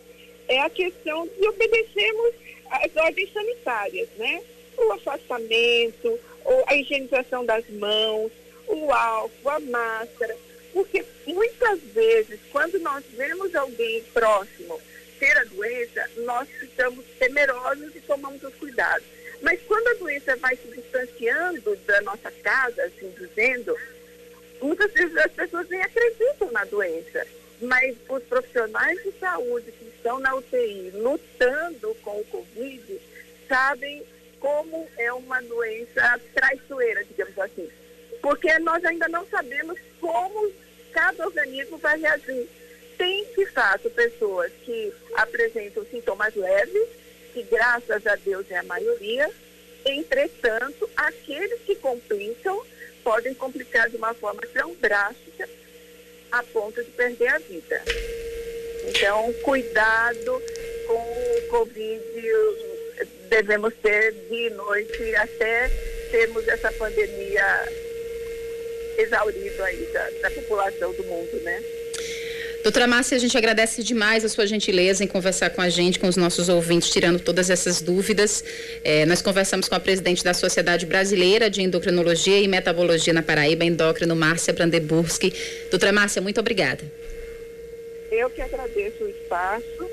é 0.49 0.59
a 0.61 0.71
questão 0.71 1.27
de 1.27 1.49
obedecermos 1.49 2.35
às 2.71 2.97
ordens 2.97 3.33
sanitárias, 3.33 4.09
né? 4.17 4.43
O 4.77 4.93
afastamento, 4.93 6.19
a 6.67 6.75
higienização 6.75 7.45
das 7.45 7.69
mãos, 7.71 8.33
o 8.67 8.93
álcool, 8.93 9.49
a 9.49 9.61
máscara, 9.61 10.37
porque 10.73 11.05
muitas 11.27 11.81
vezes, 11.93 12.39
quando 12.51 12.79
nós 12.79 13.05
vemos 13.17 13.55
alguém 13.55 14.03
próximo 14.15 14.81
ter 15.21 15.37
a 15.37 15.45
doença, 15.45 16.11
nós 16.17 16.49
ficamos 16.49 17.05
temerosos 17.19 17.95
e 17.95 18.01
tomamos 18.01 18.43
os 18.43 18.55
cuidados. 18.55 19.07
Mas 19.43 19.61
quando 19.69 19.87
a 19.89 19.95
doença 19.95 20.35
vai 20.37 20.57
se 20.57 20.67
distanciando 20.69 21.77
da 21.87 22.01
nossa 22.01 22.31
casa, 22.43 22.83
assim 22.83 23.15
dizendo, 23.17 23.77
muitas 24.61 24.91
vezes 24.93 25.17
as 25.19 25.33
pessoas 25.33 25.69
nem 25.69 25.83
acreditam 25.83 26.51
na 26.51 26.65
doença. 26.65 27.27
Mas 27.61 27.95
os 28.09 28.23
profissionais 28.25 29.03
de 29.03 29.13
saúde 29.21 29.71
que 29.73 29.85
estão 29.85 30.19
na 30.19 30.35
UTI 30.35 30.91
lutando 30.95 31.95
com 32.03 32.19
o 32.19 32.25
Covid 32.25 33.01
sabem 33.47 34.03
como 34.41 34.89
é 34.97 35.13
uma 35.13 35.43
doença 35.43 36.19
traiçoeira, 36.35 37.05
digamos 37.05 37.39
assim. 37.39 37.69
Porque 38.23 38.59
nós 38.61 38.83
ainda 38.85 39.09
não 39.09 39.27
sabemos 39.27 39.79
como 40.01 40.51
cada 40.93 41.27
organismo 41.27 41.77
vai 41.77 42.01
reagir 42.01 42.49
tem, 43.01 43.25
de 43.35 43.47
fato, 43.47 43.89
pessoas 43.89 44.53
que 44.63 44.93
apresentam 45.15 45.83
sintomas 45.87 46.35
leves, 46.35 46.87
que 47.33 47.43
graças 47.45 48.07
a 48.07 48.15
Deus 48.17 48.45
é 48.51 48.59
a 48.59 48.63
maioria. 48.63 49.31
Entretanto, 49.87 50.89
aqueles 50.95 51.63
que 51.63 51.77
complicam 51.77 52.63
podem 53.03 53.33
complicar 53.33 53.89
de 53.89 53.97
uma 53.97 54.13
forma 54.13 54.43
tão 54.53 54.75
drástica 54.75 55.49
a 56.31 56.43
ponto 56.43 56.85
de 56.85 56.91
perder 56.91 57.29
a 57.29 57.39
vida. 57.39 57.83
Então, 58.87 59.33
cuidado 59.45 60.43
com 60.87 60.99
o 60.99 61.49
Covid, 61.49 62.23
devemos 63.31 63.73
ter 63.77 64.13
dia 64.29 64.49
e 64.49 64.51
noite 64.51 65.15
até 65.17 65.71
termos 66.11 66.47
essa 66.47 66.71
pandemia 66.73 67.67
exaurida 68.99 69.65
aí 69.65 69.87
da, 69.91 70.11
da 70.21 70.31
população 70.33 70.93
do 70.93 71.05
mundo, 71.05 71.41
né? 71.43 71.80
Doutora 72.63 72.87
Márcia, 72.87 73.17
a 73.17 73.21
gente 73.21 73.37
agradece 73.39 73.83
demais 73.83 74.23
a 74.23 74.29
sua 74.29 74.47
gentileza 74.47 75.03
em 75.03 75.07
conversar 75.07 75.49
com 75.49 75.63
a 75.63 75.71
gente, 75.71 75.99
com 75.99 76.07
os 76.07 76.17
nossos 76.17 76.51
ouvintes, 76.51 76.91
tirando 76.91 77.19
todas 77.19 77.49
essas 77.49 77.81
dúvidas. 77.81 78.45
É, 78.85 79.07
nós 79.07 79.23
conversamos 79.23 79.67
com 79.67 79.75
a 79.75 79.81
presidente 79.81 80.23
da 80.23 80.35
Sociedade 80.35 80.85
Brasileira 80.85 81.49
de 81.49 81.63
Endocrinologia 81.63 82.39
e 82.39 82.47
Metabologia 82.47 83.15
na 83.15 83.23
Paraíba, 83.23 83.65
endócrino 83.65 84.15
Márcia 84.15 84.53
Brandeburski. 84.53 85.33
Doutora 85.71 85.91
Márcia, 85.91 86.21
muito 86.21 86.39
obrigada. 86.39 86.85
Eu 88.11 88.29
que 88.29 88.43
agradeço 88.43 89.05
o 89.05 89.09
espaço 89.09 89.91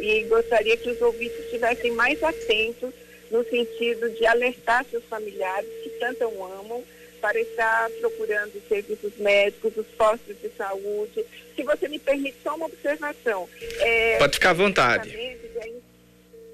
e 0.00 0.22
gostaria 0.24 0.76
que 0.76 0.90
os 0.90 1.00
ouvintes 1.00 1.38
estivessem 1.40 1.90
mais 1.92 2.22
atentos 2.22 2.90
no 3.28 3.42
sentido 3.44 4.08
de 4.10 4.24
alertar 4.24 4.86
seus 4.88 5.02
familiares 5.04 5.68
que 5.82 5.90
tanto 5.98 6.24
amam 6.24 6.84
para 7.24 7.40
estar 7.40 7.88
procurando 8.02 8.54
os 8.54 8.68
serviços 8.68 9.16
médicos, 9.16 9.74
os 9.78 9.86
postos 9.96 10.36
de 10.42 10.50
saúde. 10.58 11.24
Se 11.56 11.62
você 11.62 11.88
me 11.88 11.98
permite 11.98 12.36
só 12.42 12.54
uma 12.54 12.66
observação. 12.66 13.48
É, 13.80 14.18
Pode 14.18 14.34
ficar 14.34 14.50
à 14.50 14.52
vontade. 14.52 15.16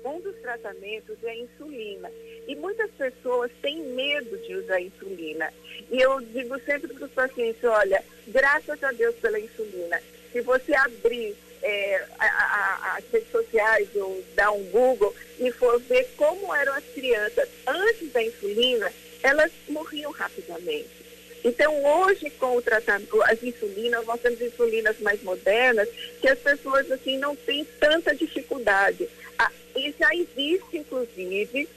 Um 0.04 0.20
dos 0.20 0.36
tratamentos 0.36 1.16
é 1.24 1.30
a 1.30 1.36
insulina. 1.36 2.08
E 2.46 2.54
muitas 2.54 2.88
pessoas 2.92 3.50
têm 3.60 3.82
medo 3.82 4.38
de 4.46 4.54
usar 4.54 4.80
insulina. 4.80 5.52
E 5.90 6.00
eu 6.00 6.20
digo 6.20 6.56
sempre 6.60 6.94
para 6.94 7.04
os 7.04 7.12
pacientes, 7.12 7.64
olha, 7.64 8.00
graças 8.28 8.80
a 8.84 8.92
Deus 8.92 9.16
pela 9.16 9.40
insulina. 9.40 10.00
Se 10.30 10.40
você 10.40 10.72
abrir 10.72 11.34
é, 11.62 12.06
a, 12.16 12.26
a, 12.26 12.96
as 12.96 13.04
redes 13.12 13.32
sociais 13.32 13.88
ou 13.96 14.22
dar 14.36 14.52
um 14.52 14.62
Google 14.66 15.12
e 15.40 15.50
for 15.50 15.80
ver 15.80 16.08
como 16.16 16.54
eram 16.54 16.74
as 16.74 16.84
crianças 16.94 17.48
antes 17.66 18.12
da 18.12 18.22
insulina, 18.22 18.92
elas 19.22 19.50
morriam 19.68 20.10
rapidamente. 20.10 21.00
Então, 21.42 21.82
hoje, 21.84 22.28
com 22.30 22.56
o 22.56 22.62
tratamento, 22.62 23.22
as 23.22 23.42
insulinas, 23.42 24.04
nós 24.04 24.20
temos 24.20 24.40
insulinas 24.40 24.98
mais 25.00 25.22
modernas, 25.22 25.88
que 26.20 26.28
as 26.28 26.38
pessoas, 26.38 26.90
assim, 26.90 27.18
não 27.18 27.34
têm 27.34 27.64
tanta 27.78 28.14
dificuldade. 28.14 29.08
Ah, 29.38 29.50
e 29.74 29.94
já 29.98 30.14
existe, 30.14 30.76
inclusive, 30.76 31.68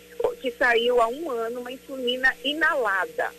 que 0.41 0.51
saiu 0.51 1.01
há 1.01 1.07
um 1.07 1.31
ano, 1.31 1.61
uma 1.61 1.71
insulina 1.71 2.35
inalada. 2.43 3.31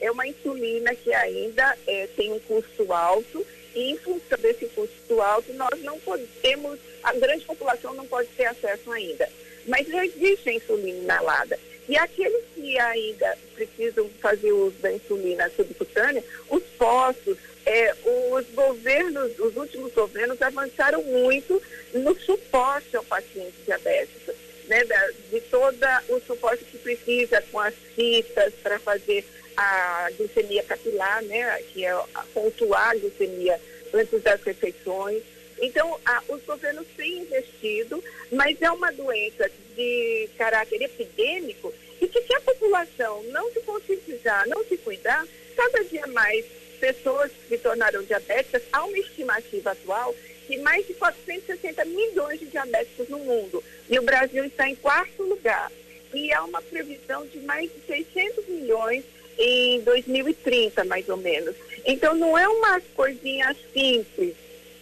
É 0.00 0.10
uma 0.10 0.26
insulina 0.26 0.94
que 0.94 1.12
ainda 1.12 1.76
é, 1.86 2.06
tem 2.16 2.32
um 2.32 2.38
custo 2.40 2.92
alto 2.92 3.44
e, 3.74 3.90
em 3.90 3.96
função 3.98 4.38
desse 4.38 4.66
custo 4.66 5.20
alto, 5.20 5.52
nós 5.54 5.80
não 5.82 5.98
podemos, 6.00 6.78
a 7.02 7.12
grande 7.14 7.44
população 7.44 7.94
não 7.94 8.06
pode 8.06 8.28
ter 8.36 8.44
acesso 8.46 8.92
ainda. 8.92 9.28
Mas 9.66 9.88
já 9.88 10.04
existe 10.04 10.50
a 10.50 10.52
insulina 10.52 10.98
inalada. 10.98 11.58
E 11.88 11.96
aqueles 11.98 12.44
que 12.54 12.78
ainda 12.78 13.36
precisam 13.54 14.08
fazer 14.20 14.52
uso 14.52 14.76
da 14.78 14.92
insulina 14.92 15.50
subcutânea, 15.54 16.24
os 16.48 16.62
postos, 16.78 17.36
é, 17.66 17.94
os 18.04 18.46
governos, 18.54 19.38
os 19.38 19.56
últimos 19.56 19.92
governos 19.92 20.40
avançaram 20.40 21.02
muito 21.02 21.60
no 21.92 22.18
suporte 22.20 22.96
ao 22.96 23.04
paciente 23.04 23.54
diabético, 23.64 24.32
né, 24.66 24.82
de 25.30 25.40
todo 25.42 25.76
o 26.08 26.20
suporte 26.20 26.64
que 26.64 26.78
precisa 26.78 27.42
com 27.52 27.60
as 27.60 27.74
fitas 27.94 28.52
para 28.62 28.78
fazer 28.78 29.24
a 29.56 30.10
glicemia 30.16 30.62
capilar, 30.62 31.22
né, 31.22 31.62
que 31.72 31.84
é 31.84 31.94
pontuar 32.32 32.90
a 32.90 32.94
glicemia 32.94 33.60
antes 33.92 34.22
das 34.22 34.42
refeições. 34.42 35.22
Então, 35.60 35.98
a, 36.04 36.22
os 36.28 36.42
governos 36.44 36.86
têm 36.96 37.20
investido, 37.20 38.02
mas 38.32 38.60
é 38.60 38.70
uma 38.70 38.92
doença 38.92 39.50
de 39.76 40.28
caráter 40.36 40.82
epidêmico 40.82 41.72
e 42.00 42.08
que 42.08 42.22
se 42.22 42.34
a 42.34 42.40
população 42.40 43.22
não 43.24 43.50
se 43.52 43.60
conscientizar, 43.60 44.48
não 44.48 44.64
se 44.64 44.76
cuidar, 44.78 45.26
cada 45.56 45.84
dia 45.84 46.06
mais 46.08 46.44
pessoas 46.80 47.30
se 47.48 47.56
tornarão 47.58 48.02
diabéticas. 48.02 48.62
Há 48.72 48.84
uma 48.84 48.98
estimativa 48.98 49.70
atual 49.70 50.14
que 50.46 50.58
mais 50.58 50.86
de 50.86 50.94
460 50.94 51.84
milhões 51.86 52.38
de 52.38 52.46
diabéticos 52.46 53.08
no 53.08 53.18
mundo 53.18 53.62
e 53.88 53.98
o 53.98 54.02
Brasil 54.02 54.44
está 54.44 54.68
em 54.68 54.74
quarto 54.74 55.22
lugar. 55.22 55.70
E 56.12 56.32
há 56.32 56.44
uma 56.44 56.62
previsão 56.62 57.26
de 57.26 57.40
mais 57.40 57.70
de 57.72 57.80
600 57.86 58.46
milhões 58.46 59.04
em 59.38 59.80
2030, 59.80 60.84
mais 60.84 61.08
ou 61.08 61.16
menos. 61.16 61.56
Então, 61.84 62.14
não 62.14 62.38
é 62.38 62.46
uma 62.48 62.80
coisinha 62.94 63.54
simples, 63.72 64.34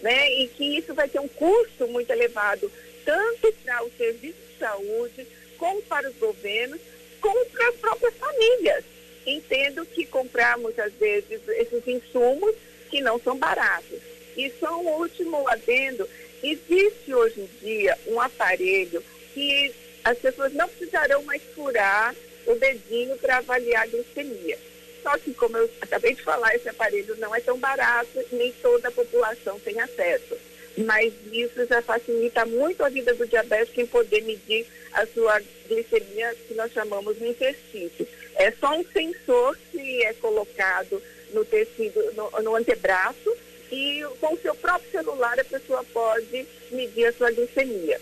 né? 0.03 0.29
E 0.33 0.49
que 0.49 0.77
isso 0.77 0.93
vai 0.93 1.07
ter 1.07 1.19
um 1.19 1.27
custo 1.29 1.87
muito 1.87 2.11
elevado, 2.11 2.69
tanto 3.05 3.51
para 3.63 3.83
o 3.85 3.91
serviço 3.97 4.37
de 4.51 4.59
saúde, 4.59 5.25
como 5.57 5.81
para 5.83 6.09
os 6.09 6.15
governos, 6.17 6.79
como 7.21 7.45
para 7.45 7.69
as 7.69 7.75
próprias 7.75 8.13
famílias. 8.15 8.83
Entendo 9.25 9.85
que 9.85 10.05
comprar 10.05 10.57
muitas 10.57 10.91
vezes 10.95 11.39
esses 11.47 11.87
insumos 11.87 12.53
que 12.89 12.99
não 12.99 13.17
são 13.17 13.37
baratos. 13.37 13.99
E 14.35 14.51
só 14.59 14.77
um 14.77 14.89
último 14.99 15.47
adendo, 15.47 16.07
existe 16.43 17.13
hoje 17.13 17.39
em 17.39 17.49
dia 17.61 17.97
um 18.07 18.19
aparelho 18.19 19.01
que 19.33 19.73
as 20.03 20.17
pessoas 20.17 20.51
não 20.51 20.67
precisarão 20.67 21.23
mais 21.23 21.41
furar 21.55 22.13
o 22.45 22.55
dedinho 22.55 23.17
para 23.19 23.37
avaliar 23.37 23.83
a 23.83 23.87
glicemia. 23.87 24.59
Só 25.03 25.17
que, 25.17 25.33
como 25.33 25.57
eu 25.57 25.69
acabei 25.81 26.15
de 26.15 26.23
falar, 26.23 26.55
esse 26.55 26.69
aparelho 26.69 27.15
não 27.17 27.35
é 27.35 27.41
tão 27.41 27.59
barato, 27.59 28.23
nem 28.31 28.51
toda 28.53 28.87
a 28.87 28.91
população 28.91 29.59
tem 29.59 29.79
acesso 29.79 30.35
mas 30.77 31.13
isso 31.31 31.65
já 31.67 31.81
facilita 31.81 32.45
muito 32.45 32.83
a 32.83 32.89
vida 32.89 33.13
do 33.13 33.27
diabético 33.27 33.81
em 33.81 33.85
poder 33.85 34.21
medir 34.23 34.65
a 34.93 35.05
sua 35.07 35.41
glicemia, 35.67 36.35
que 36.47 36.53
nós 36.53 36.71
chamamos 36.71 37.17
de 37.17 37.27
interstício. 37.27 38.07
É 38.35 38.51
só 38.51 38.75
um 38.75 38.85
sensor 38.85 39.57
que 39.71 40.03
é 40.03 40.13
colocado 40.13 41.01
no 41.33 41.45
tecido, 41.45 41.99
no, 42.13 42.41
no 42.41 42.55
antebraço, 42.55 43.35
e 43.71 44.03
com 44.19 44.33
o 44.33 44.39
seu 44.39 44.53
próprio 44.55 44.91
celular 44.91 45.39
a 45.39 45.43
pessoa 45.43 45.83
pode 45.93 46.45
medir 46.71 47.05
a 47.05 47.13
sua 47.13 47.31
glicemia. 47.31 47.99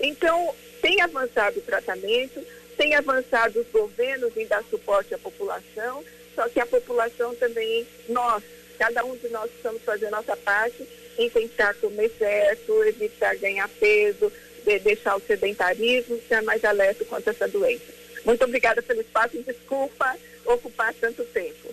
Então, 0.00 0.54
tem 0.80 1.00
avançado 1.02 1.58
o 1.58 1.62
tratamento, 1.62 2.42
tem 2.76 2.94
avançado 2.94 3.60
os 3.60 3.66
governos 3.68 4.34
em 4.36 4.46
dar 4.46 4.64
suporte 4.70 5.14
à 5.14 5.18
população, 5.18 6.02
só 6.40 6.48
que 6.48 6.58
a 6.58 6.64
população 6.64 7.34
também, 7.34 7.86
nós, 8.08 8.42
cada 8.78 9.04
um 9.04 9.14
de 9.14 9.28
nós 9.28 9.50
estamos 9.54 9.82
fazendo 9.82 10.14
a 10.14 10.22
nossa 10.22 10.34
parte 10.38 10.88
em 11.18 11.28
tentar 11.28 11.74
comer 11.74 12.10
certo, 12.18 12.82
evitar 12.84 13.36
ganhar 13.36 13.68
peso, 13.68 14.32
de 14.64 14.78
deixar 14.78 15.16
o 15.16 15.20
sedentarismo, 15.20 16.18
ser 16.26 16.40
mais 16.40 16.64
alerta 16.64 17.04
quanto 17.04 17.28
a 17.28 17.32
essa 17.32 17.46
doença. 17.46 17.84
Muito 18.24 18.42
obrigada 18.42 18.80
pelo 18.80 19.02
espaço 19.02 19.36
e 19.36 19.42
desculpa 19.42 20.16
ocupar 20.46 20.94
tanto 20.94 21.22
tempo. 21.24 21.68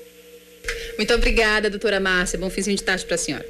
Muito 0.98 1.14
obrigada, 1.14 1.70
doutora 1.70 2.02
Márcia. 2.02 2.38
Bom 2.38 2.50
fim 2.50 2.62
de 2.62 2.84
tarde 2.84 3.06
para 3.06 3.16
a 3.16 3.18
senhora. 3.18 3.46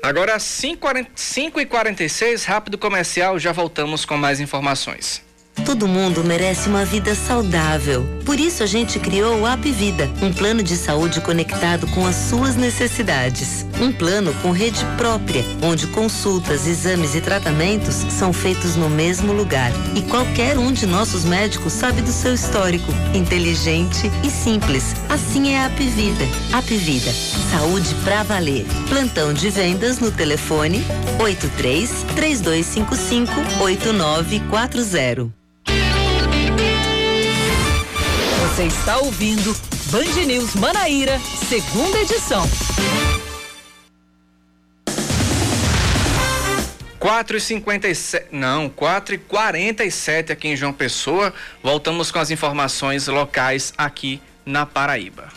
Agora, 0.00 0.36
5h46, 0.36 2.44
rápido 2.44 2.78
comercial, 2.78 3.40
já 3.40 3.50
voltamos 3.50 4.04
com 4.04 4.16
mais 4.16 4.38
informações. 4.38 5.26
Todo 5.68 5.86
mundo 5.86 6.24
merece 6.24 6.66
uma 6.66 6.82
vida 6.82 7.14
saudável. 7.14 8.08
Por 8.24 8.40
isso 8.40 8.62
a 8.62 8.66
gente 8.66 8.98
criou 8.98 9.42
o 9.42 9.46
App 9.46 9.70
Vida, 9.70 10.10
um 10.22 10.32
plano 10.32 10.62
de 10.62 10.74
saúde 10.74 11.20
conectado 11.20 11.86
com 11.88 12.06
as 12.06 12.16
suas 12.16 12.56
necessidades. 12.56 13.66
Um 13.78 13.92
plano 13.92 14.32
com 14.40 14.50
rede 14.50 14.82
própria, 14.96 15.44
onde 15.60 15.86
consultas, 15.88 16.66
exames 16.66 17.14
e 17.14 17.20
tratamentos 17.20 17.96
são 18.08 18.32
feitos 18.32 18.76
no 18.76 18.88
mesmo 18.88 19.30
lugar. 19.30 19.70
E 19.94 20.00
qualquer 20.00 20.58
um 20.58 20.72
de 20.72 20.86
nossos 20.86 21.26
médicos 21.26 21.74
sabe 21.74 22.00
do 22.00 22.12
seu 22.12 22.32
histórico. 22.32 22.90
Inteligente 23.12 24.10
e 24.24 24.30
simples. 24.30 24.94
Assim 25.06 25.52
é 25.52 25.58
a 25.58 25.64
App 25.66 25.84
Vida. 25.84 26.24
App 26.50 26.76
Vida. 26.78 27.12
Saúde 27.50 27.94
pra 28.04 28.22
valer. 28.22 28.64
Plantão 28.88 29.34
de 29.34 29.50
vendas 29.50 29.98
no 29.98 30.10
telefone 30.10 30.82
83 31.20 32.06
3255 32.16 33.32
8940. 33.60 35.37
Você 38.58 38.64
está 38.64 38.98
ouvindo 38.98 39.56
Band 39.92 40.26
News 40.26 40.56
Manaíra, 40.56 41.20
segunda 41.48 41.96
edição. 42.00 42.42
Quatro 46.98 47.36
e 47.36 47.40
cinquenta 47.40 47.86
e 47.86 47.94
sete, 47.94 48.26
não, 48.32 48.68
quatro 48.68 49.14
e 49.14 49.18
quarenta 49.18 49.84
e 49.84 49.92
sete 49.92 50.32
aqui 50.32 50.48
em 50.48 50.56
João 50.56 50.72
Pessoa. 50.72 51.32
Voltamos 51.62 52.10
com 52.10 52.18
as 52.18 52.32
informações 52.32 53.06
locais 53.06 53.72
aqui 53.78 54.20
na 54.44 54.66
Paraíba. 54.66 55.28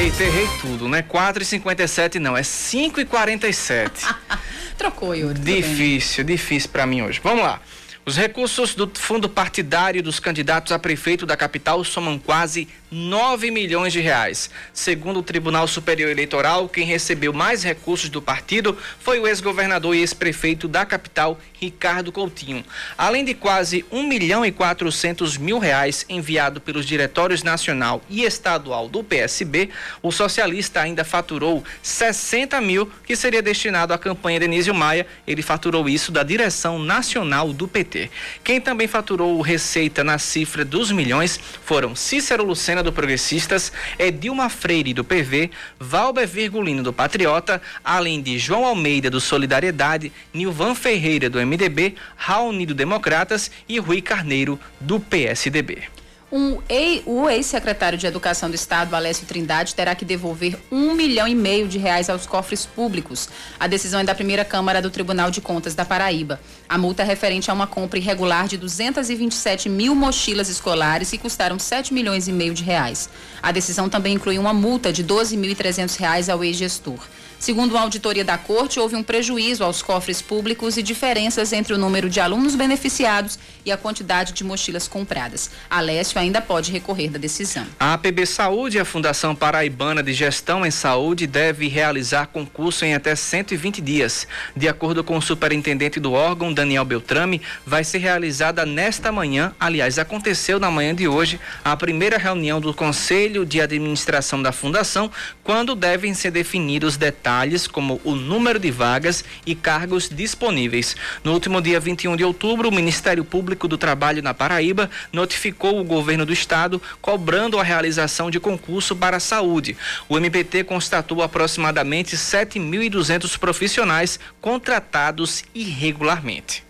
Eita, 0.00 0.24
errei 0.24 0.48
tudo, 0.60 0.88
né? 0.88 1.02
Quatro 1.02 1.40
e 1.40 1.46
cinquenta 1.46 1.84
e 1.84 1.88
sete 1.88 2.18
não, 2.18 2.36
é 2.36 2.42
cinco 2.42 3.00
e 3.00 3.04
quarenta 3.04 3.46
e 3.46 3.54
sete. 3.54 4.04
Trocou, 4.76 5.14
Yuri. 5.14 5.38
Difícil, 5.38 6.24
difícil 6.24 6.70
para 6.70 6.84
mim 6.84 7.02
hoje. 7.02 7.20
Vamos 7.22 7.44
lá. 7.44 7.60
Os 8.08 8.16
recursos 8.16 8.74
do 8.74 8.90
fundo 8.94 9.28
partidário 9.28 10.02
dos 10.02 10.18
candidatos 10.18 10.72
a 10.72 10.78
prefeito 10.78 11.26
da 11.26 11.36
capital 11.36 11.84
somam 11.84 12.18
quase 12.18 12.66
9 12.90 13.50
milhões 13.50 13.92
de 13.92 14.00
reais. 14.00 14.50
Segundo 14.72 15.20
o 15.20 15.22
Tribunal 15.22 15.68
Superior 15.68 16.10
Eleitoral, 16.10 16.68
quem 16.68 16.86
recebeu 16.86 17.32
mais 17.32 17.62
recursos 17.62 18.08
do 18.08 18.22
partido 18.22 18.76
foi 19.00 19.20
o 19.20 19.26
ex-governador 19.26 19.94
e 19.94 20.00
ex-prefeito 20.00 20.66
da 20.66 20.86
capital, 20.86 21.38
Ricardo 21.60 22.10
Coutinho. 22.12 22.64
Além 22.96 23.24
de 23.24 23.34
quase 23.34 23.84
1 23.90 24.02
milhão 24.04 24.44
e 24.44 24.52
400 24.52 25.36
mil 25.36 25.58
reais 25.58 26.06
enviado 26.08 26.60
pelos 26.60 26.86
diretórios 26.86 27.42
nacional 27.42 28.02
e 28.08 28.24
estadual 28.24 28.88
do 28.88 29.04
PSB, 29.04 29.70
o 30.02 30.10
socialista 30.10 30.80
ainda 30.80 31.04
faturou 31.04 31.62
60 31.82 32.60
mil 32.60 32.90
que 33.04 33.16
seria 33.16 33.42
destinado 33.42 33.92
à 33.92 33.98
campanha 33.98 34.40
Denísio 34.40 34.74
Maia. 34.74 35.06
Ele 35.26 35.42
faturou 35.42 35.88
isso 35.88 36.10
da 36.10 36.22
direção 36.22 36.78
nacional 36.78 37.52
do 37.52 37.68
PT. 37.68 38.10
Quem 38.42 38.60
também 38.60 38.86
faturou 38.86 39.40
receita 39.40 40.02
na 40.02 40.18
cifra 40.18 40.64
dos 40.64 40.90
milhões 40.90 41.38
foram 41.64 41.94
Cícero 41.94 42.44
Lucena 42.44 42.77
Do 42.82 42.92
Progressistas, 42.92 43.72
Edilma 43.98 44.48
Freire 44.48 44.94
do 44.94 45.04
PV, 45.04 45.50
Valber 45.78 46.26
Virgulino 46.26 46.82
do 46.82 46.92
Patriota, 46.92 47.60
além 47.84 48.22
de 48.22 48.38
João 48.38 48.64
Almeida 48.64 49.10
do 49.10 49.20
Solidariedade, 49.20 50.12
Nilvan 50.32 50.74
Ferreira 50.74 51.28
do 51.28 51.44
MDB, 51.44 51.96
Raoni 52.16 52.66
do 52.66 52.74
Democratas 52.74 53.50
e 53.68 53.78
Rui 53.78 54.00
Carneiro 54.00 54.58
do 54.80 55.00
PSDB. 55.00 55.97
Um, 56.30 56.58
o 57.06 57.30
ex-secretário 57.30 57.96
de 57.96 58.06
Educação 58.06 58.50
do 58.50 58.54
Estado, 58.54 58.94
Alessio 58.94 59.26
Trindade, 59.26 59.74
terá 59.74 59.94
que 59.94 60.04
devolver 60.04 60.58
um 60.70 60.92
milhão 60.92 61.26
e 61.26 61.34
meio 61.34 61.66
de 61.66 61.78
reais 61.78 62.10
aos 62.10 62.26
cofres 62.26 62.66
públicos. 62.66 63.30
A 63.58 63.66
decisão 63.66 64.00
é 64.00 64.04
da 64.04 64.14
primeira 64.14 64.44
Câmara 64.44 64.82
do 64.82 64.90
Tribunal 64.90 65.30
de 65.30 65.40
Contas 65.40 65.74
da 65.74 65.86
Paraíba. 65.86 66.38
A 66.68 66.76
multa 66.76 67.02
é 67.02 67.06
referente 67.06 67.50
a 67.50 67.54
uma 67.54 67.66
compra 67.66 67.98
irregular 67.98 68.46
de 68.46 68.58
227 68.58 69.70
mil 69.70 69.94
mochilas 69.94 70.50
escolares 70.50 71.10
que 71.10 71.16
custaram 71.16 71.58
7 71.58 71.94
milhões 71.94 72.28
e 72.28 72.32
meio 72.32 72.52
de 72.52 72.62
reais. 72.62 73.08
A 73.42 73.50
decisão 73.50 73.88
também 73.88 74.14
inclui 74.14 74.38
uma 74.38 74.52
multa 74.52 74.92
de 74.92 75.02
12.300 75.02 75.96
reais 75.96 76.28
ao 76.28 76.44
ex-gestor. 76.44 76.98
Segundo 77.38 77.78
a 77.78 77.82
auditoria 77.82 78.24
da 78.24 78.36
Corte, 78.36 78.80
houve 78.80 78.96
um 78.96 79.02
prejuízo 79.02 79.62
aos 79.62 79.80
cofres 79.80 80.20
públicos 80.20 80.76
e 80.76 80.82
diferenças 80.82 81.52
entre 81.52 81.72
o 81.72 81.78
número 81.78 82.10
de 82.10 82.18
alunos 82.18 82.56
beneficiados 82.56 83.38
e 83.64 83.70
a 83.70 83.76
quantidade 83.76 84.32
de 84.32 84.42
mochilas 84.42 84.88
compradas. 84.88 85.50
Alessio 85.70 86.18
ainda 86.18 86.40
pode 86.40 86.72
recorrer 86.72 87.10
da 87.10 87.18
decisão. 87.18 87.64
A 87.78 87.94
APB 87.94 88.26
Saúde, 88.26 88.80
a 88.80 88.84
Fundação 88.84 89.36
Paraibana 89.36 90.02
de 90.02 90.12
Gestão 90.12 90.66
em 90.66 90.70
Saúde, 90.70 91.28
deve 91.28 91.68
realizar 91.68 92.26
concurso 92.26 92.84
em 92.84 92.94
até 92.94 93.14
120 93.14 93.80
dias. 93.80 94.26
De 94.56 94.66
acordo 94.68 95.04
com 95.04 95.16
o 95.16 95.22
superintendente 95.22 96.00
do 96.00 96.12
órgão, 96.12 96.52
Daniel 96.52 96.84
Beltrame, 96.84 97.40
vai 97.64 97.84
ser 97.84 97.98
realizada 97.98 98.66
nesta 98.66 99.12
manhã, 99.12 99.54
aliás, 99.60 99.96
aconteceu 99.98 100.58
na 100.58 100.72
manhã 100.72 100.92
de 100.92 101.06
hoje, 101.06 101.38
a 101.64 101.76
primeira 101.76 102.18
reunião 102.18 102.60
do 102.60 102.74
Conselho 102.74 103.46
de 103.46 103.60
Administração 103.60 104.42
da 104.42 104.50
Fundação, 104.50 105.08
quando 105.44 105.76
devem 105.76 106.14
ser 106.14 106.32
definidos 106.32 106.96
detalhes 106.96 107.27
detalhes 107.28 107.66
como 107.66 108.00
o 108.04 108.14
número 108.14 108.58
de 108.58 108.70
vagas 108.70 109.22
e 109.44 109.54
cargos 109.54 110.08
disponíveis. 110.08 110.96
No 111.22 111.34
último 111.34 111.60
dia 111.60 111.78
21 111.78 112.16
de 112.16 112.24
outubro, 112.24 112.70
o 112.70 112.72
Ministério 112.72 113.22
Público 113.22 113.68
do 113.68 113.76
Trabalho 113.76 114.22
na 114.22 114.32
Paraíba 114.32 114.88
notificou 115.12 115.78
o 115.78 115.84
governo 115.84 116.24
do 116.24 116.32
estado 116.32 116.80
cobrando 117.02 117.58
a 117.58 117.62
realização 117.62 118.30
de 118.30 118.40
concurso 118.40 118.96
para 118.96 119.18
a 119.18 119.20
saúde. 119.20 119.76
O 120.08 120.16
MPT 120.16 120.64
constatou 120.64 121.22
aproximadamente 121.22 122.16
7.200 122.16 123.38
profissionais 123.38 124.18
contratados 124.40 125.44
irregularmente. 125.54 126.67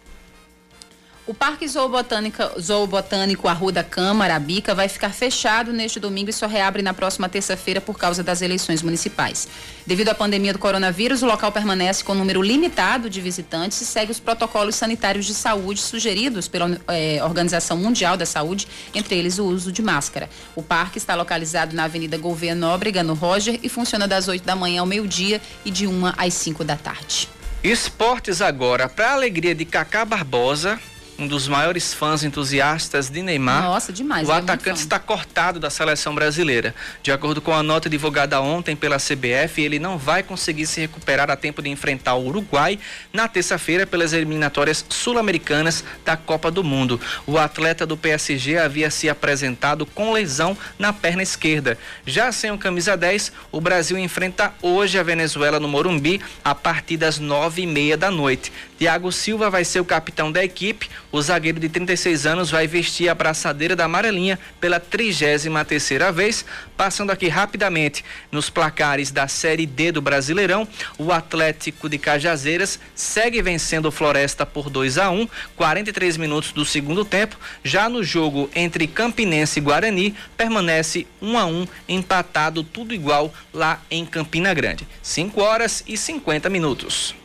O 1.29 1.35
Parque 1.35 1.69
Zoobotânico, 1.69 2.59
Zoobotânico 2.59 3.49
Arruda 3.49 3.85
Câmara, 3.85 4.39
Bica, 4.39 4.75
vai 4.75 4.89
ficar 4.89 5.11
fechado 5.11 5.75
neste 5.75 6.01
domingo 6.01 6.31
e 6.31 6.33
só 6.33 6.47
reabre 6.47 6.81
na 6.81 6.95
próxima 6.95 7.29
terça-feira 7.29 7.83
por 7.83 7.99
causa 7.99 8.23
das 8.23 8.41
eleições 8.41 8.83
municipais. 8.83 9.47
Devido 9.87 10.09
à 10.09 10.15
pandemia 10.15 10.55
do 10.55 10.59
coronavírus, 10.59 11.23
o 11.23 11.27
local 11.27 11.53
permanece 11.53 12.03
com 12.03 12.15
número 12.15 12.41
limitado 12.41 13.11
de 13.11 13.21
visitantes 13.21 13.79
e 13.83 13.85
segue 13.85 14.11
os 14.11 14.19
protocolos 14.19 14.75
sanitários 14.77 15.27
de 15.27 15.35
saúde 15.35 15.83
sugeridos 15.83 16.49
pela 16.49 16.81
eh, 16.89 17.23
Organização 17.23 17.77
Mundial 17.77 18.17
da 18.17 18.25
Saúde, 18.25 18.67
entre 18.95 19.15
eles 19.19 19.39
o 19.39 19.45
uso 19.45 19.71
de 19.71 19.83
máscara. 19.83 20.31
O 20.57 20.63
parque 20.63 20.97
está 20.97 21.15
localizado 21.15 21.77
na 21.77 21.85
Avenida 21.85 22.17
Gouveia 22.17 22.55
Nóbrega, 22.55 23.03
no 23.03 23.13
Roger, 23.13 23.61
e 23.63 23.69
funciona 23.69 24.09
das 24.09 24.29
8 24.29 24.47
da 24.47 24.57
manhã 24.57 24.81
ao 24.81 24.87
meio-dia 24.87 25.43
e 25.63 25.71
de 25.71 25.87
1 25.87 26.07
às 26.17 26.33
5 26.33 26.65
da 26.65 26.77
tarde. 26.77 27.29
Esportes 27.63 28.41
agora, 28.41 28.89
para 28.89 29.11
a 29.11 29.13
alegria 29.13 29.55
de 29.55 29.67
Cacá 29.67 30.07
Barbosa, 30.07 30.81
um 31.19 31.27
dos 31.27 31.49
maiores 31.49 31.93
fãs 31.93 32.23
entusiastas 32.23 33.11
de 33.11 33.23
Neymar. 33.23 33.65
Nossa, 33.65 33.93
demais. 33.93 34.29
O 34.29 34.33
é 34.33 34.37
atacante 34.37 34.79
está 34.79 35.01
cortado 35.01 35.59
da 35.59 35.69
seleção 35.69 36.15
brasileira. 36.15 36.75
De 37.03 37.11
acordo 37.11 37.41
com 37.41 37.53
a 37.53 37.63
nota 37.63 37.91
divulgada 37.91 38.41
ontem 38.41 38.77
pela 38.77 38.99
CBF, 38.99 39.61
ele 39.61 39.81
não 39.81 39.99
vai 39.99 40.23
conseguir 40.23 40.67
se 40.67 40.81
recuperar 40.81 41.29
a 41.29 41.37
tempo 41.37 41.61
de 41.61 41.69
enfrentar 41.69 42.15
o 42.15 42.27
Uruguai 42.27 42.79
na 43.13 43.27
terça-feira 43.27 43.85
pelas 43.85 44.13
eliminatórias 44.13 44.85
sul-americanas 44.89 45.83
da 46.05 46.17
Copa 46.17 46.53
do 46.53 46.63
Mundo. 46.63 47.01
O 47.27 47.37
atleta 47.37 47.85
do 47.85 47.97
PSG 47.97 48.57
havia 48.57 48.89
se 48.89 49.09
apresentado 49.09 49.85
com 49.85 50.13
lesão 50.13 50.57
na 50.79 50.93
perna 50.93 51.23
esquerda. 51.23 51.77
Já 52.07 52.31
sem 52.31 52.53
o 52.53 52.59
camisa 52.59 52.97
10, 52.97 53.33
o 53.51 53.61
Brasil 53.61 53.99
enfrenta 53.99 54.55
hoje 54.63 54.99
a 54.99 55.03
Venezuela 55.03 55.59
no 55.59 55.67
Morumbi 55.67 56.21
a 56.45 56.55
partir 56.55 56.97
das 56.97 57.19
nove 57.19 57.63
e 57.63 57.67
meia 57.67 57.97
da 57.97 58.11
noite. 58.11 58.53
Thiago 58.79 59.11
Silva 59.11 59.51
vai 59.51 59.65
ser 59.65 59.81
o 59.81 59.85
capitão 59.85 60.31
da 60.31 60.45
equipe. 60.45 60.89
O 61.11 61.23
zagueiro 61.23 61.59
de 61.59 61.71
36 61.71 62.27
anos 62.27 62.51
vai 62.51 62.67
vestir 62.67 63.09
a 63.09 63.15
braçadeira 63.15 63.75
da 63.75 63.87
amarelinha 63.87 64.39
pela 64.61 64.79
33 64.79 65.49
terceira 65.67 66.13
vez. 66.13 66.45
Passando 66.77 67.11
aqui 67.11 67.29
rapidamente 67.29 68.05
nos 68.31 68.51
placares 68.51 69.11
da 69.11 69.27
Série 69.27 69.65
D 69.65 69.91
do 69.91 70.03
Brasileirão, 70.03 70.69
o 70.99 71.11
Atlético 71.11 71.89
de 71.89 71.97
Cajazeiras 71.97 72.79
segue 72.95 73.41
vencendo 73.41 73.87
o 73.87 73.91
Floresta 73.91 74.45
por 74.45 74.69
2 74.69 74.99
a 74.99 75.11
1, 75.11 75.27
43 75.57 76.19
minutos 76.19 76.53
do 76.53 76.65
segundo 76.65 77.05
tempo. 77.05 77.39
Já 77.65 77.89
no 77.89 78.05
jogo 78.05 78.51
entre 78.55 78.87
Campinense 78.87 79.59
e 79.59 79.63
Guarani, 79.63 80.15
permanece 80.37 81.07
1 81.23 81.39
a 81.39 81.47
1, 81.47 81.69
empatado 81.89 82.63
tudo 82.63 82.95
igual 82.95 83.33
lá 83.53 83.81
em 83.91 84.05
Campina 84.05 84.53
Grande. 84.53 84.87
5 85.03 85.41
horas 85.41 85.83
e 85.87 85.97
50 85.97 86.51
minutos. 86.51 87.18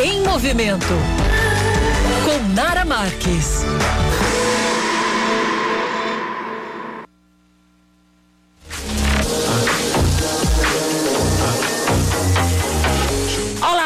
Em 0.00 0.22
movimento. 0.22 0.94
Com 2.24 2.54
Nara 2.54 2.84
Marques. 2.84 3.64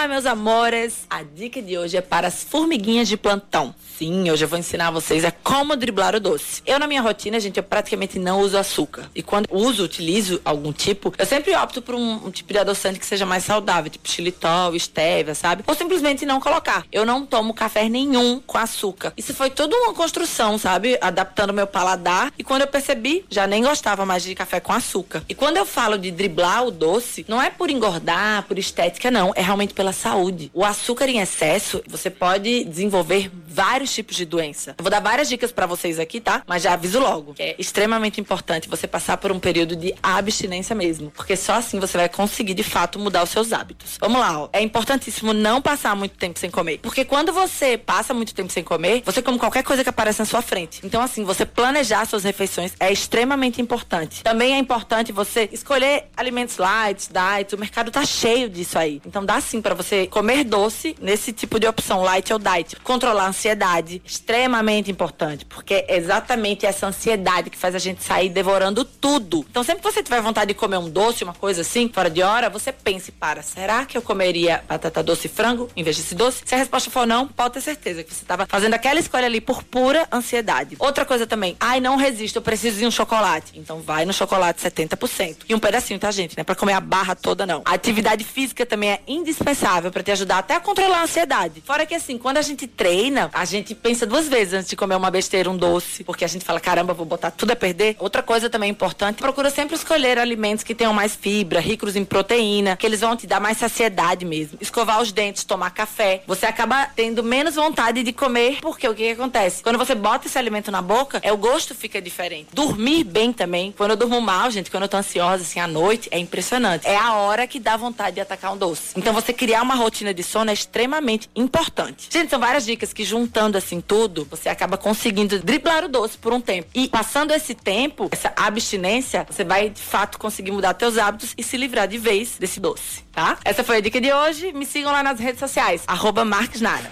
Meus 0.09 0.25
amores! 0.25 1.05
A 1.11 1.25
dica 1.25 1.61
de 1.61 1.77
hoje 1.77 1.97
é 1.97 2.01
para 2.01 2.29
as 2.29 2.45
formiguinhas 2.45 3.09
de 3.09 3.17
plantão. 3.17 3.75
Sim, 3.99 4.31
hoje 4.31 4.45
eu 4.45 4.49
vou 4.49 4.59
ensinar 4.59 4.91
vocês 4.91 5.25
a 5.25 5.31
como 5.31 5.75
driblar 5.75 6.15
o 6.15 6.21
doce. 6.21 6.63
Eu, 6.67 6.79
na 6.79 6.87
minha 6.87 7.01
rotina, 7.01 7.41
gente, 7.41 7.57
eu 7.57 7.63
praticamente 7.63 8.19
não 8.19 8.41
uso 8.41 8.59
açúcar. 8.59 9.11
E 9.15 9.23
quando 9.23 9.49
uso, 9.51 9.83
utilizo 9.83 10.39
algum 10.45 10.71
tipo, 10.71 11.15
eu 11.17 11.25
sempre 11.25 11.57
opto 11.57 11.81
por 11.81 11.95
um, 11.95 12.27
um 12.27 12.31
tipo 12.31 12.53
de 12.53 12.59
adoçante 12.59 13.01
que 13.01 13.07
seja 13.07 13.25
mais 13.25 13.45
saudável, 13.45 13.91
tipo 13.91 14.07
xilitol, 14.07 14.79
stevia, 14.79 15.35
sabe? 15.35 15.65
Ou 15.67 15.75
simplesmente 15.75 16.27
não 16.27 16.41
colocar. 16.41 16.85
Eu 16.93 17.07
não 17.07 17.25
tomo 17.25 17.55
café 17.55 17.89
nenhum 17.89 18.39
com 18.47 18.59
açúcar. 18.59 19.15
Isso 19.17 19.33
foi 19.33 19.49
toda 19.49 19.75
uma 19.75 19.95
construção, 19.95 20.59
sabe? 20.59 20.99
Adaptando 21.01 21.55
meu 21.55 21.67
paladar. 21.67 22.33
E 22.39 22.45
quando 22.45 22.63
eu 22.63 22.69
percebi, 22.69 23.25
já 23.31 23.47
nem 23.47 23.63
gostava 23.63 24.05
mais 24.05 24.23
de 24.23 24.35
café 24.35 24.61
com 24.61 24.75
açúcar. 24.75 25.25
E 25.27 25.35
quando 25.35 25.57
eu 25.57 25.65
falo 25.65 25.97
de 25.97 26.11
driblar 26.11 26.67
o 26.67 26.71
doce, 26.71 27.25
não 27.27 27.41
é 27.41 27.49
por 27.49 27.71
engordar, 27.71 28.43
por 28.43 28.59
estética, 28.59 29.11
não. 29.11 29.33
É 29.35 29.41
realmente 29.41 29.73
pela 29.73 29.96
saúde. 29.97 30.51
O 30.55 30.65
açúcar 30.65 31.09
em 31.09 31.19
excesso, 31.19 31.83
você 31.89 32.11
pode 32.11 32.65
desenvolver 32.65 33.31
vários 33.49 33.93
tipos 33.93 34.15
de 34.15 34.25
doença. 34.25 34.75
Eu 34.79 34.83
vou 34.83 34.91
dar 34.91 35.01
várias 35.01 35.29
dicas 35.29 35.51
para 35.51 35.67
vocês 35.67 35.99
aqui, 35.99 36.21
tá? 36.21 36.43
Mas 36.47 36.63
já 36.63 36.75
aviso 36.75 37.01
logo, 37.01 37.35
é 37.39 37.57
extremamente 37.59 38.21
importante 38.21 38.69
você 38.69 38.87
passar 38.87 39.17
por 39.17 39.33
um 39.33 39.41
período 39.41 39.75
de 39.75 39.95
abstinência 40.03 40.77
mesmo, 40.77 41.11
porque 41.11 41.37
só 41.37 41.55
assim 41.55 41.81
você 41.81 41.97
vai 41.97 42.09
conseguir 42.09 42.55
de 42.55 42.63
fato 42.63 42.99
mudar 42.99 43.23
os 43.23 43.31
seus 43.31 43.53
hábitos. 43.53 43.97
Vamos 43.99 44.21
lá, 44.21 44.41
ó. 44.41 44.49
É 44.53 44.61
importantíssimo 44.61 45.33
não 45.33 45.63
passar 45.63 45.97
muito 45.97 46.17
tempo 46.17 46.39
sem 46.39 46.51
comer, 46.51 46.79
porque 46.79 47.05
quando 47.05 47.33
você 47.33 47.79
passa 47.79 48.13
muito 48.13 48.35
tempo 48.35 48.53
sem 48.53 48.63
comer, 48.63 49.03
você 49.05 49.23
come 49.23 49.39
qualquer 49.39 49.63
coisa 49.63 49.83
que 49.83 49.89
aparece 49.89 50.19
na 50.19 50.27
sua 50.27 50.43
frente. 50.43 50.81
Então 50.85 51.01
assim, 51.01 51.25
você 51.25 51.47
planejar 51.47 52.05
suas 52.05 52.25
refeições 52.25 52.73
é 52.79 52.93
extremamente 52.93 53.63
importante. 53.63 54.23
Também 54.23 54.55
é 54.55 54.59
importante 54.59 55.13
você 55.13 55.49
escolher 55.53 56.11
alimentos 56.17 56.59
light, 56.59 57.09
diet, 57.11 57.55
o 57.55 57.59
mercado 57.59 57.91
tá 57.91 58.05
cheio 58.05 58.51
disso 58.51 58.79
aí. 58.79 59.01
Então 59.07 59.25
dá 59.25 59.41
sim 59.41 59.63
para 59.63 59.75
você 59.75 59.86
comer 60.11 60.45
doce 60.45 60.97
nesse 61.01 61.33
tipo 61.33 61.59
de 61.59 61.67
opção 61.67 62.03
light 62.03 62.33
ou 62.33 62.39
diet. 62.39 62.77
Controlar 62.77 63.25
a 63.25 63.29
ansiedade 63.29 63.47
ansiedade, 63.57 64.03
extremamente 64.05 64.91
importante, 64.91 65.45
porque 65.45 65.85
é 65.89 65.97
exatamente 65.97 66.67
essa 66.67 66.87
ansiedade 66.87 67.49
que 67.51 67.57
faz 67.57 67.75
a 67.75 67.79
gente 67.79 68.03
sair 68.03 68.29
devorando 68.29 68.85
tudo. 68.85 69.45
Então, 69.51 69.63
sempre 69.63 69.83
que 69.83 69.93
você 69.93 70.03
tiver 70.03 70.21
vontade 70.21 70.49
de 70.49 70.55
comer 70.55 70.79
um 70.79 70.89
doce, 70.89 71.23
uma 71.23 71.33
coisa 71.33 71.61
assim, 71.61 71.89
fora 71.93 72.11
de 72.11 72.23
hora, 72.23 72.51
você 72.51 72.73
pense 72.73 73.13
para, 73.13 73.43
será 73.43 73.85
que 73.85 73.97
eu 73.97 74.03
comeria 74.03 74.63
batata 74.69 75.03
doce 75.03 75.27
e 75.27 75.31
frango 75.31 75.69
em 75.77 75.83
vez 75.83 75.97
desse 75.97 76.15
doce? 76.15 76.43
Se 76.45 76.55
a 76.55 76.59
resposta 76.59 76.91
for 76.91 77.07
não, 77.07 77.29
pode 77.29 77.55
ter 77.55 77.61
certeza 77.61 78.03
que 78.03 78.13
você 78.13 78.23
estava 78.23 78.47
fazendo 78.47 78.75
aquela 78.75 78.99
escolha 78.99 79.27
ali 79.27 79.41
por 79.41 79.63
pura 79.63 80.09
ansiedade. 80.13 80.77
Outra 80.79 81.05
coisa 81.05 81.27
também, 81.27 81.57
ai, 81.61 81.81
não 81.81 81.97
resisto, 81.97 82.37
eu 82.37 82.43
preciso 82.43 82.79
de 82.79 82.87
um 82.87 82.91
chocolate. 82.91 83.53
Então, 83.55 83.81
vai 83.81 84.05
no 84.05 84.13
chocolate 84.13 84.61
70%. 84.61 85.39
E 85.49 85.55
um 85.55 85.59
pedacinho, 85.59 85.99
tá, 85.99 86.11
gente? 86.11 86.37
Não 86.37 86.43
é 86.43 86.45
pra 86.45 86.55
comer 86.55 86.73
a 86.73 86.81
barra 86.81 87.15
toda, 87.15 87.47
não. 87.47 87.63
A 87.65 87.75
atividade 87.75 88.25
física 88.25 88.67
também 88.67 88.91
é 88.91 89.01
indispensável 89.07 89.76
para 89.83 90.03
te 90.03 90.11
ajudar 90.11 90.39
até 90.39 90.55
a 90.55 90.61
controlar 90.61 91.01
a 91.01 91.03
ansiedade. 91.05 91.63
Fora 91.65 91.87
que 91.87 91.95
assim, 91.95 92.19
quando 92.19 92.39
a 92.39 92.43
gente 92.43 92.67
treina, 92.67 93.31
a 93.33 93.45
gente 93.45 93.75
pensa 93.75 94.07
duas 94.07 94.29
vezes 94.29 94.55
antes 94.55 94.69
de 94.69 94.77
comer 94.77 94.97
uma 94.97 95.11
besteira, 95.11 95.51
um 95.51 95.57
doce, 95.57 96.05
porque 96.05 96.25
a 96.25 96.29
gente 96.29 96.45
fala, 96.45 96.61
caramba, 96.61 96.95
vou 96.95 97.07
botar 97.07 97.31
tudo 97.31 97.53
a 97.53 97.57
perder. 97.57 97.97
Outra 97.99 98.23
coisa 98.23 98.51
também 98.51 98.71
importante, 98.71 99.19
procura 99.19 99.51
sempre 99.51 99.77
escolher 99.77 100.19
alimentos 100.19 100.65
que 100.65 100.75
tenham 100.75 100.93
mais 100.93 101.15
fibra, 101.15 101.61
ricos 101.61 101.97
em 101.97 102.05
proteína, 102.05 102.77
que 102.77 102.87
eles 102.87 103.01
vão 103.01 103.17
te 103.17 103.27
dar 103.27 103.41
mais 103.41 103.59
saciedade 103.59 104.25
mesmo. 104.25 104.59
Escovar 104.61 105.01
os 105.01 105.13
dentes, 105.13 105.45
tomar 105.45 105.71
café. 105.71 106.23
Você 106.27 106.47
acaba 106.47 106.87
tendo 106.87 107.23
menos 107.23 107.55
vontade 107.55 108.03
de 108.03 108.13
comer, 108.13 108.59
porque 108.61 108.89
o 108.89 108.95
que, 108.95 109.05
que 109.05 109.11
acontece? 109.13 109.63
Quando 109.63 109.79
você 109.79 109.95
bota 109.95 110.27
esse 110.27 110.39
alimento 110.39 110.71
na 110.71 110.83
boca, 110.83 111.21
é 111.23 111.33
o 111.33 111.37
gosto 111.37 111.75
fica 111.75 112.01
diferente. 112.01 112.49
Dormir 112.53 113.05
bem 113.05 113.33
também. 113.33 113.73
Quando 113.77 113.93
eu 113.93 113.97
durmo 113.97 114.21
mal, 114.21 114.51
gente, 114.51 114.71
quando 114.71 114.85
eu 114.85 114.89
tô 114.89 114.97
ansiosa 114.97 115.43
assim 115.43 115.61
à 115.61 115.67
noite, 115.67 116.09
é 116.11 116.19
impressionante. 116.19 116.87
É 116.87 116.97
a 116.97 117.15
hora 117.15 117.47
que 117.47 117.59
dá 117.59 117.77
vontade 117.77 118.17
de 118.17 118.21
atacar 118.21 118.53
um 118.53 118.57
doce. 118.57 118.93
Então 118.97 119.13
você 119.13 119.33
criar 119.33 119.63
uma 119.67 119.75
rotina 119.75 120.15
de 120.15 120.23
sono 120.23 120.51
é 120.51 120.55
extremamente 120.55 121.29
importante. 121.35 122.09
Gente, 122.11 122.31
são 122.31 122.39
várias 122.39 122.65
dicas 122.65 122.93
que 122.93 123.05
juntando 123.05 123.59
assim 123.59 123.81
tudo, 123.81 124.27
você 124.31 124.49
acaba 124.49 124.79
conseguindo 124.79 125.39
driblar 125.41 125.85
o 125.85 125.89
doce 125.89 126.17
por 126.17 126.33
um 126.33 126.41
tempo. 126.41 126.69
E 126.75 126.89
passando 126.89 127.33
esse 127.33 127.55
tempo, 127.55 128.09
essa 128.13 128.33
abstinência, 128.37 129.27
você 129.29 129.45
vai 129.45 129.69
de 129.69 129.83
fato 129.83 130.19
conseguir 130.19 130.53
mudar 130.53 130.77
seus 130.79 130.97
hábitos 130.97 131.35
e 131.37 131.43
se 131.43 131.57
livrar 131.57 131.89
de 131.89 131.99
vez 131.99 132.37
desse 132.39 132.61
doce, 132.61 133.03
tá? 133.13 133.39
Essa 133.45 133.65
foi 133.65 133.79
a 133.79 133.81
dica 133.81 134.01
de 134.01 134.13
hoje. 134.13 134.53
Me 134.53 134.65
sigam 134.65 134.93
lá 134.93 135.03
nas 135.03 135.19
redes 135.19 135.41
sociais, 135.41 135.83
arroba 135.87 136.25
Marques 136.25 136.61
Nara. 136.61 136.91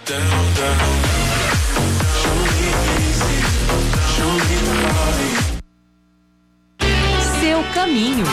Seu 7.40 7.62
caminho. 7.72 8.24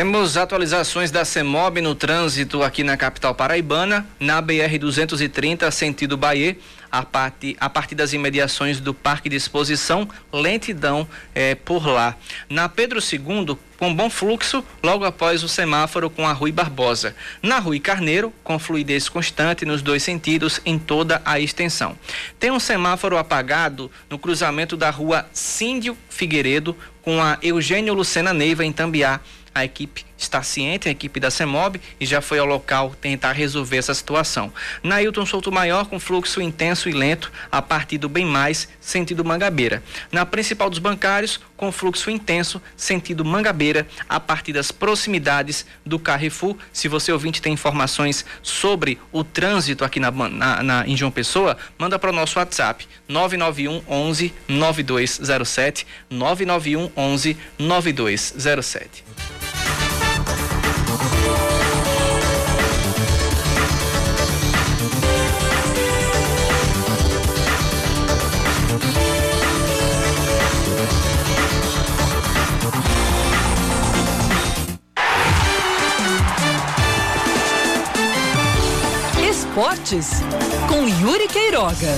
Temos 0.00 0.38
atualizações 0.38 1.10
da 1.10 1.26
CEMOB 1.26 1.82
no 1.82 1.94
trânsito 1.94 2.62
aqui 2.62 2.82
na 2.82 2.96
capital 2.96 3.34
paraibana, 3.34 4.06
na 4.18 4.42
BR-230, 4.42 5.70
sentido 5.70 6.16
Bahia, 6.16 6.56
a, 6.90 7.02
parte, 7.02 7.54
a 7.60 7.68
partir 7.68 7.94
das 7.94 8.14
imediações 8.14 8.80
do 8.80 8.94
Parque 8.94 9.28
de 9.28 9.36
Exposição, 9.36 10.08
lentidão 10.32 11.06
é, 11.34 11.54
por 11.54 11.86
lá. 11.86 12.16
Na 12.48 12.66
Pedro 12.66 12.98
II, 12.98 13.58
com 13.78 13.94
bom 13.94 14.08
fluxo, 14.08 14.64
logo 14.82 15.04
após 15.04 15.44
o 15.44 15.48
semáforo 15.48 16.08
com 16.08 16.26
a 16.26 16.32
Rui 16.32 16.50
Barbosa. 16.50 17.14
Na 17.42 17.58
Rui 17.58 17.78
Carneiro, 17.78 18.32
com 18.42 18.58
fluidez 18.58 19.06
constante 19.06 19.66
nos 19.66 19.82
dois 19.82 20.02
sentidos 20.02 20.62
em 20.64 20.78
toda 20.78 21.20
a 21.26 21.38
extensão. 21.38 21.94
Tem 22.38 22.50
um 22.50 22.58
semáforo 22.58 23.18
apagado 23.18 23.90
no 24.08 24.18
cruzamento 24.18 24.78
da 24.78 24.88
rua 24.88 25.28
Cíndio 25.30 25.94
Figueiredo 26.08 26.74
com 27.02 27.22
a 27.22 27.38
Eugênio 27.42 27.94
Lucena 27.94 28.32
Neiva 28.34 28.64
em 28.64 28.72
Tambiá 28.72 29.20
a 29.54 29.64
equipe 29.64 30.04
está 30.16 30.42
ciente, 30.42 30.88
a 30.88 30.92
equipe 30.92 31.18
da 31.18 31.30
CEMOB, 31.30 31.80
e 31.98 32.06
já 32.06 32.20
foi 32.20 32.38
ao 32.38 32.46
local 32.46 32.94
tentar 33.00 33.32
resolver 33.32 33.78
essa 33.78 33.94
situação. 33.94 34.52
Nailton 34.82 35.24
Souto 35.24 35.50
Maior, 35.50 35.86
com 35.86 35.98
fluxo 35.98 36.40
intenso 36.40 36.88
e 36.88 36.92
lento, 36.92 37.32
a 37.50 37.62
partir 37.62 37.98
do 37.98 38.08
Bem 38.08 38.26
Mais, 38.26 38.68
sentido 38.80 39.24
Mangabeira. 39.24 39.82
Na 40.12 40.26
principal 40.26 40.68
dos 40.68 40.78
bancários, 40.78 41.40
com 41.56 41.72
fluxo 41.72 42.10
intenso, 42.10 42.60
sentido 42.76 43.24
Mangabeira, 43.24 43.86
a 44.08 44.20
partir 44.20 44.52
das 44.52 44.70
proximidades 44.70 45.66
do 45.84 45.98
Carrefour. 45.98 46.56
Se 46.72 46.88
você 46.88 47.12
ouvinte 47.12 47.42
tem 47.42 47.52
informações 47.52 48.24
sobre 48.42 48.98
o 49.12 49.24
trânsito 49.24 49.84
aqui 49.84 50.00
na, 50.00 50.10
na, 50.10 50.62
na 50.62 50.86
em 50.86 50.96
João 50.96 51.10
Pessoa, 51.10 51.56
manda 51.78 51.98
para 51.98 52.10
o 52.10 52.14
nosso 52.14 52.38
WhatsApp 52.38 52.86
991 53.08 53.82
11 53.88 54.34
9207 54.48 55.86
991 56.08 56.90
11 56.96 57.36
9207. 57.58 59.09
Esportes 79.90 80.20
com 80.68 80.86
Yuri 80.86 81.26
Queiroga. 81.26 81.96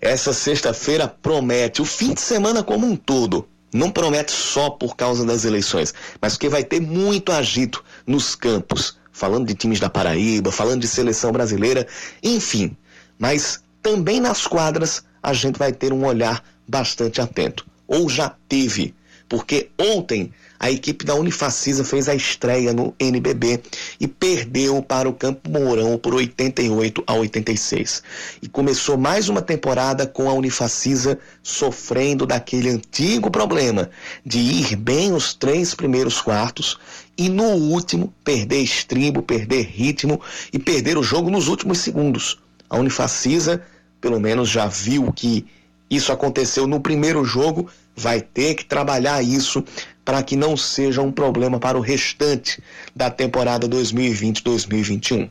Essa 0.00 0.32
sexta-feira 0.32 1.06
promete 1.06 1.82
o 1.82 1.84
fim 1.84 2.14
de 2.14 2.20
semana 2.20 2.62
como 2.62 2.86
um 2.86 2.96
todo. 2.96 3.46
Não 3.72 3.90
promete 3.90 4.32
só 4.32 4.70
por 4.70 4.96
causa 4.96 5.24
das 5.24 5.44
eleições, 5.44 5.94
mas 6.20 6.34
porque 6.34 6.48
vai 6.48 6.64
ter 6.64 6.80
muito 6.80 7.30
agito 7.30 7.84
nos 8.06 8.34
campos, 8.34 8.98
falando 9.10 9.46
de 9.46 9.54
times 9.54 9.80
da 9.80 9.90
Paraíba, 9.90 10.50
falando 10.50 10.80
de 10.80 10.88
seleção 10.88 11.30
brasileira, 11.30 11.86
enfim. 12.22 12.76
Mas 13.18 13.62
também 13.82 14.20
nas 14.20 14.46
quadras 14.46 15.04
a 15.22 15.32
gente 15.32 15.58
vai 15.58 15.72
ter 15.72 15.92
um 15.92 16.06
olhar 16.06 16.42
bastante 16.66 17.20
atento. 17.20 17.66
Ou 17.86 18.08
já 18.08 18.34
teve, 18.48 18.94
porque 19.28 19.70
ontem 19.78 20.32
a 20.62 20.70
equipe 20.70 21.04
da 21.04 21.16
Unifacisa 21.16 21.82
fez 21.82 22.08
a 22.08 22.14
estreia 22.14 22.72
no 22.72 22.94
NBB 22.96 23.60
e 23.98 24.06
perdeu 24.06 24.80
para 24.80 25.08
o 25.08 25.12
Campo 25.12 25.50
Mourão 25.50 25.98
por 25.98 26.14
88 26.14 27.02
a 27.04 27.14
86. 27.14 28.00
E 28.40 28.48
começou 28.48 28.96
mais 28.96 29.28
uma 29.28 29.42
temporada 29.42 30.06
com 30.06 30.30
a 30.30 30.32
Unifacisa 30.32 31.18
sofrendo 31.42 32.24
daquele 32.24 32.68
antigo 32.70 33.28
problema 33.28 33.90
de 34.24 34.38
ir 34.38 34.76
bem 34.76 35.12
os 35.12 35.34
três 35.34 35.74
primeiros 35.74 36.20
quartos 36.20 36.78
e 37.18 37.28
no 37.28 37.42
último 37.42 38.14
perder 38.22 38.62
estribo, 38.62 39.20
perder 39.20 39.62
ritmo 39.66 40.20
e 40.52 40.60
perder 40.60 40.96
o 40.96 41.02
jogo 41.02 41.28
nos 41.28 41.48
últimos 41.48 41.78
segundos. 41.78 42.38
A 42.70 42.78
Unifacisa, 42.78 43.60
pelo 44.00 44.20
menos, 44.20 44.48
já 44.48 44.68
viu 44.68 45.12
que 45.12 45.44
isso 45.90 46.12
aconteceu 46.12 46.68
no 46.68 46.80
primeiro 46.80 47.24
jogo, 47.24 47.68
vai 47.94 48.20
ter 48.20 48.54
que 48.54 48.64
trabalhar 48.64 49.22
isso 49.22 49.62
para 50.04 50.22
que 50.22 50.36
não 50.36 50.56
seja 50.56 51.02
um 51.02 51.12
problema 51.12 51.58
para 51.58 51.78
o 51.78 51.80
restante 51.80 52.62
da 52.94 53.10
temporada 53.10 53.68
2020-2021. 53.68 55.30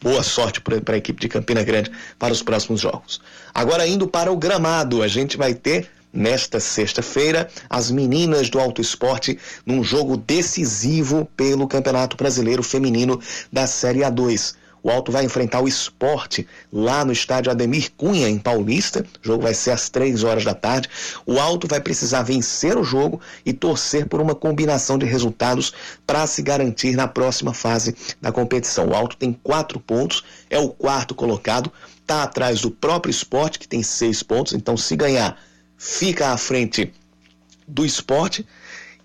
Boa 0.00 0.22
sorte 0.22 0.60
para 0.60 0.94
a 0.94 0.98
equipe 0.98 1.20
de 1.20 1.28
Campina 1.28 1.62
Grande 1.62 1.90
para 2.18 2.32
os 2.32 2.42
próximos 2.42 2.80
jogos. 2.80 3.20
Agora, 3.54 3.86
indo 3.86 4.06
para 4.06 4.30
o 4.30 4.36
gramado, 4.36 5.02
a 5.02 5.08
gente 5.08 5.36
vai 5.36 5.54
ter 5.54 5.88
nesta 6.12 6.60
sexta-feira 6.60 7.48
as 7.68 7.90
meninas 7.90 8.48
do 8.48 8.60
Alto 8.60 8.80
Esporte 8.80 9.38
num 9.66 9.82
jogo 9.82 10.16
decisivo 10.16 11.28
pelo 11.36 11.66
Campeonato 11.66 12.16
Brasileiro 12.16 12.62
Feminino 12.62 13.20
da 13.52 13.66
Série 13.66 14.00
A2. 14.00 14.54
O 14.84 14.90
Alto 14.90 15.10
vai 15.10 15.24
enfrentar 15.24 15.62
o 15.62 15.66
esporte 15.66 16.46
lá 16.70 17.06
no 17.06 17.10
estádio 17.10 17.50
Ademir 17.50 17.90
Cunha, 17.96 18.28
em 18.28 18.38
Paulista. 18.38 19.00
O 19.22 19.26
jogo 19.26 19.42
vai 19.42 19.54
ser 19.54 19.70
às 19.70 19.88
três 19.88 20.22
horas 20.22 20.44
da 20.44 20.52
tarde. 20.52 20.90
O 21.24 21.40
Alto 21.40 21.66
vai 21.66 21.80
precisar 21.80 22.22
vencer 22.22 22.76
o 22.76 22.84
jogo 22.84 23.18
e 23.46 23.54
torcer 23.54 24.06
por 24.06 24.20
uma 24.20 24.34
combinação 24.34 24.98
de 24.98 25.06
resultados 25.06 25.72
para 26.06 26.26
se 26.26 26.42
garantir 26.42 26.94
na 26.96 27.08
próxima 27.08 27.54
fase 27.54 27.96
da 28.20 28.30
competição. 28.30 28.88
O 28.88 28.94
Alto 28.94 29.16
tem 29.16 29.32
quatro 29.32 29.80
pontos, 29.80 30.22
é 30.50 30.58
o 30.58 30.68
quarto 30.68 31.14
colocado, 31.14 31.72
está 32.02 32.22
atrás 32.22 32.60
do 32.60 32.70
próprio 32.70 33.10
esporte, 33.10 33.58
que 33.58 33.66
tem 33.66 33.82
seis 33.82 34.22
pontos. 34.22 34.52
Então, 34.52 34.76
se 34.76 34.94
ganhar, 34.94 35.38
fica 35.78 36.28
à 36.28 36.36
frente 36.36 36.92
do 37.66 37.86
esporte. 37.86 38.46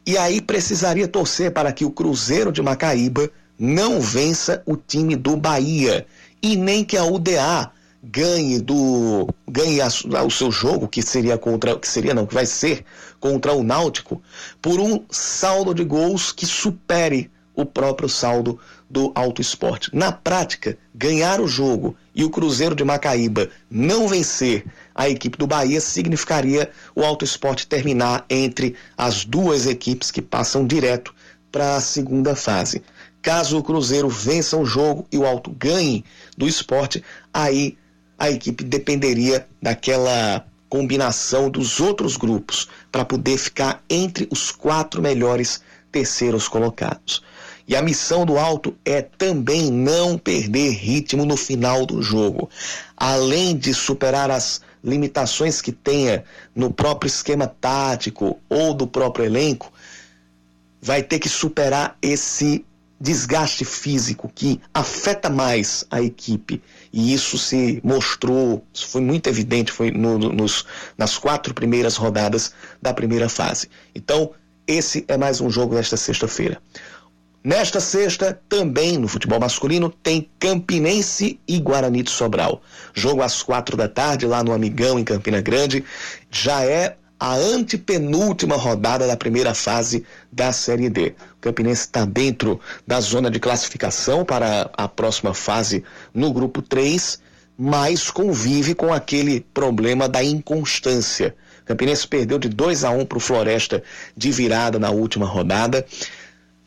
E 0.05 0.17
aí 0.17 0.41
precisaria 0.41 1.07
torcer 1.07 1.53
para 1.53 1.71
que 1.71 1.85
o 1.85 1.91
Cruzeiro 1.91 2.51
de 2.51 2.61
Macaíba 2.61 3.31
não 3.59 3.99
vença 3.99 4.63
o 4.65 4.77
time 4.77 5.17
do 5.17 5.35
Bahia 5.35 6.07
e 6.41 6.55
nem 6.55 6.85
que 6.85 6.95
a 6.95 7.03
UDA 7.03 7.71
ganhe 8.01 8.61
do 8.61 9.27
ganhe 9.45 9.81
a, 9.81 9.87
o 10.23 10.31
seu 10.31 10.49
jogo 10.49 10.87
que 10.87 11.01
seria 11.01 11.37
contra 11.37 11.77
que 11.77 11.87
seria 11.87 12.13
não 12.13 12.25
que 12.25 12.33
vai 12.33 12.45
ser 12.45 12.85
contra 13.19 13.53
o 13.53 13.61
Náutico 13.61 14.21
por 14.61 14.79
um 14.79 15.03
saldo 15.11 15.73
de 15.73 15.83
gols 15.83 16.31
que 16.31 16.45
supere 16.45 17.29
o 17.53 17.65
próprio 17.65 18.07
saldo 18.07 18.57
do 18.89 19.11
Alto 19.13 19.41
Esporte. 19.41 19.93
Na 19.93 20.13
prática, 20.13 20.77
ganhar 20.95 21.41
o 21.41 21.47
jogo 21.47 21.95
e 22.15 22.23
o 22.23 22.29
Cruzeiro 22.29 22.73
de 22.73 22.85
Macaíba 22.85 23.49
não 23.69 24.07
vencer 24.07 24.65
a 24.95 25.09
equipe 25.09 25.37
do 25.37 25.45
Bahia 25.45 25.81
significaria 25.81 26.71
o 26.95 27.03
Alto 27.03 27.25
Esporte 27.25 27.67
terminar 27.67 28.25
entre 28.29 28.75
as 28.97 29.25
duas 29.25 29.67
equipes 29.67 30.09
que 30.09 30.21
passam 30.21 30.65
direto 30.65 31.13
para 31.51 31.75
a 31.75 31.81
segunda 31.81 32.33
fase. 32.35 32.81
Caso 33.21 33.57
o 33.57 33.63
Cruzeiro 33.63 34.07
vença 34.07 34.57
o 34.57 34.65
jogo 34.65 35.05
e 35.11 35.17
o 35.17 35.25
Alto 35.25 35.51
ganhe 35.51 36.05
do 36.37 36.47
esporte, 36.47 37.03
aí 37.33 37.77
a 38.17 38.29
equipe 38.29 38.63
dependeria 38.63 39.47
daquela 39.61 40.45
combinação 40.69 41.49
dos 41.49 41.79
outros 41.79 42.15
grupos 42.15 42.69
para 42.91 43.03
poder 43.03 43.37
ficar 43.37 43.83
entre 43.89 44.27
os 44.31 44.51
quatro 44.51 45.01
melhores 45.01 45.61
terceiros 45.91 46.47
colocados. 46.47 47.23
E 47.67 47.75
a 47.75 47.81
missão 47.81 48.25
do 48.25 48.37
Alto 48.37 48.75
é 48.83 49.01
também 49.01 49.71
não 49.71 50.17
perder 50.17 50.71
ritmo 50.71 51.25
no 51.25 51.37
final 51.37 51.85
do 51.85 52.01
jogo. 52.01 52.49
Além 52.97 53.55
de 53.55 53.73
superar 53.73 54.31
as 54.31 54.61
limitações 54.83 55.61
que 55.61 55.71
tenha 55.71 56.23
no 56.55 56.71
próprio 56.71 57.07
esquema 57.07 57.47
tático 57.47 58.39
ou 58.49 58.73
do 58.73 58.87
próprio 58.87 59.25
elenco, 59.25 59.71
vai 60.81 61.03
ter 61.03 61.19
que 61.19 61.29
superar 61.29 61.97
esse 62.01 62.65
desgaste 62.99 63.63
físico 63.63 64.29
que 64.33 64.59
afeta 64.73 65.29
mais 65.29 65.85
a 65.89 66.01
equipe. 66.01 66.61
E 66.91 67.13
isso 67.13 67.37
se 67.37 67.79
mostrou, 67.83 68.65
isso 68.73 68.87
foi 68.87 69.01
muito 69.01 69.27
evidente, 69.27 69.71
foi 69.71 69.91
no, 69.91 70.17
nos, 70.17 70.65
nas 70.97 71.17
quatro 71.17 71.53
primeiras 71.53 71.95
rodadas 71.95 72.53
da 72.81 72.93
primeira 72.93 73.29
fase. 73.29 73.69
Então, 73.95 74.31
esse 74.67 75.05
é 75.07 75.17
mais 75.17 75.39
um 75.39 75.49
jogo 75.49 75.75
desta 75.75 75.97
sexta-feira. 75.97 76.61
Nesta 77.41 77.79
sexta, 77.79 78.37
também 78.49 78.97
no 78.97 79.07
futebol 79.07 79.39
masculino, 79.39 79.89
tem 79.89 80.29
Campinense 80.37 81.39
e 81.47 81.57
Guarani 81.57 82.03
de 82.03 82.11
Sobral. 82.11 82.61
Jogo 82.93 83.21
às 83.21 83.41
quatro 83.41 83.77
da 83.77 83.87
tarde, 83.87 84.25
lá 84.25 84.43
no 84.43 84.51
Amigão, 84.51 84.99
em 84.99 85.05
Campina 85.05 85.39
Grande. 85.39 85.85
Já 86.29 86.65
é 86.65 86.97
a 87.19 87.35
antepenúltima 87.35 88.55
rodada 88.55 89.05
da 89.05 89.17
primeira 89.17 89.53
fase 89.53 90.05
da 90.31 90.53
Série 90.53 90.89
D. 90.89 91.13
O 91.37 91.41
Campinense 91.41 91.81
está 91.81 92.05
dentro 92.05 92.59
da 92.87 93.01
zona 93.01 93.29
de 93.29 93.39
classificação 93.39 94.23
para 94.23 94.69
a 94.73 94.87
próxima 94.87 95.33
fase 95.33 95.83
no 96.13 96.31
grupo 96.31 96.61
3, 96.61 97.19
mas 97.57 98.09
convive 98.09 98.73
com 98.73 98.93
aquele 98.93 99.41
problema 99.53 100.07
da 100.07 100.23
inconstância. 100.23 101.35
O 101.61 101.65
Campinense 101.65 102.07
perdeu 102.07 102.39
de 102.39 102.47
2 102.47 102.85
a 102.85 102.91
1 102.91 103.05
para 103.05 103.17
o 103.17 103.21
Floresta 103.21 103.83
de 104.15 104.31
virada 104.31 104.79
na 104.79 104.89
última 104.89 105.25
rodada. 105.25 105.85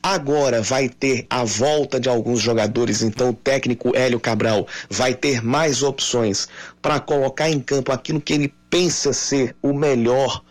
Agora 0.02 0.60
vai 0.60 0.88
ter 0.88 1.26
a 1.30 1.44
volta 1.44 2.00
de 2.00 2.08
alguns 2.08 2.40
jogadores, 2.40 3.02
então 3.02 3.30
o 3.30 3.34
técnico 3.34 3.94
Hélio 3.94 4.18
Cabral 4.18 4.66
vai 4.90 5.14
ter 5.14 5.40
mais 5.40 5.84
opções 5.84 6.48
para 6.80 6.98
colocar 6.98 7.48
em 7.48 7.60
campo 7.60 7.92
aquilo 7.92 8.20
que 8.20 8.32
ele 8.32 8.52
pensa 8.68 9.12
ser 9.12 9.54
o 9.62 9.72
melhor 9.72 10.42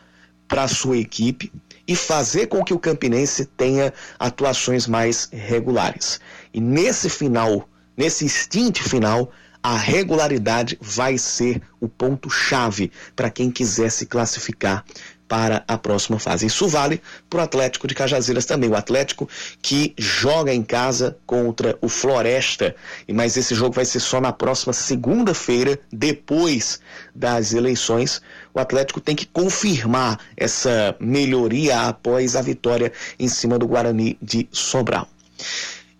para 0.47 0.69
sua 0.69 0.97
equipe 0.97 1.51
e 1.85 1.97
fazer 1.97 2.47
com 2.47 2.63
que 2.63 2.73
o 2.73 2.79
Campinense 2.79 3.45
tenha 3.45 3.93
atuações 4.17 4.87
mais 4.87 5.27
regulares. 5.33 6.21
E 6.53 6.61
nesse 6.61 7.09
final, 7.09 7.67
nesse 7.97 8.23
instante 8.23 8.81
final, 8.81 9.31
a 9.63 9.75
regularidade 9.75 10.77
vai 10.81 11.17
ser 11.17 11.61
o 11.79 11.87
ponto-chave 11.87 12.91
para 13.15 13.29
quem 13.29 13.51
quiser 13.51 13.91
se 13.91 14.05
classificar 14.05 14.83
para 15.31 15.63
a 15.65 15.77
próxima 15.77 16.19
fase. 16.19 16.45
Isso 16.45 16.67
vale 16.67 17.01
para 17.29 17.39
o 17.39 17.43
Atlético 17.43 17.87
de 17.87 17.95
Cajazeiras 17.95 18.43
também. 18.43 18.69
O 18.69 18.75
Atlético 18.75 19.29
que 19.61 19.93
joga 19.97 20.53
em 20.53 20.61
casa 20.61 21.17
contra 21.25 21.77
o 21.79 21.87
Floresta, 21.87 22.75
mas 23.07 23.37
esse 23.37 23.55
jogo 23.55 23.73
vai 23.73 23.85
ser 23.85 24.01
só 24.01 24.19
na 24.19 24.33
próxima 24.33 24.73
segunda-feira, 24.73 25.79
depois 25.89 26.81
das 27.15 27.53
eleições. 27.53 28.21
O 28.53 28.59
Atlético 28.59 28.99
tem 28.99 29.15
que 29.15 29.25
confirmar 29.25 30.19
essa 30.35 30.97
melhoria 30.99 31.83
após 31.83 32.35
a 32.35 32.41
vitória 32.41 32.91
em 33.17 33.29
cima 33.29 33.57
do 33.57 33.65
Guarani 33.65 34.17
de 34.21 34.49
Sobral. 34.51 35.07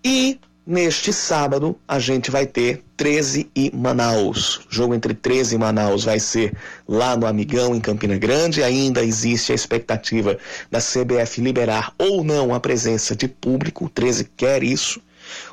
E 0.03 0.41
Neste 0.66 1.12
sábado, 1.12 1.76
a 1.88 1.97
gente 1.97 2.30
vai 2.30 2.45
ter 2.45 2.84
13 2.95 3.49
e 3.55 3.72
Manaus. 3.76 4.57
O 4.57 4.68
jogo 4.70 4.93
entre 4.93 5.12
13 5.12 5.55
e 5.55 5.57
Manaus 5.57 6.03
vai 6.03 6.20
ser 6.20 6.55
lá 6.88 7.18
no 7.18 7.26
Amigão, 7.26 7.76
em 7.76 7.82
Campina 7.82 8.16
Grande. 8.16 8.62
Ainda 8.62 9.03
existe 9.03 9.51
a 9.51 9.55
expectativa 9.55 10.38
da 10.70 10.78
CBF 10.78 11.41
liberar 11.41 11.91
ou 11.97 12.24
não 12.24 12.53
a 12.53 12.59
presença 12.59 13.16
de 13.16 13.28
público. 13.28 13.86
O 13.86 13.89
13 13.89 14.30
quer 14.38 14.62
isso. 14.62 15.01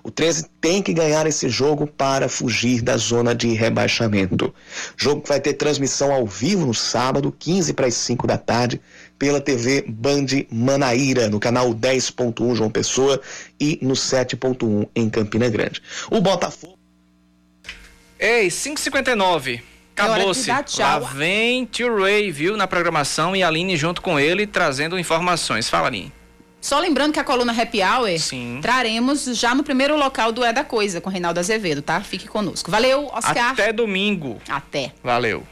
O 0.03 0.11
13 0.11 0.47
tem 0.61 0.83
que 0.83 0.93
ganhar 0.93 1.27
esse 1.27 1.49
jogo 1.49 1.87
para 1.87 2.29
fugir 2.29 2.83
da 2.83 2.99
zona 2.99 3.35
de 3.35 3.55
rebaixamento. 3.55 4.55
Jogo 4.95 5.23
que 5.23 5.29
vai 5.29 5.41
ter 5.41 5.55
transmissão 5.55 6.13
ao 6.13 6.27
vivo 6.27 6.67
no 6.67 6.75
sábado, 6.75 7.35
15 7.39 7.73
para 7.73 7.87
as 7.87 7.95
5 7.95 8.27
da 8.27 8.37
tarde, 8.37 8.81
pela 9.19 9.41
TV 9.41 9.85
Band 9.87 10.27
Manaíra, 10.51 11.29
no 11.29 11.41
canal 11.41 11.75
10.1 11.75 12.55
João 12.55 12.71
Pessoa 12.71 13.21
e 13.59 13.79
no 13.83 13.95
7.1 13.95 14.89
em 14.95 15.11
Campina 15.11 15.49
Grande. 15.49 15.83
O 16.11 16.21
Botafogo. 16.21 16.79
Ei, 18.19 18.51
559. 18.51 19.62
Acabou-se. 19.97 20.49
Lá 20.79 20.99
vem 20.99 21.64
Tio 21.64 22.01
Ray, 22.01 22.31
viu, 22.31 22.57
na 22.57 22.66
programação 22.66 23.35
e 23.35 23.43
a 23.43 23.49
Aline 23.49 23.77
junto 23.77 24.01
com 24.01 24.19
ele 24.19 24.47
trazendo 24.47 24.99
informações. 24.99 25.69
Fala, 25.69 25.89
Aline. 25.89 26.12
Só 26.61 26.79
lembrando 26.79 27.12
que 27.12 27.21
a 27.21 27.25
coluna 27.25 27.53
Happy 27.53 27.81
Hour 27.83 28.19
Sim. 28.19 28.59
traremos 28.61 29.25
já 29.25 29.55
no 29.55 29.62
primeiro 29.62 29.97
local 29.97 30.33
do 30.33 30.45
É 30.45 30.53
da 30.53 30.64
Coisa 30.64 31.01
com 31.01 31.09
Reinaldo 31.09 31.39
Azevedo, 31.39 31.83
tá? 31.83 32.01
Fique 32.01 32.27
conosco. 32.27 32.71
Valeu, 32.71 33.07
Oscar. 33.07 33.53
Até 33.53 33.73
domingo. 33.73 34.41
Até. 34.49 34.93
Valeu. 35.03 35.45